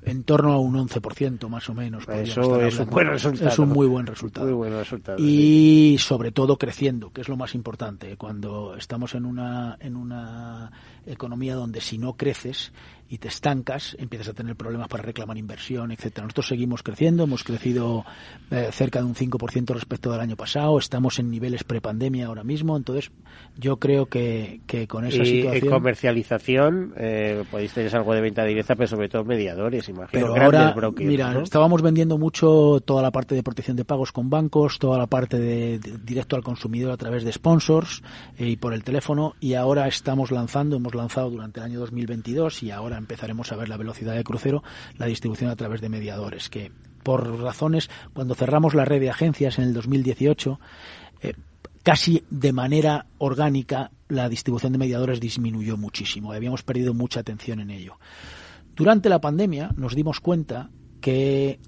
En 0.02 0.24
torno 0.24 0.52
a 0.52 0.58
un 0.58 0.74
11% 0.74 1.48
más 1.48 1.68
o 1.68 1.74
menos. 1.74 2.04
Eso 2.08 2.40
estar 2.40 2.62
es 2.62 2.78
un 2.78 2.90
buen 2.90 3.06
resultado. 3.08 3.48
Es 3.48 3.58
un 3.58 3.68
muy 3.68 3.86
buen 3.86 4.06
resultado. 4.06 4.46
Muy 4.46 4.54
buen 4.54 4.72
resultado. 4.72 5.18
y 5.18 5.96
sobre 5.98 6.32
todo 6.32 6.56
creciendo, 6.56 7.12
que 7.12 7.20
es 7.20 7.28
lo 7.28 7.36
más 7.36 7.54
importante. 7.54 8.16
Cuando 8.16 8.74
estamos 8.76 9.14
en 9.14 9.24
una, 9.24 9.76
en 9.80 9.96
una 9.96 10.70
economía 11.06 11.54
donde 11.54 11.80
si 11.80 11.98
no 11.98 12.16
creces 12.16 12.72
y 13.10 13.18
te 13.18 13.26
estancas, 13.26 13.96
empiezas 13.98 14.28
a 14.28 14.34
tener 14.34 14.54
problemas 14.54 14.86
para 14.86 15.02
reclamar 15.02 15.36
inversión, 15.36 15.90
etcétera. 15.90 16.26
Nosotros 16.26 16.46
seguimos 16.46 16.84
creciendo, 16.84 17.24
hemos 17.24 17.42
crecido 17.42 18.04
eh, 18.52 18.68
cerca 18.70 19.00
de 19.00 19.06
un 19.06 19.16
5% 19.16 19.74
respecto 19.74 20.12
del 20.12 20.20
año 20.20 20.36
pasado, 20.36 20.78
estamos 20.78 21.18
en 21.18 21.28
niveles 21.28 21.64
prepandemia 21.64 22.26
ahora 22.26 22.44
mismo, 22.44 22.76
entonces 22.76 23.10
yo 23.56 23.78
creo 23.78 24.06
que, 24.06 24.60
que 24.68 24.86
con 24.86 25.04
esa 25.04 25.24
y 25.24 25.26
situación... 25.26 25.64
en 25.64 25.70
comercialización 25.70 26.94
eh, 26.96 27.44
podéis 27.50 27.72
tener 27.72 27.96
algo 27.96 28.14
de 28.14 28.20
venta 28.20 28.44
directa, 28.44 28.76
pero 28.76 28.86
sobre 28.86 29.08
todo 29.08 29.24
mediadores, 29.24 29.88
imagino. 29.88 30.08
Pero 30.12 30.32
grandes 30.32 30.60
ahora, 30.60 30.72
brokers, 30.72 31.08
mira, 31.08 31.32
¿no? 31.32 31.42
estábamos 31.42 31.82
vendiendo 31.82 32.16
mucho 32.16 32.80
toda 32.84 33.02
la 33.02 33.10
parte 33.10 33.34
de 33.34 33.42
protección 33.42 33.76
de 33.76 33.84
pagos 33.84 34.12
con 34.12 34.30
bancos, 34.30 34.78
toda 34.78 34.96
la 34.96 35.08
parte 35.08 35.36
de, 35.36 35.80
de 35.80 35.98
directo 35.98 36.36
al 36.36 36.44
consumidor 36.44 36.92
a 36.92 36.96
través 36.96 37.24
de 37.24 37.32
sponsors 37.32 38.04
eh, 38.38 38.50
y 38.50 38.56
por 38.56 38.72
el 38.72 38.84
teléfono 38.84 39.34
y 39.40 39.54
ahora 39.54 39.88
estamos 39.88 40.30
lanzando, 40.30 40.76
hemos 40.76 40.94
lanzado 40.94 41.28
durante 41.28 41.58
el 41.58 41.66
año 41.66 41.80
2022 41.80 42.62
y 42.62 42.70
ahora 42.70 42.99
empezaremos 43.00 43.50
a 43.52 43.56
ver 43.56 43.68
la 43.68 43.76
velocidad 43.76 44.14
de 44.14 44.24
crucero, 44.24 44.62
la 44.96 45.06
distribución 45.06 45.50
a 45.50 45.56
través 45.56 45.80
de 45.80 45.88
mediadores, 45.88 46.48
que 46.48 46.72
por 47.02 47.40
razones, 47.40 47.90
cuando 48.12 48.34
cerramos 48.34 48.74
la 48.74 48.84
red 48.84 49.00
de 49.00 49.10
agencias 49.10 49.58
en 49.58 49.64
el 49.64 49.74
2018, 49.74 50.60
eh, 51.22 51.34
casi 51.82 52.24
de 52.30 52.52
manera 52.52 53.06
orgánica 53.18 53.90
la 54.08 54.28
distribución 54.28 54.72
de 54.72 54.78
mediadores 54.78 55.20
disminuyó 55.20 55.76
muchísimo. 55.76 56.32
Habíamos 56.32 56.62
perdido 56.62 56.94
mucha 56.94 57.20
atención 57.20 57.60
en 57.60 57.70
ello. 57.70 57.98
Durante 58.76 59.08
la 59.08 59.20
pandemia 59.20 59.70
nos 59.76 59.94
dimos 59.94 60.20
cuenta 60.20 60.70
que 61.00 61.58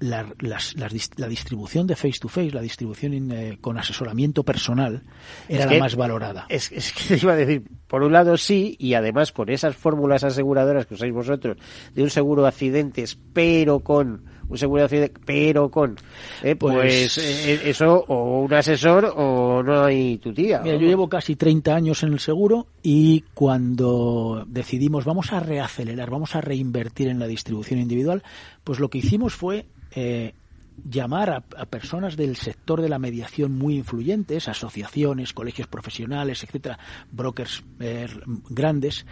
la, 0.00 0.26
las- 0.40 0.74
la 0.76 1.28
distribución 1.28 1.86
de 1.86 1.96
face 1.96 2.18
to 2.20 2.28
face, 2.28 2.50
la 2.52 2.60
distribución 2.60 3.14
in- 3.14 3.32
eh, 3.32 3.58
con 3.60 3.78
asesoramiento 3.78 4.44
personal, 4.44 5.02
era 5.48 5.60
Es 5.60 5.66
la 5.66 5.72
que- 5.72 5.80
más 5.80 5.96
valorada. 5.96 6.46
Es, 6.48 6.70
es 6.72 6.92
que 6.92 7.16
te 7.16 7.22
iba 7.22 7.32
a 7.32 7.36
decir, 7.36 7.62
por 7.86 8.02
un 8.02 8.12
lado 8.12 8.36
sí, 8.36 8.76
y 8.78 8.94
además 8.94 9.32
con 9.32 9.48
esas 9.48 9.74
fórmulas 9.76 10.24
aseguradoras 10.24 10.86
que 10.86 10.94
usáis 10.94 11.12
vosotros, 11.12 11.56
de 11.94 12.02
un 12.02 12.10
seguro 12.10 12.42
de 12.42 12.48
accidentes, 12.48 13.18
pero 13.32 13.80
con 13.80 14.24
un 14.48 14.56
seguro 14.56 14.80
de 14.80 14.84
accidentes, 14.86 15.22
pero 15.26 15.70
con, 15.70 15.96
eh, 16.42 16.54
pues, 16.56 16.74
Pues- 16.76 17.18
eh, 17.18 17.60
eso, 17.68 18.04
o 18.08 18.40
un 18.42 18.54
asesor, 18.54 19.12
o 19.16 19.62
no 19.62 19.84
hay 19.84 20.16
tu 20.18 20.32
tía. 20.32 20.60
Mira, 20.60 20.74
yo 20.74 20.78
vamos. 20.78 20.88
llevo 20.88 21.08
casi 21.08 21.36
30 21.36 21.74
años 21.74 22.02
en 22.02 22.12
el 22.14 22.20
seguro 22.20 22.66
y 22.82 23.24
cuando 23.34 24.44
decidimos 24.48 25.04
vamos 25.04 25.32
a 25.32 25.40
reacelerar, 25.40 26.08
vamos 26.10 26.34
a 26.34 26.40
reinvertir 26.40 27.08
en 27.08 27.18
la 27.18 27.26
distribución 27.26 27.80
individual, 27.80 28.22
pues 28.64 28.80
lo 28.80 28.88
que 28.88 28.98
hicimos 28.98 29.34
fue 29.34 29.66
eh, 29.92 30.34
llamar 30.88 31.30
a, 31.30 31.66
personas 31.66 32.16
del 32.16 32.36
sector 32.36 32.80
de 32.80 32.88
la 32.88 32.98
mediación 32.98 33.52
muy 33.56 33.76
influyentes, 33.76 34.48
asociaciones, 34.48 35.32
colegios 35.32 35.68
profesionales, 35.68 36.44
etcétera, 36.44 36.78
brokers 37.10 37.64
eh, 37.80 38.06
grandes. 38.48 39.06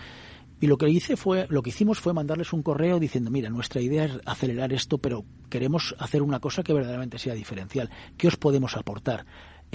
Y 0.59 0.69
lo 0.69 0.79
que 0.79 0.89
hice 0.89 1.17
fue, 1.17 1.47
lo 1.51 1.63
que 1.63 1.71
hicimos 1.71 2.01
fue 2.01 2.15
mandarles 2.15 2.53
un 2.53 2.63
correo 2.63 2.99
diciendo, 2.99 3.31
mira, 3.31 3.51
nuestra 3.51 3.83
idea 3.83 4.05
es 4.05 4.13
acelerar 4.25 4.73
esto, 4.73 4.99
pero 4.99 5.25
queremos 5.51 5.95
hacer 5.99 6.23
una 6.23 6.41
cosa 6.41 6.63
que 6.63 6.73
verdaderamente 6.73 7.19
sea 7.19 7.35
diferencial. 7.35 7.91
¿Qué 8.17 8.29
os 8.29 8.37
podemos 8.37 8.77
aportar? 8.77 9.27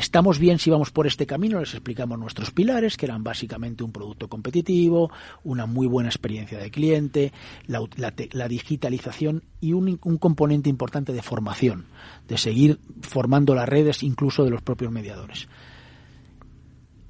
Estamos 0.02 0.40
bien 0.40 0.58
si 0.58 0.72
vamos 0.72 0.90
por 0.90 1.06
este 1.06 1.28
camino, 1.28 1.60
les 1.60 1.76
explicamos 1.76 2.18
nuestros 2.18 2.50
pilares, 2.50 2.98
que 2.98 3.06
eran 3.06 3.24
básicamente 3.24 3.84
un 3.84 3.92
producto 3.92 4.28
competitivo, 4.30 5.12
una 5.44 5.68
muy 5.68 5.86
buena 5.86 6.10
experiencia 6.10 6.58
de 6.58 6.72
cliente, 6.72 7.32
la, 7.68 7.84
la 7.98 8.12
la 8.32 8.48
digitalización 8.48 9.44
y 9.60 9.74
un, 9.74 10.00
un 10.04 10.18
componente 10.18 10.72
importante 10.72 11.14
de 11.14 11.22
formación, 11.22 11.86
de 12.28 12.40
seguir 12.40 12.80
formando 13.04 13.54
las 13.54 13.70
redes 13.70 14.02
incluso 14.02 14.44
de 14.44 14.50
los 14.50 14.64
propios 14.64 14.92
mediadores. 14.92 15.48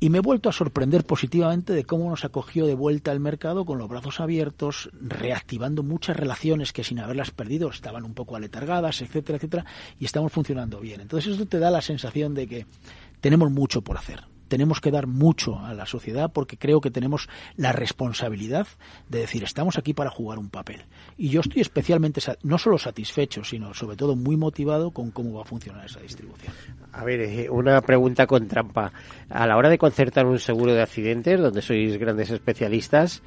Y 0.04 0.10
me 0.10 0.18
he 0.18 0.22
vuelto 0.22 0.50
a 0.50 0.52
sorprender 0.52 1.06
positivamente 1.06 1.74
de 1.74 1.84
cómo 1.84 2.10
nos 2.10 2.26
acogió 2.26 2.66
de 2.66 2.74
vuelta 2.74 3.12
al 3.12 3.20
mercado 3.20 3.66
con 3.66 3.78
los 3.78 3.88
brazos 3.88 4.20
abiertos, 4.20 4.90
reactivando 5.00 5.84
muchas 5.84 6.18
relaciones 6.18 6.74
que 6.74 6.84
sin 6.84 6.98
haberlas 6.98 7.30
perdido 7.30 7.70
estaban 7.70 8.04
un 8.04 8.16
poco 8.16 8.36
aletargadas, 8.36 9.04
etcétera, 9.04 9.36
etcétera, 9.36 9.66
y 10.00 10.06
estamos 10.06 10.32
funcionando 10.32 10.80
bien. 10.80 11.02
Entonces 11.02 11.36
eso 11.36 11.46
te 11.46 11.60
da 11.60 11.70
la 11.70 11.84
sensación 11.84 12.34
de 12.34 12.48
que 12.48 12.66
tenemos 13.20 13.52
mucho 13.52 13.84
por 13.84 13.96
hacer. 13.96 14.31
Tenemos 14.52 14.82
que 14.82 14.92
dar 14.92 15.08
mucho 15.08 15.60
a 15.60 15.74
la 15.74 15.86
sociedad 15.86 16.30
porque 16.34 16.58
creo 16.58 16.82
que 16.82 16.92
tenemos 16.92 17.30
la 17.56 17.72
responsabilidad 17.72 18.68
de 19.08 19.20
decir, 19.20 19.46
estamos 19.46 19.78
aquí 19.78 19.94
para 19.94 20.10
jugar 20.10 20.40
un 20.40 20.50
papel. 20.50 20.82
Y 21.16 21.30
yo 21.30 21.40
estoy 21.40 21.62
especialmente, 21.62 22.20
no 22.44 22.58
solo 22.58 22.78
satisfecho, 22.78 23.46
sino 23.46 23.74
sobre 23.74 23.96
todo 23.96 24.18
muy 24.18 24.36
motivado 24.36 24.92
con 24.92 25.12
cómo 25.12 25.36
va 25.36 25.44
a 25.44 25.46
funcionar 25.46 25.86
esa 25.86 26.02
distribución. 26.02 26.54
A 26.92 27.06
ver, 27.06 27.22
eh, 27.22 27.50
una 27.50 27.80
pregunta 27.80 28.28
con 28.28 28.50
trampa. 28.50 28.92
A 29.30 29.48
la 29.48 29.56
hora 29.56 29.70
de 29.70 29.78
concertar 29.78 30.26
un 30.26 30.38
seguro 30.38 30.74
de 30.74 30.82
accidentes, 30.82 31.40
donde 31.40 31.62
sois 31.62 31.96
grandes 31.96 32.30
especialistas, 32.30 33.24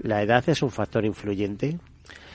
¿la 0.00 0.22
edad 0.22 0.48
es 0.48 0.62
un 0.62 0.70
factor 0.70 1.04
influyente? 1.04 1.78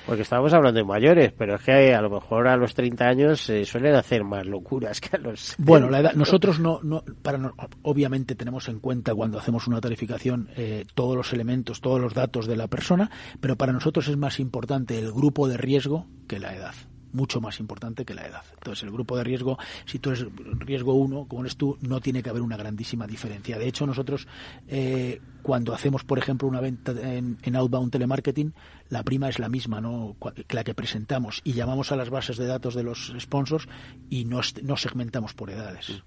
Porque 0.10 0.24
estábamos 0.24 0.51
hablando 0.53 0.80
de 0.80 0.84
mayores, 0.86 1.32
pero 1.38 1.55
es 1.55 1.62
que 1.62 1.93
a 1.93 2.01
lo 2.01 2.10
mejor 2.10 2.47
a 2.47 2.57
los 2.57 2.74
30 2.74 3.05
años 3.05 3.41
se 3.41 3.64
suelen 3.64 3.93
hacer 3.93 4.24
más 4.24 4.43
locuras 4.43 4.99
que 4.99 5.16
a 5.16 5.20
los... 5.20 5.53
Bueno, 5.60 5.88
la 5.91 5.99
edad, 5.99 6.14
nosotros 6.14 6.60
no, 6.60 6.80
no, 6.82 7.03
para 7.22 7.38
no- 7.38 7.53
obviamente 7.84 8.34
tenemos 8.34 8.68
en 8.70 8.80
cuenta 8.80 9.14
cuando 9.14 9.38
hacemos 9.38 9.68
una 9.68 9.80
tarificación 9.80 10.49
eh, 10.57 10.86
todos 10.95 11.16
los 11.16 11.32
elementos, 11.32 11.80
todos 11.80 12.01
los 12.01 12.16
datos 12.16 12.47
de 12.47 12.57
la 12.57 12.68
persona, 12.68 13.12
pero 13.39 13.55
para 13.55 13.72
nosotros 13.72 14.07
es 14.07 14.18
más 14.18 14.39
importante 14.39 14.97
el 14.97 15.12
grupo 15.12 15.47
de 15.47 15.57
riesgo 15.57 16.07
que 16.28 16.39
la 16.39 16.55
edad 16.55 16.74
mucho 17.12 17.41
más 17.41 17.60
importante 17.60 18.05
que 18.05 18.14
la 18.14 18.26
edad. 18.28 18.43
Entonces, 18.53 18.84
el 18.84 18.91
grupo 18.91 19.18
de 19.18 19.24
riesgo, 19.24 19.57
si 19.86 19.99
tú 19.99 20.12
eres 20.12 20.26
riesgo 20.60 20.93
1, 20.93 21.26
como 21.28 21.41
eres 21.41 21.57
tú, 21.57 21.78
no 21.82 21.99
tiene 22.01 22.22
que 22.22 22.30
haber 22.30 22.41
una 22.41 22.57
grandísima 22.57 23.07
diferencia. 23.07 23.57
De 23.57 23.68
hecho, 23.68 23.86
nosotros, 23.86 24.28
eh, 24.68 25.20
cuando 25.43 25.73
hacemos, 25.73 26.03
por 26.03 26.17
ejemplo, 26.19 26.47
una 26.47 26.61
venta 26.61 26.91
en, 26.91 27.37
en 27.41 27.55
outbound 27.55 27.91
telemarketing, 27.91 28.53
la 28.89 29.03
prima 29.03 29.29
es 29.29 29.39
la 29.39 29.49
misma, 29.49 29.79
¿no? 29.81 30.15
La 30.49 30.63
que 30.63 30.73
presentamos 30.73 31.41
y 31.43 31.53
llamamos 31.53 31.91
a 31.91 31.95
las 31.95 32.09
bases 32.09 32.37
de 32.37 32.45
datos 32.47 32.73
de 32.75 32.83
los 32.83 33.13
sponsors 33.19 33.67
y 34.09 34.25
no, 34.25 34.41
no 34.63 34.77
segmentamos 34.77 35.33
por 35.33 35.49
edades. 35.51 36.01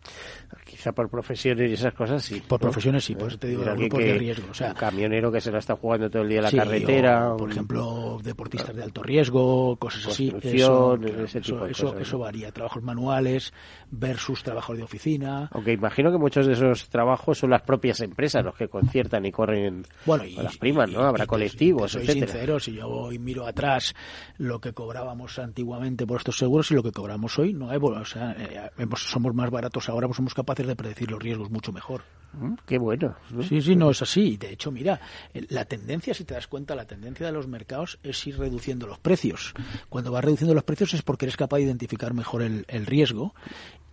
Quizá 0.64 0.92
por 0.92 1.08
profesiones 1.08 1.70
y 1.70 1.74
esas 1.74 1.94
cosas 1.94 2.22
sí. 2.24 2.42
Por 2.46 2.60
¿no? 2.60 2.62
profesiones 2.66 3.04
sí, 3.04 3.14
por 3.14 3.28
eso 3.28 3.38
te 3.38 3.48
digo, 3.48 3.64
los 3.64 3.76
grupos 3.76 4.00
de 4.00 4.14
riesgo. 4.18 4.46
O 4.50 4.54
sea, 4.54 4.68
un 4.68 4.74
camionero 4.74 5.30
que 5.30 5.40
se 5.40 5.50
la 5.52 5.58
está 5.58 5.76
jugando 5.76 6.10
todo 6.10 6.22
el 6.22 6.28
día 6.28 6.38
en 6.38 6.44
la 6.44 6.50
Sí, 6.50 6.56
carretera. 6.56 7.32
o, 7.32 7.36
por 7.36 7.46
un- 7.46 7.52
ejemplo, 7.52 8.18
deportistas 8.22 8.74
de 8.74 8.82
alto 8.82 9.02
riesgo, 9.02 9.76
cosas 9.76 10.06
así. 10.08 10.30
Claro, 10.30 10.94
ese 11.24 11.40
tipo 11.40 11.56
eso, 11.56 11.64
de 11.66 11.70
eso- 11.72 11.86
cosas, 11.88 12.00
eso 12.02 12.18
varía. 12.18 12.50
Trabajos 12.52 12.82
manuales 12.82 13.52
versus 13.90 14.42
trabajos 14.42 14.76
de 14.76 14.82
oficina. 14.82 15.48
Aunque 15.52 15.72
imagino 15.72 16.10
que 16.10 16.18
muchos 16.18 16.46
de 16.46 16.54
esos 16.54 16.88
trabajos 16.88 17.38
son 17.38 17.50
las 17.50 17.62
propias 17.62 18.00
empresas 18.00 18.44
los 18.44 18.54
que 18.56 18.68
conciertan 18.68 19.21
y 19.26 19.32
corren 19.32 19.86
bueno, 20.04 20.24
y, 20.24 20.34
las 20.34 20.56
primas, 20.56 20.90
¿no? 20.90 21.02
Habrá 21.02 21.26
colectivos, 21.26 21.92
soy 21.92 22.02
etcétera. 22.02 22.26
sincero, 22.26 22.60
si 22.60 22.74
yo 22.74 22.88
hoy 22.88 23.18
miro 23.18 23.46
atrás 23.46 23.94
lo 24.38 24.60
que 24.60 24.72
cobrábamos 24.72 25.38
antiguamente 25.38 26.06
por 26.06 26.18
estos 26.18 26.36
seguros 26.36 26.70
y 26.70 26.74
lo 26.74 26.82
que 26.82 26.92
cobramos 26.92 27.38
hoy, 27.38 27.52
no 27.52 27.70
hay, 27.70 27.78
o 27.80 28.04
sea, 28.04 28.32
eh, 28.38 28.86
somos 28.96 29.34
más 29.34 29.50
baratos 29.50 29.88
ahora, 29.88 30.06
pues 30.06 30.16
somos 30.16 30.34
capaces 30.34 30.66
de 30.66 30.76
predecir 30.76 31.10
los 31.10 31.22
riesgos 31.22 31.50
mucho 31.50 31.72
mejor. 31.72 32.02
Mm, 32.32 32.54
qué 32.66 32.78
bueno. 32.78 33.14
Sí, 33.48 33.60
sí, 33.60 33.76
no 33.76 33.90
es 33.90 34.00
así. 34.02 34.36
De 34.36 34.52
hecho, 34.52 34.70
mira, 34.70 35.00
la 35.48 35.64
tendencia, 35.64 36.14
si 36.14 36.24
te 36.24 36.34
das 36.34 36.46
cuenta, 36.46 36.74
la 36.74 36.86
tendencia 36.86 37.26
de 37.26 37.32
los 37.32 37.46
mercados 37.46 37.98
es 38.02 38.26
ir 38.26 38.38
reduciendo 38.38 38.86
los 38.86 38.98
precios. 38.98 39.52
Cuando 39.88 40.10
vas 40.10 40.24
reduciendo 40.24 40.54
los 40.54 40.64
precios 40.64 40.94
es 40.94 41.02
porque 41.02 41.26
eres 41.26 41.36
capaz 41.36 41.58
de 41.58 41.64
identificar 41.64 42.14
mejor 42.14 42.42
el, 42.42 42.64
el 42.68 42.86
riesgo 42.86 43.34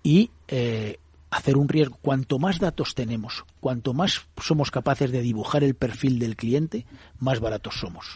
y 0.04 0.32
eh, 0.48 1.00
hacer 1.32 1.58
un 1.58 1.70
riesgo. 1.70 1.98
Cuanto 2.02 2.40
más 2.40 2.60
datos 2.60 2.96
tenemos, 2.96 3.46
cuanto 3.60 3.94
más 3.94 4.22
somos 4.38 4.72
capaces 4.72 5.12
de 5.12 5.22
dibujar 5.22 5.64
el 5.64 5.76
perfil 5.76 6.20
del 6.20 6.36
cliente, 6.36 6.86
más 7.20 7.40
baratos 7.40 7.80
somos. 7.80 8.14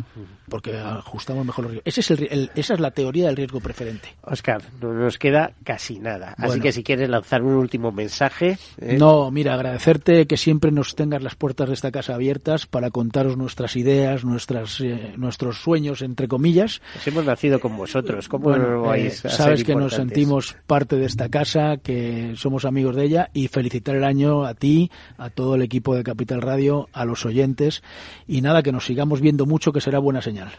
Porque 0.50 0.78
ajustamos 0.78 1.46
mejor 1.46 1.66
los 1.66 1.72
riesgos. 1.74 1.98
Ese 1.98 2.14
es 2.14 2.22
el, 2.22 2.52
esa 2.56 2.74
es 2.74 2.80
la 2.80 2.92
teoría 2.92 3.28
del 3.28 3.36
riesgo 3.36 3.60
preferente. 3.60 4.16
Oscar, 4.22 4.62
no 4.82 4.94
nos 4.94 5.18
queda 5.18 5.54
casi 5.64 6.00
nada. 6.00 6.36
Así 6.38 6.60
que 6.60 6.72
si 6.72 6.84
quieres 6.84 7.10
lanzar 7.10 7.42
un 7.44 7.54
último 7.54 7.92
mensaje. 7.92 8.58
¿eh? 8.80 8.98
No, 8.98 9.32
mira, 9.32 9.54
agradecerte 9.54 10.26
que 10.28 10.38
siempre 10.38 10.72
nos 10.72 10.96
tengas 10.96 11.22
las 11.22 11.36
puertas 11.36 11.68
de 11.68 11.74
esta 11.74 11.92
casa 11.92 12.16
abiertas 12.16 12.66
para 12.66 12.92
contaros 12.92 13.38
nuestras 13.38 13.76
ideas, 13.76 14.24
nuestras, 14.24 14.80
eh, 14.82 15.14
nuestros 15.18 15.58
sueños, 15.58 16.02
entre 16.02 16.28
comillas. 16.28 16.82
Pues 16.94 17.08
hemos 17.08 17.26
nacido 17.26 17.60
con 17.60 17.76
vosotros. 17.76 18.28
¿Cómo 18.30 18.54
eh, 18.96 19.10
Sabes 19.12 19.64
que 19.64 19.76
nos 19.76 19.94
sentimos 19.94 20.56
parte 20.68 20.96
de 20.98 21.06
esta 21.06 21.30
casa, 21.30 21.78
que 21.78 22.34
somos 22.36 22.66
amigos 22.66 22.96
de 22.96 23.06
ella 23.06 23.30
y 23.34 23.48
felicitar 23.48 23.96
el 23.96 24.04
año 24.04 24.46
a 24.46 24.54
ti, 24.54 24.92
a 25.18 25.30
todo 25.30 25.56
el 25.56 25.62
equipo 25.62 25.96
de 25.96 26.04
Capital 26.04 26.42
Radio, 26.42 26.90
a 26.94 27.06
los 27.06 27.26
oyentes 27.26 27.84
y 28.28 28.42
nada, 28.42 28.64
que 28.64 28.72
nos 28.72 28.90
sigamos 28.94 29.22
viendo 29.22 29.48
mucho, 29.48 29.74
que 29.74 29.82
será 29.82 29.98
buena 29.98 30.22
señal. 30.22 30.52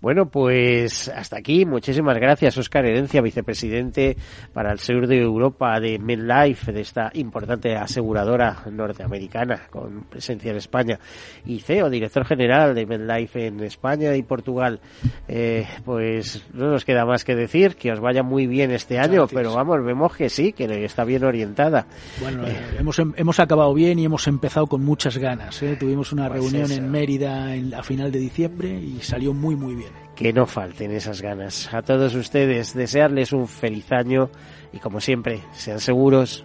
Bueno, 0.00 0.26
pues 0.26 1.08
hasta 1.08 1.38
aquí. 1.38 1.64
Muchísimas 1.64 2.16
gracias, 2.18 2.56
Oscar 2.58 2.84
Herencia, 2.86 3.20
vicepresidente 3.20 4.16
para 4.52 4.72
el 4.72 4.78
sur 4.78 5.06
de 5.06 5.20
Europa 5.20 5.78
de 5.80 5.98
MedLife, 5.98 6.72
de 6.72 6.80
esta 6.80 7.10
importante 7.14 7.76
aseguradora 7.76 8.64
norteamericana 8.70 9.62
con 9.70 10.04
presencia 10.04 10.50
en 10.50 10.56
España, 10.56 10.98
y 11.44 11.60
CEO, 11.60 11.90
director 11.90 12.24
general 12.24 12.74
de 12.74 12.86
MedLife 12.86 13.46
en 13.46 13.60
España 13.60 14.14
y 14.16 14.22
Portugal. 14.22 14.80
Eh, 15.28 15.66
pues 15.84 16.44
no 16.52 16.70
nos 16.70 16.84
queda 16.84 17.04
más 17.04 17.24
que 17.24 17.34
decir 17.34 17.76
que 17.76 17.92
os 17.92 18.00
vaya 18.00 18.22
muy 18.22 18.46
bien 18.46 18.70
este 18.70 18.98
año, 18.98 19.26
pero 19.26 19.54
vamos, 19.54 19.84
vemos 19.84 20.14
que 20.16 20.28
sí, 20.28 20.52
que 20.52 20.84
está 20.84 21.04
bien 21.04 21.24
orientada. 21.24 21.86
Bueno, 22.20 22.46
eh, 22.46 22.56
hemos, 22.78 22.98
em, 22.98 23.12
hemos 23.16 23.40
acabado 23.40 23.72
bien 23.74 23.98
y 23.98 24.04
hemos 24.04 24.26
empezado 24.26 24.66
con 24.66 24.84
muchas 24.84 25.18
ganas. 25.18 25.62
¿eh? 25.62 25.76
Tuvimos 25.78 26.12
una 26.12 26.28
pues 26.28 26.40
reunión 26.40 26.70
en 26.70 26.90
Mérida 26.90 27.54
en, 27.54 27.74
a 27.74 27.82
final 27.82 28.10
de 28.10 28.18
diciembre 28.18 28.68
y 28.68 29.00
salió 29.00 29.32
muy, 29.32 29.56
muy 29.62 29.74
bien. 29.74 29.92
Que 30.14 30.32
no 30.32 30.46
falten 30.46 30.90
esas 30.90 31.22
ganas. 31.22 31.72
A 31.72 31.82
todos 31.82 32.14
ustedes, 32.14 32.74
desearles 32.74 33.32
un 33.32 33.48
feliz 33.48 33.90
año 33.92 34.30
y 34.72 34.78
como 34.78 35.00
siempre, 35.00 35.40
sean 35.52 35.80
seguros. 35.80 36.44